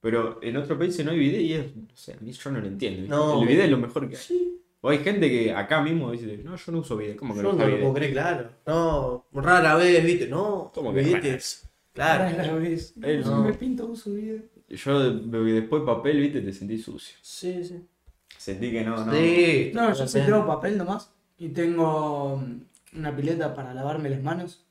Pero 0.00 0.38
en 0.42 0.56
otro 0.56 0.78
país 0.78 1.02
no 1.04 1.10
hay 1.10 1.18
bidet 1.18 1.40
y 1.42 1.52
es. 1.54 1.76
No 1.76 1.88
sé, 1.94 2.12
a 2.14 2.20
mí 2.20 2.30
yo 2.32 2.50
no 2.50 2.60
lo 2.60 2.66
entiendo. 2.66 3.00
¿viste? 3.02 3.14
No. 3.16 3.42
El 3.42 3.48
bidet 3.48 3.64
es 3.64 3.70
lo 3.70 3.78
mejor 3.78 4.08
que 4.08 4.16
hay. 4.16 4.22
Sí, 4.22 4.60
O 4.80 4.88
hay 4.90 4.98
gente 4.98 5.28
que 5.28 5.52
acá 5.52 5.82
mismo 5.82 6.12
dice, 6.12 6.38
no, 6.38 6.54
yo 6.56 6.72
no 6.72 6.78
uso 6.78 6.96
bidet. 6.96 7.16
¿Cómo 7.16 7.34
que 7.34 7.42
yo 7.42 7.52
no 7.52 7.58
lo 7.58 7.66
bidet? 7.66 7.80
puedo 7.80 7.94
creer, 7.94 8.12
claro. 8.12 8.50
No, 8.66 9.26
rara 9.32 9.74
vez, 9.76 10.04
viste, 10.04 10.28
no. 10.28 10.70
¿Cómo 10.74 10.92
que 10.94 11.02
rara? 11.02 11.38
Claro. 11.92 12.36
la 12.36 12.54
vez. 12.54 12.94
Él- 13.02 13.22
No. 13.22 13.42
Me 13.42 13.52
pinto 13.54 13.86
un 13.86 13.96
subido. 13.96 14.38
Yo 14.68 15.10
después 15.10 15.82
papel, 15.84 16.20
viste, 16.20 16.42
te 16.42 16.52
sentí 16.52 16.78
sucio. 16.78 17.16
Sí, 17.22 17.64
sí. 17.64 17.84
Sentí 18.36 18.70
que 18.70 18.84
no, 18.84 19.04
no. 19.04 19.12
Sí, 19.12 19.72
No, 19.74 19.88
yo 19.88 19.94
sí 19.94 20.04
totalmente. 20.04 20.20
tengo 20.32 20.46
papel 20.46 20.78
nomás. 20.78 21.10
Y 21.38 21.48
tengo 21.48 22.36
mm, 22.36 22.98
una 22.98 23.16
pileta 23.16 23.54
para 23.54 23.74
lavarme 23.74 24.10
las 24.10 24.22
manos. 24.22 24.64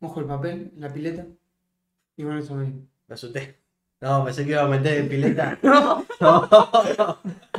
Mojo 0.00 0.20
el 0.20 0.26
papel 0.26 0.72
en 0.74 0.80
la 0.80 0.92
pileta. 0.92 1.26
Y 2.16 2.22
con 2.24 2.36
eso 2.36 2.54
me. 2.54 2.66
Me 2.66 3.14
asusté. 3.14 3.56
No, 4.00 4.24
pensé 4.24 4.44
que 4.44 4.52
iba 4.52 4.62
a 4.62 4.68
meter 4.68 4.98
en 4.98 5.08
pileta. 5.08 5.58
No, 6.20 6.48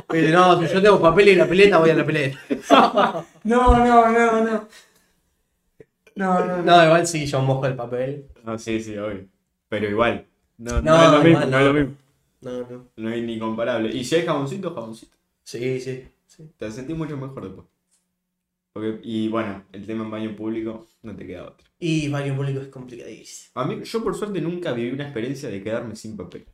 Pero 0.08 0.38
no, 0.38 0.60
si 0.66 0.74
yo 0.74 0.82
tengo 0.82 1.00
papel 1.00 1.28
y 1.28 1.34
la 1.36 1.46
pileta, 1.46 1.78
voy 1.78 1.90
a 1.90 1.94
la 1.94 2.04
pileta. 2.06 2.38
no, 3.44 3.78
no, 3.78 4.08
no. 4.10 4.68
No, 6.16 6.44
no, 6.44 6.56
no. 6.56 6.62
No, 6.62 6.84
igual 6.84 7.06
sí, 7.06 7.24
yo 7.26 7.40
mojo 7.40 7.66
el 7.66 7.74
papel. 7.76 8.26
No, 8.44 8.58
sí, 8.58 8.80
sí, 8.82 8.96
obvio. 8.98 9.26
Pero 9.68 9.88
igual. 9.88 10.26
No, 10.58 10.82
no, 10.82 10.82
No, 10.82 11.04
es 11.04 11.12
lo 11.12 11.18
mismo, 11.24 11.28
igual 11.30 11.50
no 11.50 11.58
es 11.58 11.64
no. 11.64 11.72
lo 11.72 11.74
mismo. 11.80 11.96
No, 12.42 12.50
no. 12.60 12.86
No 12.96 13.08
hay 13.10 13.22
ni 13.22 13.38
comparable. 13.38 13.94
Y 13.94 14.04
si 14.04 14.16
hay 14.16 14.26
jaboncito, 14.26 14.74
jaboncito. 14.74 15.16
Sí, 15.44 15.80
sí. 15.80 16.08
sí. 16.26 16.50
Te 16.58 16.70
sentís 16.70 16.96
mucho 16.96 17.16
mejor 17.16 17.44
después. 17.44 17.66
Porque, 18.72 19.00
y 19.02 19.28
bueno, 19.28 19.64
el 19.72 19.84
tema 19.86 20.04
en 20.04 20.10
baño 20.10 20.36
público 20.36 20.86
no 21.02 21.16
te 21.16 21.26
queda 21.26 21.44
otro. 21.48 21.66
Y 21.78 22.08
baño 22.08 22.36
público 22.36 22.60
es 22.60 22.68
complicadísimo. 22.68 23.50
A 23.54 23.64
mí, 23.66 23.80
yo 23.82 24.02
por 24.04 24.14
suerte 24.14 24.40
nunca 24.40 24.72
viví 24.72 24.92
una 24.92 25.04
experiencia 25.04 25.48
de 25.48 25.62
quedarme 25.62 25.96
sin 25.96 26.16
papel. 26.16 26.46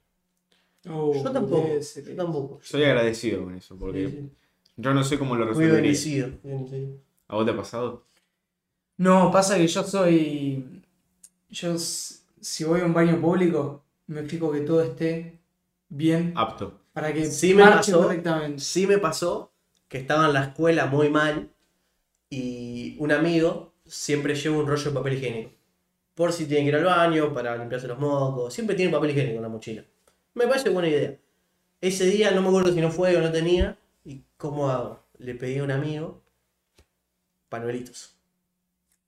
Oh, 0.89 1.13
yo 1.15 1.31
tampoco. 1.31 1.67
ese- 1.69 2.03
Yo 2.05 2.15
tampoco. 2.17 2.59
Soy 2.63 2.85
agradecido 2.85 3.45
con 3.45 3.55
eso, 3.55 3.77
porque 3.77 4.09
Sí, 4.09 4.17
sí. 4.17 4.31
yo 4.77 4.95
no 4.95 5.03
sé 5.05 5.19
cómo 5.19 5.35
lo 5.37 5.45
Muy 5.45 5.49
resolvería. 5.67 5.73
muy 5.75 5.83
bendecido. 5.83 6.99
¿A 7.29 7.35
vos 7.35 7.45
te 7.45 7.51
ha 7.53 7.57
pasado? 7.57 8.07
No, 8.99 9.31
pasa 9.31 9.57
que 9.59 9.67
yo 9.67 9.83
soy. 9.83 10.83
Yo, 11.51 11.77
si 11.79 12.65
voy 12.65 12.81
a 12.81 12.85
un 12.87 12.95
baño 12.95 13.21
público, 13.21 13.85
me 14.07 14.23
fijo 14.23 14.51
que 14.53 14.61
todo 14.61 14.81
esté 14.83 15.39
bien 15.89 16.33
Apto. 16.37 16.81
para 16.93 17.13
que 17.13 17.27
Sí 17.27 17.53
me 17.55 17.63
marche 17.65 17.93
pasó. 17.93 18.03
correctamente. 18.05 18.61
Sí 18.63 18.87
me 18.87 18.99
pasó 18.99 19.53
que 19.89 19.99
estaba 19.99 20.27
en 20.27 20.33
la 20.33 20.45
escuela 20.45 20.87
muy 20.87 21.11
mal 21.11 21.51
y 22.31 22.97
un 22.99 23.13
amigo 23.13 23.73
siempre 23.87 24.35
lleva 24.35 24.57
un 24.59 24.67
rollo 24.67 24.91
de 24.91 24.97
papel 24.97 25.15
higiénico. 25.15 25.51
Por 26.15 26.33
si 26.33 26.47
tiene 26.47 26.63
que 26.65 26.69
ir 26.71 26.77
al 26.77 26.85
baño, 26.85 27.33
para 27.33 27.57
limpiarse 27.57 27.87
los 27.87 27.99
mocos. 27.99 28.53
Siempre 28.55 28.75
tiene 28.75 28.91
papel 28.93 29.11
higiénico 29.11 29.37
en 29.37 29.43
la 29.43 29.49
mochila. 29.49 29.85
Me 30.35 30.47
parece 30.47 30.71
buena 30.71 30.89
idea. 30.89 31.15
Ese 31.81 32.07
día 32.07 32.31
no 32.31 32.41
me 32.43 32.49
acuerdo 32.49 32.73
si 32.73 32.81
no 32.81 32.91
fue 32.91 33.17
o 33.17 33.21
no 33.21 33.31
tenía. 33.31 33.77
¿Y 34.05 34.23
cómo 34.37 34.71
hago? 34.71 35.01
Le 35.19 35.35
pedí 35.35 35.59
a 35.59 35.65
un 35.65 35.71
amigo 35.71 36.23
panuelitos. 37.49 38.17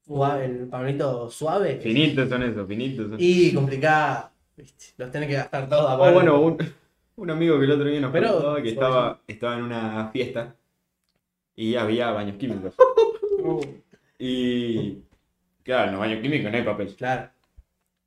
Suave, 0.07 0.45
el 0.47 0.69
panuelito 0.69 1.31
suave. 1.31 1.81
Finitos 1.83 2.29
son 2.29 2.43
esos, 2.43 2.67
finitos 2.67 3.09
son. 3.11 3.17
Y 3.21 3.53
complicado. 3.53 4.31
¿viste? 4.57 4.87
Los 4.97 5.11
tenés 5.11 5.29
que 5.29 5.35
gastar 5.35 5.69
todos 5.69 5.85
O 5.85 5.89
aparte. 5.89 6.15
bueno, 6.15 6.41
un, 6.41 6.57
un 7.17 7.31
amigo 7.31 7.59
que 7.59 7.65
el 7.65 7.71
otro 7.73 7.87
día 7.87 8.01
nos 8.01 8.13
Pero- 8.13 8.57
que 8.63 8.71
estaba, 8.71 9.21
estaba 9.27 9.57
en 9.59 9.65
una 9.65 10.09
fiesta 10.11 10.55
y 11.59 11.75
había 11.75 12.11
baños 12.13 12.37
químicos. 12.39 12.75
Y 14.21 15.03
claro, 15.63 15.85
en 15.87 15.91
los 15.93 16.01
baños 16.01 16.21
químicos 16.21 16.51
no 16.51 16.57
hay 16.59 16.65
papel. 16.65 16.95
Claro. 16.97 17.31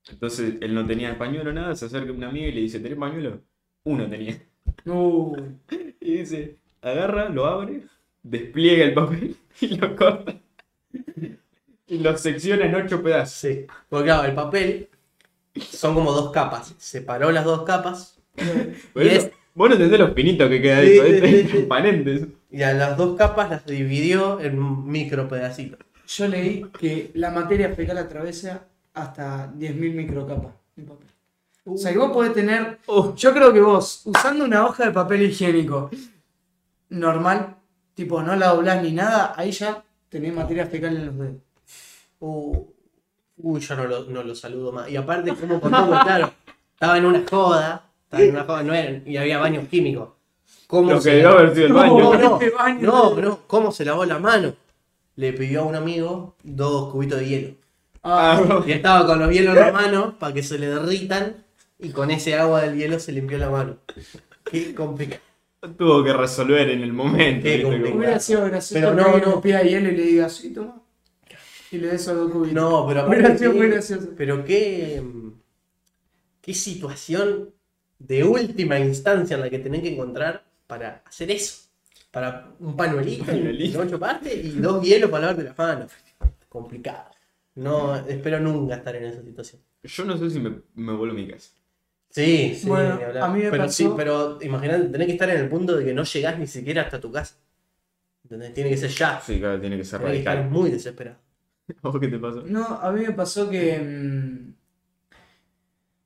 Entonces 0.10 0.56
él 0.60 0.74
no 0.74 0.86
tenía 0.86 1.10
el 1.10 1.16
pañuelo, 1.16 1.54
nada, 1.54 1.74
se 1.74 1.86
acerca 1.86 2.12
un 2.12 2.24
amigo 2.24 2.48
y 2.48 2.52
le 2.52 2.62
dice, 2.62 2.80
¿tenés 2.82 2.98
pañuelo? 2.98 3.40
Uno 3.84 4.10
tenía. 4.10 4.38
Y 6.04 6.16
dice, 6.18 6.58
agarra, 6.82 7.30
lo 7.30 7.46
abre, 7.46 7.84
despliega 8.24 8.84
el 8.84 8.94
papel 8.94 9.36
y 9.62 9.78
lo 9.78 9.96
corta. 9.96 10.34
Y 11.88 12.00
lo 12.00 12.18
secciona 12.18 12.66
en 12.66 12.76
ocho 12.76 13.02
pedazos. 13.04 13.36
Sí. 13.36 13.66
Porque 13.88 14.06
claro, 14.06 14.28
el 14.28 14.34
papel 14.34 14.90
son 15.56 15.94
como 15.94 16.12
dos 16.12 16.32
capas. 16.32 16.74
Separó 16.78 17.32
las 17.32 17.46
dos 17.46 17.64
capas 17.64 18.20
Y 18.96 19.08
es- 19.08 19.32
Vos 19.54 19.70
no 19.70 19.76
entendés 19.76 20.00
los 20.00 20.12
pinitos 20.12 20.50
que 20.50 20.62
queda 20.62 20.82
Sí, 20.82 20.92
eso, 20.94 21.04
sí, 21.06 21.12
¿viste? 21.12 21.28
sí, 21.30 21.42
sí. 21.44 21.48
transparentes. 21.52 22.28
y 22.52 22.62
a 22.64 22.74
las 22.74 22.98
dos 22.98 23.18
capas 23.18 23.50
las 23.50 23.66
dividió 23.66 24.40
en 24.40 24.88
micro 24.90 25.28
pedacitos. 25.28 25.80
yo 26.08 26.28
leí 26.28 26.64
que 26.80 27.12
la 27.16 27.32
materia 27.32 27.70
fecal 27.76 27.98
atraviesa 27.98 28.66
hasta 28.94 29.52
10.000 29.54 29.94
microcapas 29.94 30.54
de 30.76 30.84
papel. 30.84 31.08
O 31.66 31.78
sea, 31.78 31.92
que 31.92 31.98
vos 32.00 32.12
podés 32.12 32.34
tener. 32.34 32.80
Oh, 32.88 33.14
Yo 33.16 33.34
creo 33.34 33.54
que 33.54 33.62
vos, 33.62 34.02
usando 34.06 34.44
una 34.46 34.66
hoja 34.66 34.86
de 34.86 34.92
papel 34.92 35.22
higiénico 35.24 35.90
normal, 36.90 37.56
tipo 37.94 38.22
no 38.22 38.36
la 38.36 38.48
doblás 38.48 38.82
ni 38.84 38.92
nada, 38.92 39.34
ahí 39.38 39.52
ya 39.52 39.84
tenés 40.10 40.34
materia 40.34 40.66
fecal 40.66 40.96
en 40.96 41.06
los 41.08 41.18
dedos. 41.18 41.36
Uh, 42.20 42.66
uy, 43.38 43.60
yo 43.60 43.76
no 43.76 43.86
lo, 43.86 44.04
no 44.06 44.24
lo 44.24 44.36
saludo 44.36 44.72
más. 44.72 44.90
Y 44.90 44.96
aparte, 44.98 45.34
como 45.36 45.60
pues, 45.60 45.72
claro, 45.72 46.32
estaba 46.74 46.98
en 46.98 47.06
una 47.06 47.24
joda, 47.30 47.90
estaba 48.12 48.24
en 48.24 48.32
una 48.32 48.44
joda, 48.44 48.64
no 48.64 48.74
era, 48.74 49.02
y 49.06 49.18
había 49.18 49.38
baños 49.40 49.68
químicos. 49.70 50.10
¿Cómo 50.68 50.90
lo 50.92 50.98
que 50.98 51.02
se 51.04 51.10
debió 51.12 51.30
haber 51.30 51.54
sido 51.54 51.68
el 51.68 51.74
baño. 51.74 52.00
No, 52.00 52.14
no, 52.18 52.34
Este 52.42 52.50
baño. 52.56 52.80
no, 52.82 53.16
no, 53.16 53.40
¿cómo 53.48 53.72
se 53.72 53.86
lavó 53.86 54.06
la 54.06 54.20
mano? 54.20 54.54
le 55.18 55.34
pidió 55.34 55.62
a 55.62 55.66
un 55.66 55.76
amigo 55.76 56.36
dos 56.42 56.92
cubitos 56.92 57.20
de 57.20 57.28
hielo. 57.28 57.54
Ah, 58.04 58.64
Y 58.66 58.72
estaba 58.72 59.06
con 59.06 59.20
los 59.20 59.30
hielos 59.32 59.56
en 59.56 59.62
la 59.62 59.72
mano 59.72 60.18
para 60.18 60.34
que 60.34 60.42
se 60.42 60.58
le 60.58 60.68
derritan 60.68 61.36
y 61.78 61.90
con 61.90 62.10
ese 62.10 62.36
agua 62.36 62.62
del 62.62 62.76
hielo 62.78 62.98
se 63.00 63.12
limpió 63.12 63.38
la 63.38 63.50
mano. 63.50 63.76
Qué 64.46 64.74
complicado. 64.74 65.22
Tuvo 65.78 66.04
que 66.04 66.14
resolver 66.14 66.70
en 66.70 66.82
el 66.82 66.94
momento. 66.94 67.44
Qué 67.44 67.50
¿viste? 67.58 67.64
complicado. 67.64 67.98
hubiera 67.98 68.20
sido 68.20 68.46
gracioso 68.46 68.74
Pero 68.74 68.94
no, 68.96 69.18
no. 69.20 69.42
pida 69.42 69.62
hielo 69.62 69.90
y 69.90 69.96
le 69.98 70.04
diga, 70.04 70.30
sí, 70.30 70.52
toma. 70.54 70.82
Y 71.72 71.78
le 71.78 71.88
des 71.88 72.02
esos 72.02 72.16
dos 72.18 72.32
cubitos. 72.32 72.54
No, 72.56 72.88
pero 72.88 73.06
Hubiera 73.08 73.24
aparte 73.26 73.38
sido 73.40 73.52
qué- 73.52 73.58
muy 73.60 73.68
gracioso. 73.68 74.08
Pero 74.18 74.44
qué, 74.46 75.04
qué 76.42 76.54
situación 76.54 77.50
de 78.08 78.24
última 78.24 78.80
instancia 78.80 79.36
en 79.36 79.42
la 79.42 79.50
que 79.50 79.60
tenés 79.60 79.82
que 79.82 79.94
encontrar 79.94 80.44
para 80.68 81.02
hacer 81.06 81.32
eso. 81.32 81.68
Para 82.12 82.52
un 82.60 82.76
panuelito, 82.76 83.26
Panuelito. 83.26 83.82
en 83.82 83.88
ocho 83.88 84.00
partes 84.00 84.34
y 84.46 84.60
dos 84.60 84.84
hielos 84.84 85.10
para 85.10 85.22
lavarte 85.22 85.44
las 85.44 85.58
manos. 85.58 85.92
Complicado. 86.50 87.06
No, 87.56 87.96
espero 88.08 88.40
nunca 88.40 88.76
estar 88.76 88.96
en 88.96 89.06
esa 89.06 89.22
situación. 89.24 89.62
Yo 89.84 90.06
no 90.06 90.18
sé 90.18 90.30
si 90.30 90.40
me, 90.40 90.62
me 90.76 90.94
vuelvo 90.94 91.14
a 91.14 91.18
mi 91.18 91.28
casa. 91.28 91.52
Sí, 92.10 92.56
sí, 92.56 92.68
Bueno, 92.68 93.00
a 93.22 93.28
mí 93.30 93.42
me 93.44 93.50
pero 93.52 93.64
pasó- 93.64 93.74
sí, 93.74 93.90
pero 93.96 94.38
imagínate, 94.42 94.86
tenés 94.90 95.08
que 95.08 95.14
estar 95.14 95.30
en 95.30 95.38
el 95.38 95.50
punto 95.50 95.78
de 95.78 95.86
que 95.86 95.94
no 95.94 96.04
llegás 96.04 96.38
ni 96.38 96.48
siquiera 96.48 96.82
hasta 96.84 97.00
tu 97.00 97.10
casa. 97.12 97.36
¿Entendés? 98.24 98.54
Tiene 98.54 98.70
que 98.70 98.78
ser 98.78 98.90
ya. 98.90 99.22
Sí, 99.22 99.40
claro, 99.40 99.60
tiene 99.62 99.78
que 99.78 99.86
ser 99.86 100.00
Tenés 100.00 100.14
que 100.16 100.20
estar 100.20 100.36
radical. 100.36 100.52
muy 100.52 100.70
desesperado. 100.72 101.18
¿A 101.84 101.90
vos 101.90 102.00
qué 102.02 102.08
te 102.10 102.20
pasó? 102.20 102.44
No, 102.46 102.66
a 102.66 102.92
mí 102.92 103.02
me 103.06 103.14
pasó 103.14 103.50
que. 103.50 103.80
mm, 103.80 104.54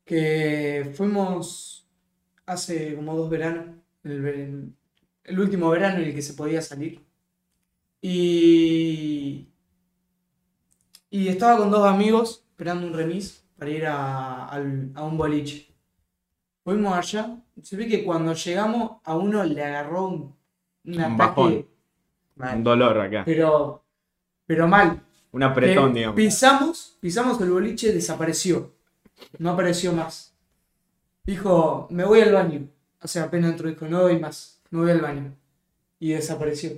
que 0.05 0.91
fuimos 0.95 1.74
hace 2.45 2.95
como 2.95 3.15
dos 3.15 3.29
veranos. 3.29 3.75
El, 4.03 4.73
último 5.39 5.69
verano 5.69 5.97
en 5.97 6.05
el 6.05 6.15
que 6.15 6.21
se 6.21 6.33
podía 6.33 6.61
salir. 6.61 7.03
Y. 8.01 9.49
Y 11.09 11.27
estaba 11.27 11.57
con 11.57 11.71
dos 11.71 11.87
amigos 11.87 12.45
esperando 12.49 12.87
un 12.87 12.93
remis 12.93 13.43
para 13.57 13.71
ir 13.71 13.85
a, 13.87 14.51
un 15.01 15.17
boliche. 15.17 15.73
Fuimos 16.63 16.95
allá. 16.95 17.37
Se 17.61 17.75
ve 17.75 17.87
que 17.87 18.03
cuando 18.03 18.33
llegamos 18.33 18.97
a 19.03 19.15
uno 19.15 19.43
le 19.43 19.63
agarró 19.63 20.07
un, 20.07 20.35
un 20.85 20.99
ataque. 20.99 21.15
bajón. 21.17 21.67
Mal. 22.35 22.57
Un 22.57 22.63
dolor 22.63 22.99
acá. 22.99 23.23
Pero. 23.25 23.83
Pero 24.45 24.67
mal. 24.67 25.01
Un 25.31 25.43
apretón, 25.43 25.93
Que 25.93 25.99
digamos. 25.99 26.15
Pisamos, 26.15 26.97
pisamos 26.99 27.41
el 27.41 27.49
boliche, 27.49 27.91
desapareció. 27.91 28.73
No 29.39 29.51
apareció 29.51 29.91
más. 29.93 30.34
Dijo, 31.25 31.87
me 31.91 32.05
voy 32.05 32.21
al 32.21 32.33
baño. 32.33 32.67
O 33.01 33.07
sea, 33.07 33.23
apenas 33.23 33.51
entró, 33.51 33.69
dijo, 33.69 33.87
no 33.87 34.01
doy 34.01 34.19
más, 34.19 34.61
me 34.71 34.79
voy 34.81 34.91
al 34.91 35.01
baño. 35.01 35.33
Y 35.99 36.11
desapareció. 36.11 36.71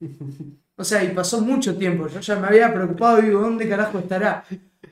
O 0.74 0.84
sea, 0.84 1.04
y 1.04 1.08
pasó 1.10 1.40
mucho 1.42 1.76
tiempo. 1.76 2.08
Yo 2.08 2.18
ya 2.20 2.34
me 2.40 2.46
había 2.48 2.72
preocupado 2.72 3.20
y 3.20 3.26
digo, 3.26 3.40
¿dónde 3.40 3.68
carajo 3.68 3.98
estará? 3.98 4.42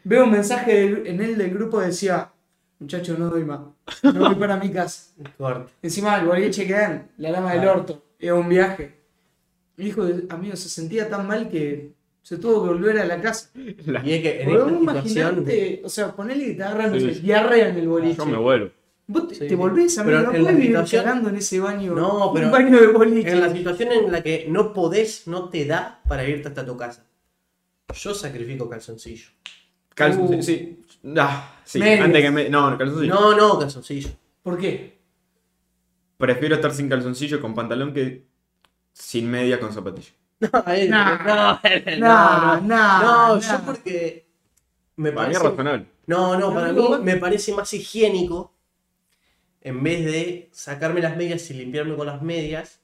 Veo 0.04 0.24
un 0.24 0.30
mensaje 0.30 0.72
del- 0.74 1.06
en 1.06 1.20
él 1.22 1.38
del 1.38 1.50
grupo 1.52 1.80
que 1.80 1.86
decía, 1.86 2.30
muchacho, 2.78 3.16
no 3.18 3.28
doy 3.30 3.44
más. 3.44 3.60
Me 4.02 4.12
voy 4.12 4.34
para 4.36 4.56
mi 4.58 4.70
casa. 4.70 5.10
Encima 5.82 6.18
el 6.20 6.26
boliche 6.26 6.66
queda 6.66 7.06
la 7.16 7.30
lama 7.30 7.54
del 7.54 7.66
orto. 7.66 8.04
Era 8.20 8.34
un 8.34 8.48
viaje. 8.48 8.94
Y 9.78 9.84
dijo, 9.84 10.06
amigo, 10.28 10.54
se 10.54 10.68
sentía 10.68 11.08
tan 11.08 11.26
mal 11.26 11.48
que 11.48 11.92
se 12.22 12.36
tuvo 12.36 12.62
que 12.62 12.68
volver 12.68 12.98
a 12.98 13.06
la 13.06 13.20
casa. 13.20 13.48
La- 13.86 14.04
Y 14.06 14.12
es 14.12 14.22
que 14.22 14.42
en 14.42 14.48
Boludo, 14.50 14.66
esta 14.66 14.92
vos 14.92 15.02
situación. 15.08 15.32
imaginate, 15.38 15.82
o 15.82 15.88
sea, 15.88 16.12
ponele 16.14 16.44
que 16.44 16.54
te 16.54 16.62
agarran, 16.62 17.00
Sí. 17.00 17.06
diarrea 17.20 17.68
en 17.70 17.78
el 17.78 17.88
boliche. 17.88 18.16
Yo 18.18 18.26
me 18.26 18.36
vuelvo. 18.36 18.70
Vos 19.12 19.26
te, 19.28 19.34
Sí, 19.34 19.48
te 19.48 19.56
volvés, 19.56 19.98
amigo, 19.98 20.18
Pero 20.18 20.22
no 20.30 20.30
en 20.30 20.36
la 20.36 20.42
puedes 20.50 20.56
vivir 20.56 20.70
situación- 20.76 21.04
cagando 21.04 21.28
en 21.30 21.36
ese 21.36 21.58
baño. 21.60 21.94
No, 21.94 22.30
pero 22.32 22.46
Un 22.46 22.52
baño 22.52 22.80
de 22.80 22.86
boliche. 22.88 23.30
En 23.32 23.40
la 23.40 23.50
situación 23.52 23.90
en 23.92 24.12
la 24.12 24.22
que 24.22 24.46
no 24.48 24.72
podés, 24.72 25.26
no 25.26 25.48
te 25.48 25.64
da 25.66 26.00
para 26.08 26.24
irte 26.28 26.46
hasta 26.48 26.64
tu 26.64 26.76
casa. 26.76 27.04
Yo 27.92 28.14
sacrifico 28.14 28.68
calzoncillo. 28.68 29.26
Calzoncillo, 29.94 30.38
Uh. 30.38 30.42
sí. 30.42 30.84
Ah, 31.16 31.56
sí. 31.64 31.80
Medias. 31.80 32.04
Antes 32.04 32.22
que 32.22 32.30
me. 32.30 32.48
No, 32.48 32.78
calzoncillo. 32.78 33.12
No, 33.14 33.36
no, 33.36 33.58
calzoncillo. 33.58 34.10
¿Por 34.42 34.56
qué? 34.58 35.00
Prefiero 36.16 36.54
estar 36.54 36.72
sin 36.72 36.88
calzoncillo 36.88 37.40
con 37.40 37.54
pantalón 37.54 37.92
que 37.94 38.26
sin 38.92 39.30
media 39.30 39.58
con 39.58 39.72
zapatillo. 39.72 40.12
Ahí- 40.66 40.88
Nah. 40.88 41.18
no, 41.18 41.34
no, 41.34 41.60
no. 41.98 41.98
nah, 41.98 42.60
No, 42.60 43.36
nah. 43.36 43.40
yo 43.40 43.60
porque 43.66 44.28
me 44.96 45.12
Para 45.12 45.28
mí 45.28 45.34
parece. 45.34 45.46
es 45.46 45.50
razonable. 45.50 45.86
No, 46.06 46.38
no, 46.38 46.54
para 46.54 46.68
No, 46.72 46.82
mí 46.82 46.88
no. 46.90 46.98
me 47.02 47.16
parece 47.16 47.52
más 47.54 47.72
higiénico 47.74 48.54
en 49.62 49.82
vez 49.82 50.04
de 50.04 50.48
sacarme 50.52 51.00
las 51.00 51.16
medias 51.16 51.50
y 51.50 51.54
limpiarme 51.54 51.96
con 51.96 52.06
las 52.06 52.22
medias. 52.22 52.80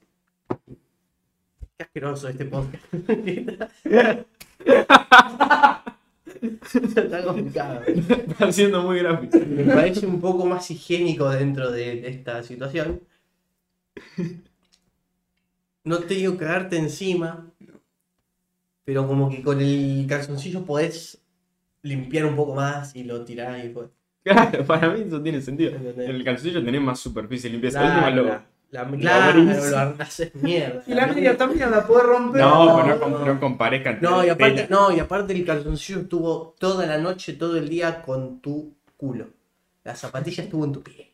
Qué 1.77 1.83
asqueroso 1.83 2.27
este 2.27 2.45
podcast. 2.45 2.83
Está 6.95 7.23
complicado. 7.23 7.81
Está 7.85 8.51
siendo 8.51 8.83
muy 8.83 8.99
gráfico. 8.99 9.39
Me 9.39 9.63
parece 9.63 10.05
un 10.05 10.19
poco 10.19 10.45
más 10.45 10.69
higiénico 10.69 11.29
dentro 11.29 11.71
de 11.71 12.07
esta 12.07 12.43
situación. 12.43 13.01
No 15.83 15.99
te 15.99 16.15
digo 16.15 16.37
cagarte 16.37 16.77
encima, 16.77 17.51
pero 18.83 19.07
como 19.07 19.29
que 19.29 19.41
con 19.41 19.61
el 19.61 20.05
calzoncillo 20.07 20.65
podés 20.65 21.21
limpiar 21.81 22.25
un 22.25 22.35
poco 22.35 22.55
más 22.55 22.95
y 22.95 23.03
lo 23.03 23.23
tirás 23.23 23.63
y 23.63 23.69
pues. 23.69 23.96
Claro, 24.27 24.65
para 24.65 24.89
mí 24.89 25.03
eso 25.07 25.21
tiene 25.21 25.41
sentido. 25.41 25.71
¿Entendés? 25.71 26.09
En 26.09 26.15
el 26.15 26.23
calzoncillo 26.23 26.63
tenés 26.63 26.81
más 26.81 26.99
superficie 26.99 27.49
limpieza. 27.49 27.79
Claro, 27.79 27.93
Última 27.95 28.09
lo- 28.11 28.23
la- 28.23 28.43
la- 28.83 28.97
claro, 28.97 29.41
abrís. 29.41 29.71
lo 29.71 30.03
haces 30.03 30.35
mierda. 30.35 30.83
Y 30.87 30.93
la 30.93 31.07
media 31.07 31.37
también 31.37 31.71
la 31.71 31.85
podés 31.87 32.03
romper. 32.05 32.41
No, 32.41 32.65
No, 32.65 32.83
pero 32.83 33.09
no, 33.09 33.19
no. 33.19 33.25
no 33.33 33.39
comparezcan. 33.39 33.99
No, 34.01 34.25
y 34.25 34.29
aparte, 34.29 34.63
tela. 34.63 34.67
no, 34.69 34.91
y 34.91 34.99
aparte 34.99 35.33
el 35.33 35.45
calzoncillo 35.45 35.99
estuvo 36.01 36.55
toda 36.59 36.85
la 36.85 36.97
noche, 36.97 37.33
todo 37.33 37.57
el 37.57 37.69
día 37.69 38.01
con 38.01 38.39
tu 38.41 38.73
culo. 38.97 39.27
La 39.83 39.95
zapatilla 39.95 40.43
estuvo 40.43 40.65
en 40.65 40.73
tu 40.73 40.83
pie. 40.83 41.13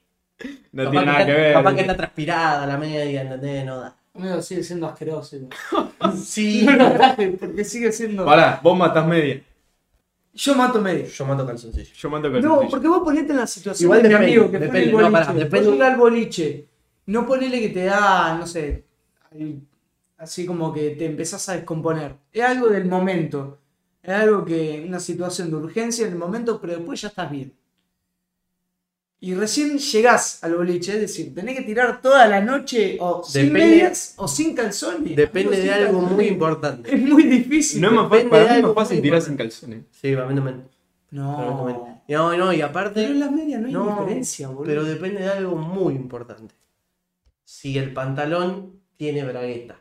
No 0.71 0.83
Capaz 0.85 0.91
tiene 0.91 1.05
nada 1.05 1.19
está- 1.21 1.31
que 1.35 1.39
ver. 1.41 1.53
Capaz 1.53 1.73
que 1.75 1.81
está 1.81 1.95
transpirada 1.97 2.65
la 2.65 2.77
media, 2.77 3.21
¿entendés? 3.21 3.65
No 3.65 3.79
da. 3.79 3.95
Amigo, 4.15 4.41
sigue 4.41 4.63
siendo 4.63 4.87
asqueroso. 4.87 5.37
Sí. 6.23 6.65
No 6.77 6.89
lo 6.89 7.37
porque 7.39 7.63
sigue 7.63 7.91
siendo. 7.91 8.25
Pará, 8.25 8.59
vos 8.63 8.77
matás 8.77 9.05
media. 9.07 9.41
Yo 10.33 10.55
mato 10.55 10.81
medio. 10.81 11.05
Yo 11.05 11.25
mato 11.25 11.45
calzoncillo. 11.45 11.93
Yo 11.93 12.09
mato 12.09 12.31
calzoncillo. 12.31 12.63
No, 12.63 12.69
porque 12.69 12.87
vos 12.87 13.01
ponete 13.03 13.31
en 13.31 13.37
la 13.37 13.47
situación 13.47 13.85
Igual 13.85 14.03
de 14.03 14.09
mi 14.09 14.15
amigo 14.15 14.51
que 14.51 14.59
fue 14.59 14.83
el 14.83 14.91
no, 14.91 15.11
boliche. 15.11 15.49
Vos 15.49 15.61
llegás 15.61 15.91
al 15.91 15.97
boliche, 15.97 16.67
no 17.05 17.25
ponele 17.25 17.61
que 17.61 17.69
te 17.69 17.85
da, 17.85 18.37
no 18.37 18.47
sé, 18.47 18.85
así 20.17 20.45
como 20.45 20.73
que 20.73 20.91
te 20.91 21.05
empezás 21.05 21.47
a 21.49 21.53
descomponer. 21.53 22.15
Es 22.31 22.43
algo 22.43 22.67
del 22.67 22.85
momento. 22.85 23.59
Es 24.01 24.13
algo 24.13 24.43
que, 24.43 24.83
una 24.87 24.99
situación 24.99 25.49
de 25.49 25.55
urgencia 25.55 26.05
en 26.05 26.13
el 26.13 26.19
momento, 26.19 26.59
pero 26.59 26.75
después 26.75 26.99
ya 26.99 27.07
estás 27.09 27.29
bien. 27.31 27.53
Y 29.25 29.35
recién 29.35 29.77
llegás 29.77 30.43
al 30.43 30.53
boliche, 30.55 30.95
es 30.95 30.99
decir, 30.99 31.33
tenés 31.33 31.55
que 31.55 31.61
tirar 31.63 32.01
toda 32.01 32.27
la 32.27 32.41
noche 32.41 32.97
o 32.99 33.23
sin 33.23 33.43
Depende- 33.53 33.53
medias 33.69 34.15
o 34.17 34.27
sin 34.27 34.53
calzones. 34.53 35.15
Depende 35.15 35.61
de 35.61 35.71
algo 35.71 36.01
muy 36.01 36.25
importante. 36.27 36.93
Es 36.93 37.01
muy 37.01 37.23
difícil. 37.23 37.79
No 37.79 37.87
es 37.87 37.93
más 37.93 38.07
para 38.09 38.23
mí 38.25 38.29
es 38.33 38.51
algo 38.51 38.67
más 38.73 38.75
fácil 38.75 39.01
tirar 39.01 39.21
sin 39.21 39.37
calzones. 39.37 39.85
Sí, 39.91 40.13
para 40.13 40.27
mí 40.27 40.35
también. 40.35 40.63
No. 41.11 41.37
Para 41.37 41.51
mí 41.51 41.55
también. 41.57 41.77
No, 42.09 42.35
no, 42.37 42.51
y 42.51 42.59
aparte. 42.59 42.95
Pero 42.95 43.13
en 43.13 43.19
las 43.21 43.31
medias 43.31 43.61
no 43.61 43.67
hay 43.67 43.73
No, 43.73 43.97
diferencia, 43.97 44.47
boludo. 44.49 44.65
Pero 44.65 44.83
depende 44.83 45.21
de 45.21 45.29
algo 45.29 45.55
muy 45.55 45.93
importante. 45.95 46.53
Si 47.45 47.77
el 47.77 47.93
pantalón 47.93 48.81
tiene 48.97 49.23
bragueta. 49.23 49.79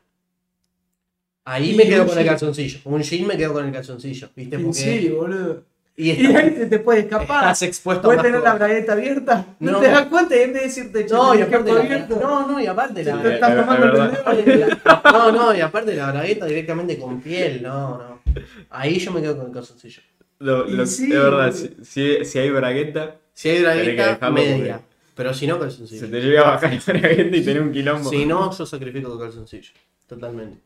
Ahí 1.45 1.73
Y 1.73 1.75
me 1.75 1.89
quedo 1.89 2.07
con 2.07 2.17
el 2.17 2.27
calzoncillo. 2.27 2.79
Un 2.85 3.03
jean 3.03 3.27
me 3.27 3.37
quedo 3.37 3.55
con 3.55 3.67
el 3.67 3.73
calzoncillo. 3.73 4.29
¿Viste? 4.37 4.55
En 4.55 4.63
Porque- 4.67 4.79
serio, 4.79 5.17
boludo. 5.17 5.65
Y, 5.95 6.11
ahí 6.11 6.55
se 6.57 6.67
te 6.67 6.79
puede 6.79 7.01
escapar. 7.01 7.43
estás 7.45 7.63
expuesto 7.63 8.01
a 8.09 8.15
Puedes 8.15 8.23
tener 8.23 8.41
la 8.41 8.55
bragueta 8.55 8.93
abierta. 8.95 9.47
No, 9.61 9.73
No. 9.73 9.81
te 9.81 9.89
das 9.89 10.07
cuenta 10.07 10.35
y 10.37 10.41
en 10.41 10.53
vez 10.55 10.63
de 10.63 10.69
decirte, 10.69 11.07
No, 11.11 11.35
y 11.35 11.43
aparte 11.43 11.73
la, 11.73 11.81
abierto. 11.81 12.19
no, 12.21 12.47
no, 12.49 12.61
y 12.61 12.67
aparte 12.67 13.05
la, 13.05 13.23
el 13.23 13.41
la- 13.41 15.03
no, 15.13 15.33
no, 15.33 15.55
y 15.55 15.61
aparte 15.61 15.95
la 15.95 16.11
bragueta 16.13 16.47
directamente 16.47 16.99
con 16.99 17.21
piel, 17.21 17.63
no, 17.63 17.99
no. 17.99 18.23
Ahí 18.71 18.99
yo 18.99 19.13
me 19.13 19.21
quedo 19.21 19.37
con 19.37 19.47
el 19.49 19.53
calzoncillo. 19.53 20.01
Lo, 20.39 20.67
Y 20.67 20.73
lo- 20.73 20.87
sí, 20.87 21.05
es 21.13 21.19
verdad, 21.23 21.53
si, 21.53 21.77
si, 21.85 22.25
si 22.25 22.39
hay 22.39 22.51
bragueta, 22.51 23.17
Si 23.35 23.51
hay 23.51 23.61
bragueta, 23.63 24.31
media. 24.31 24.77
porque- 24.79 24.93
Pero 25.15 25.35
si 25.35 25.47
no, 25.47 25.55
se 25.57 25.61
calzoncillo. 25.61 26.11
te 26.11 26.21
llega 26.21 26.41
a 26.41 26.51
bajar 26.53 26.73
la 26.73 26.93
bragueta 27.01 27.37
y 27.37 27.45
tenés 27.45 27.63
un 27.63 27.71
quilombo. 27.73 28.09
Si 28.09 28.25
no, 28.25 28.51
yo 28.57 28.65
sacrifico 28.67 29.11
con 29.11 29.21
calzoncillo. 29.21 29.73
Totalmente. 30.07 30.59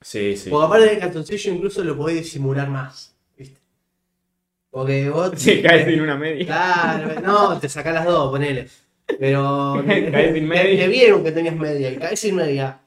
Sí, 0.00 0.34
sí. 0.36 0.48
Porque 0.48 0.66
aparte 0.66 0.86
del 0.86 0.98
calzoncillo 0.98 1.52
incluso 1.52 1.84
lo 1.84 1.94
podés 1.96 2.16
disimular 2.22 2.68
más. 2.70 3.14
¿Viste? 4.84 5.10
Porque 5.10 5.10
vos. 5.10 5.32
Si 5.36 5.62
caes 5.62 5.86
sin 5.86 6.00
una 6.00 6.16
media. 6.16 6.46
Claro, 6.46 7.20
no, 7.20 7.58
te 7.58 7.68
sacás 7.68 7.94
las 7.94 8.04
dos, 8.04 8.30
ponele. 8.30 8.68
Pero. 9.18 9.82
Caes 9.86 10.34
sin 10.34 10.48
media. 10.48 10.62
Te, 10.70 10.76
te 10.76 10.88
vieron 10.88 11.24
que 11.24 11.32
tenías 11.32 11.56
media 11.56 11.90
y 11.92 11.96
caes 11.96 12.20
sin 12.20 12.36
media. 12.36 12.78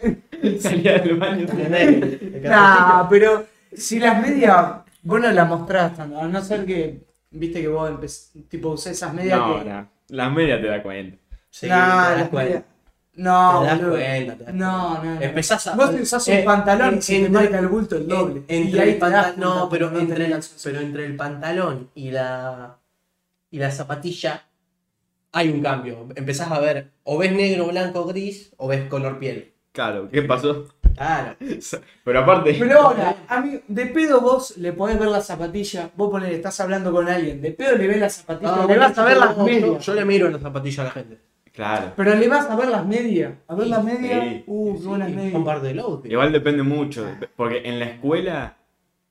Salía 0.60 0.98
del 0.98 1.16
baño. 1.16 1.46
Nah, 2.42 3.08
pero 3.08 3.46
si 3.72 3.98
las 3.98 4.20
medias 4.22 4.76
vos 5.02 5.20
no 5.20 5.30
las 5.30 5.48
mostrás 5.48 5.94
tanto, 5.96 6.18
a 6.18 6.26
no 6.28 6.42
ser 6.42 6.64
que, 6.64 7.00
viste 7.30 7.60
que 7.60 7.68
vos 7.68 7.90
empecé, 7.90 8.40
tipo 8.48 8.70
usás 8.70 8.92
esas 8.92 9.12
medias 9.12 9.38
No, 9.38 9.58
que... 9.62 9.68
no. 9.68 9.90
Las 10.08 10.32
medias 10.32 10.60
te 10.60 10.66
da 10.68 10.82
cuenta. 10.82 11.16
Sí, 11.50 11.66
Nah, 11.66 12.04
te 12.04 12.10
das 12.10 12.20
las 12.20 12.28
cuenta. 12.28 12.44
medias, 12.54 12.64
No, 13.18 13.60
te 13.60 13.66
das 13.66 13.78
boludo. 13.80 13.96
cuenta. 13.96 14.36
te 14.36 14.44
das 14.44 14.54
No, 14.54 14.88
cuenta. 14.88 15.04
no, 15.04 15.14
no. 15.14 15.20
Empezás 15.22 15.66
a. 15.66 15.74
Vos 15.76 15.90
te 15.90 16.02
usás 16.02 16.28
un 16.28 16.34
eh, 16.34 16.42
pantalón 16.44 16.98
y 16.98 17.02
se 17.02 17.12
te 17.12 17.18
entre- 17.26 17.30
marca 17.42 17.58
el 17.58 17.66
bulto 17.68 17.96
el 17.96 18.08
doble. 18.08 18.42
en- 18.48 18.62
Y 18.62 18.66
entre 18.66 18.80
ahí 18.80 18.88
el 18.90 18.94
te 18.94 19.00
das 19.00 19.12
panta- 19.12 19.34
cuenta 19.34 19.54
no, 19.60 19.68
pero 19.68 19.98
entre, 19.98 20.26
el, 20.26 20.40
pero 20.64 20.80
entre 20.80 21.04
el 21.06 21.16
pantalón 21.16 21.90
y 21.94 22.10
la, 22.12 22.76
y 23.50 23.58
la 23.58 23.70
zapatilla 23.70 24.44
hay 25.32 25.50
un 25.50 25.60
cambio. 25.62 26.06
Empezás 26.14 26.50
a 26.50 26.58
ver, 26.60 26.90
o 27.04 27.18
ves 27.18 27.32
negro, 27.32 27.66
blanco, 27.66 28.04
gris, 28.06 28.52
o 28.56 28.68
ves 28.68 28.88
color 28.88 29.18
piel. 29.18 29.52
Claro, 29.72 30.08
¿qué 30.10 30.22
pasó? 30.22 30.66
Claro. 30.96 31.36
Pero 32.04 32.20
aparte. 32.20 32.56
Pero 32.58 32.80
ahora, 32.80 33.16
amigo, 33.28 33.60
de 33.68 33.86
pedo 33.86 34.20
vos 34.20 34.56
le 34.56 34.72
podés 34.72 34.98
ver 34.98 35.08
la 35.08 35.20
zapatilla, 35.20 35.90
vos 35.96 36.10
ponele, 36.10 36.36
estás 36.36 36.58
hablando 36.60 36.90
con 36.92 37.08
alguien, 37.08 37.40
de 37.42 37.50
pedo 37.52 37.76
le 37.76 37.86
ves 37.86 37.98
la 38.00 38.10
zapatilla, 38.10 38.54
Ah, 38.62 38.66
le 38.66 38.78
vas 38.78 38.96
a 38.98 39.04
ver 39.04 39.16
las 39.18 39.36
medias. 39.38 39.84
Yo, 39.84 39.94
le 39.94 40.04
miro 40.04 40.28
la 40.30 40.38
zapatilla 40.38 40.82
a 40.82 40.86
la 40.86 40.90
gente. 40.92 41.18
Claro. 41.58 41.92
Pero 41.96 42.14
le 42.14 42.28
vas 42.28 42.48
a 42.48 42.54
ver 42.54 42.68
las 42.68 42.86
medias. 42.86 43.32
A 43.48 43.56
ver 43.56 43.66
las 43.66 43.82
medias. 43.82 44.22
Sí, 44.22 44.44
uh, 44.46 44.80
qué 44.80 44.86
buenas 44.86 45.08
Sí, 45.08 45.14
medias. 45.16 45.32
Son 45.32 45.44
parte 45.44 45.66
del 45.66 45.80
outfit. 45.80 46.12
Igual 46.12 46.30
depende 46.32 46.62
mucho. 46.62 47.04
Porque 47.34 47.62
en 47.64 47.80
la 47.80 47.86
escuela 47.86 48.56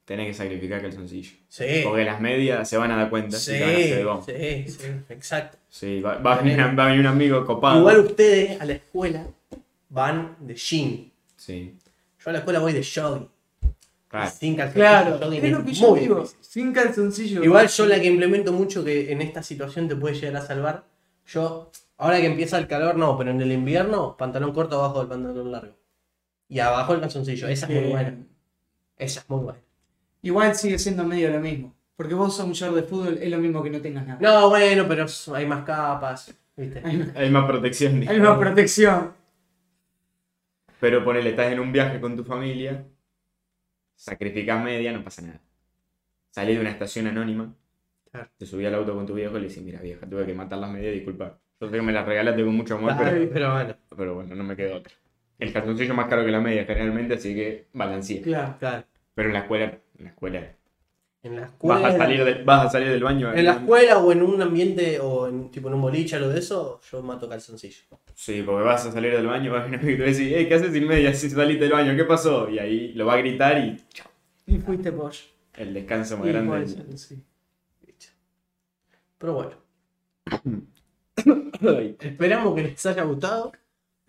tenés 0.05 0.27
que 0.27 0.33
sacrificar 0.33 0.81
calzoncillo. 0.81 1.31
Sí. 1.49 1.65
Porque 1.83 2.05
las 2.05 2.21
medias 2.21 2.69
se 2.69 2.77
van 2.77 2.91
a 2.91 2.95
dar 2.95 3.09
cuenta 3.09 3.35
Sí, 3.37 3.51
van 3.51 3.63
a 3.63 4.19
hacer 4.19 4.37
de 4.37 4.63
sí, 4.65 4.71
sí, 4.79 4.87
exacto. 5.09 5.57
Sí, 5.67 5.99
va, 5.99 6.19
va 6.19 6.35
a 6.35 6.41
venir, 6.41 6.57
va 6.57 6.83
a 6.85 6.87
venir 6.87 7.01
un 7.01 7.07
amigo 7.07 7.45
copado. 7.45 7.79
Igual 7.79 7.99
ustedes 7.99 8.61
a 8.61 8.63
la 8.65 8.73
escuela 8.75 9.27
van 9.89 10.37
de 10.39 10.55
jean. 10.55 11.11
Sí, 11.35 11.75
Yo 12.23 12.29
a 12.29 12.31
la 12.31 12.39
escuela 12.39 12.59
voy 12.59 12.71
de 12.71 12.81
jogging. 12.81 13.27
claro. 14.07 14.31
Sin 14.39 14.55
calzoncillo. 14.55 14.73
Claro, 14.87 15.19
jogging 15.21 15.43
es 15.45 15.51
lo 15.51 15.65
que 15.65 15.73
yo 15.73 15.95
digo. 15.95 16.15
difícil. 16.21 16.37
Sin 16.39 16.71
calzoncillo. 16.71 17.43
Igual 17.43 17.67
yo 17.67 17.85
la 17.87 17.99
que 17.99 18.07
implemento 18.07 18.53
mucho 18.53 18.85
que 18.85 19.11
en 19.11 19.21
esta 19.21 19.43
situación 19.43 19.89
te 19.89 19.97
puede 19.97 20.15
llegar 20.15 20.37
a 20.41 20.45
salvar. 20.47 20.85
Yo, 21.27 21.71
ahora 21.97 22.19
que 22.19 22.27
empieza 22.27 22.57
el 22.57 22.67
calor, 22.67 22.95
no, 22.95 23.17
pero 23.17 23.31
en 23.31 23.41
el 23.41 23.51
invierno, 23.51 24.15
pantalón 24.17 24.53
corto 24.53 24.77
abajo 24.77 24.99
del 24.99 25.09
pantalón 25.09 25.51
largo. 25.51 25.75
Y 26.49 26.59
abajo 26.59 26.93
el 26.93 27.01
calzoncillo. 27.01 27.47
Esa 27.47 27.65
es 27.65 27.71
muy 27.71 27.79
Bien. 27.81 27.91
buena. 27.91 28.17
Esa 28.97 29.19
es 29.19 29.29
muy 29.29 29.43
buena. 29.43 29.59
Igual 30.21 30.55
sigue 30.55 30.79
siendo 30.79 31.03
medio 31.03 31.29
lo 31.31 31.39
mismo. 31.39 31.75
Porque 31.95 32.13
vos 32.13 32.35
sos 32.35 32.45
un 32.45 32.53
short 32.53 32.75
de 32.75 32.83
fútbol, 32.83 33.17
es 33.21 33.29
lo 33.29 33.37
mismo 33.39 33.61
que 33.63 33.69
no 33.69 33.81
tengas 33.81 34.05
nada. 34.07 34.19
No, 34.21 34.49
bueno, 34.49 34.85
pero 34.87 35.05
hay 35.35 35.45
más 35.45 35.63
capas. 35.65 36.33
¿Viste? 36.55 36.81
Hay, 36.85 36.97
más- 36.97 37.15
Hay 37.15 37.29
más 37.29 37.45
protección. 37.45 38.07
hay 38.07 38.19
más 38.19 38.37
protección. 38.37 39.13
Pero 40.79 41.03
ponele, 41.03 41.31
estás 41.31 41.51
en 41.51 41.59
un 41.59 41.71
viaje 41.71 41.99
con 41.99 42.15
tu 42.15 42.23
familia, 42.23 42.85
sacrificás 43.95 44.63
media, 44.63 44.91
no 44.91 45.03
pasa 45.03 45.23
nada. 45.23 45.41
Salís 46.29 46.55
de 46.55 46.61
una 46.61 46.69
estación 46.69 47.07
anónima, 47.07 47.53
Claro. 48.11 48.29
te 48.37 48.45
subí 48.45 48.65
al 48.65 48.75
auto 48.75 48.93
con 48.93 49.05
tu 49.07 49.15
viejo 49.15 49.37
y 49.37 49.41
le 49.41 49.47
decís, 49.47 49.63
mira 49.63 49.81
vieja, 49.81 50.07
tuve 50.07 50.25
que 50.25 50.33
matar 50.35 50.59
las 50.59 50.69
medias, 50.69 50.93
disculpa. 50.93 51.39
Yo 51.59 51.69
sé 51.69 51.75
que 51.75 51.81
me 51.81 51.91
las 51.91 52.05
regalaste 52.05 52.43
con 52.45 52.55
mucho 52.55 52.75
amor, 52.75 52.91
Ay, 52.91 52.97
pero, 53.03 53.29
pero 53.33 53.51
bueno, 53.53 53.75
pero 53.95 54.15
bueno, 54.15 54.35
no 54.35 54.43
me 54.43 54.55
quedó 54.55 54.77
otra. 54.77 54.93
El 55.39 55.53
calzoncillo 55.53 55.91
es 55.91 55.95
más 55.97 56.07
caro 56.07 56.23
que 56.25 56.31
la 56.31 56.39
media 56.41 56.65
generalmente, 56.65 57.15
así 57.15 57.33
que 57.35 57.67
balancea. 57.73 58.21
Claro. 58.21 58.55
claro. 58.59 58.83
Pero 59.15 59.29
en 59.29 59.33
la 59.33 59.39
escuela, 59.39 59.65
en 59.97 60.03
la 60.05 60.09
escuela, 60.09 60.55
En 61.23 61.35
la 61.35 61.45
escuela. 61.45 61.79
vas 61.81 61.95
a 61.95 61.97
salir 61.97 62.23
del, 62.23 62.43
vas 62.43 62.65
a 62.65 62.69
salir 62.69 62.89
del 62.89 63.03
baño. 63.03 63.33
En 63.33 63.45
la 63.45 63.53
escuela 63.53 63.97
o 63.97 64.11
en 64.11 64.21
un 64.21 64.41
ambiente 64.41 64.99
o 64.99 65.27
en 65.27 65.49
tipo 65.49 65.67
en 65.67 65.73
un 65.75 65.81
boliche 65.81 66.17
o 66.17 66.19
lo 66.19 66.29
de 66.29 66.39
eso, 66.39 66.79
yo 66.91 67.01
mato 67.01 67.27
calzoncillo. 67.27 67.83
Sí, 68.13 68.43
porque 68.43 68.63
vas 68.63 68.85
a 68.85 68.91
salir 68.91 69.11
del 69.13 69.25
baño, 69.27 69.51
vas 69.51 69.65
a 69.65 69.67
venir 69.67 69.91
y 69.91 69.97
te 69.97 70.03
vas 70.03 70.15
a 70.15 70.19
decir, 70.19 70.33
hey, 70.35 70.45
¿qué 70.47 70.55
haces 70.55 70.73
sin 70.73 70.87
medias 70.87 71.17
si 71.17 71.29
saliste 71.29 71.63
del 71.63 71.73
baño? 71.73 71.95
¿Qué 71.95 72.03
pasó? 72.03 72.49
Y 72.49 72.59
ahí 72.59 72.93
lo 72.93 73.05
va 73.07 73.13
a 73.15 73.17
gritar 73.17 73.57
y 73.57 73.77
chao. 73.89 74.09
Y 74.45 74.57
fuiste 74.59 74.91
pollo. 74.91 75.19
El 75.55 75.73
descanso 75.73 76.17
más 76.17 76.27
Y 76.27 76.31
grande. 76.31 76.97
sí. 76.97 77.23
Pero 79.17 79.33
bueno, 79.33 79.51
esperamos 81.99 82.55
que 82.55 82.63
les 82.63 82.85
haya 82.85 83.03
gustado. 83.03 83.51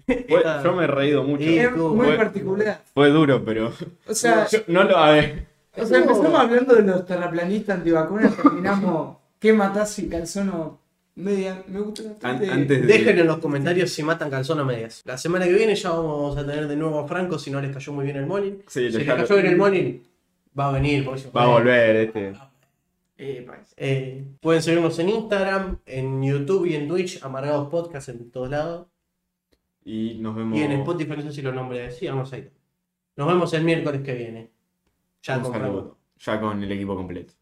fue- 0.06 0.24
Esta- 0.28 0.62
yo 0.62 0.72
me 0.74 0.84
he 0.84 0.86
reído 0.86 1.22
mucho. 1.22 1.44
Sí, 1.44 1.58
Es 1.58 1.68
estuvo- 1.68 1.94
muy 1.94 2.06
fue- 2.06 2.16
particular. 2.16 2.80
Fue 2.94 3.08
duro, 3.10 3.44
pero. 3.44 3.72
O 4.06 4.14
sea, 4.14 4.46
Yo- 4.50 4.60
no 4.68 4.84
lo. 4.84 4.96
A 4.96 5.10
ver. 5.12 5.46
o 5.76 5.84
sea, 5.84 5.98
empezamos 5.98 6.40
hablando 6.40 6.74
de 6.74 6.82
los 6.82 7.04
terraplanistas 7.06 7.76
antivacunas, 7.78 8.34
terminamos 8.36 9.16
¿qué 9.38 9.52
matás 9.52 9.90
si 9.92 10.08
calzón 10.08 10.48
o 10.50 10.78
media? 11.16 11.62
Me 11.68 11.80
gusta 11.80 12.02
An- 12.02 12.08
bastante. 12.14 12.50
antes 12.50 12.80
de. 12.80 12.86
Dejen 12.86 13.18
en 13.18 13.26
los 13.26 13.38
comentarios 13.38 13.90
si 13.90 14.02
matan 14.02 14.30
calzón 14.30 14.60
o 14.60 14.64
medias. 14.64 15.02
La 15.04 15.18
semana 15.18 15.44
que 15.46 15.52
viene 15.52 15.74
ya 15.74 15.90
vamos 15.90 16.36
a 16.38 16.46
tener 16.46 16.66
de 16.68 16.76
nuevo 16.76 17.00
a 17.00 17.06
Franco 17.06 17.38
si 17.38 17.50
no 17.50 17.60
les 17.60 17.72
cayó 17.72 17.92
muy 17.92 18.04
bien 18.06 18.16
el 18.16 18.26
Molin. 18.26 18.62
Sí, 18.66 18.90
Si 18.90 18.98
les 18.98 19.06
cayó 19.06 19.34
bien 19.34 19.46
el 19.46 19.56
Molin, 19.56 20.02
va 20.58 20.68
a 20.68 20.72
venir. 20.72 21.04
por 21.04 21.16
eso- 21.18 21.30
Va 21.32 21.44
a 21.44 21.46
volver 21.48 21.96
este. 21.96 22.32
Eh. 23.20 23.44
Eh, 23.76 24.24
pueden 24.40 24.62
seguirnos 24.62 24.96
en 25.00 25.08
Instagram, 25.08 25.80
en 25.86 26.22
YouTube 26.22 26.66
y 26.66 26.76
en 26.76 26.86
Twitch, 26.86 27.20
Amargados 27.24 27.68
Podcast 27.68 28.10
en 28.10 28.30
todos 28.30 28.48
lados. 28.48 28.86
Y 29.84 30.18
nos 30.20 30.36
vemos. 30.36 30.56
Y 30.56 30.62
en 30.62 30.72
Spotify, 30.72 31.16
no 31.16 31.22
sé 31.22 31.32
si 31.32 31.42
lo 31.42 31.52
nombré, 31.52 31.90
sí, 31.90 32.06
vamos 32.06 32.32
ahí. 32.32 32.48
Nos 33.16 33.26
vemos 33.26 33.52
el 33.54 33.64
miércoles 33.64 34.02
que 34.02 34.14
viene. 34.14 34.52
Ya 35.22 35.42
con. 35.42 35.96
Ya 36.20 36.40
con 36.40 36.62
el 36.62 36.70
equipo 36.70 36.94
completo. 36.94 37.34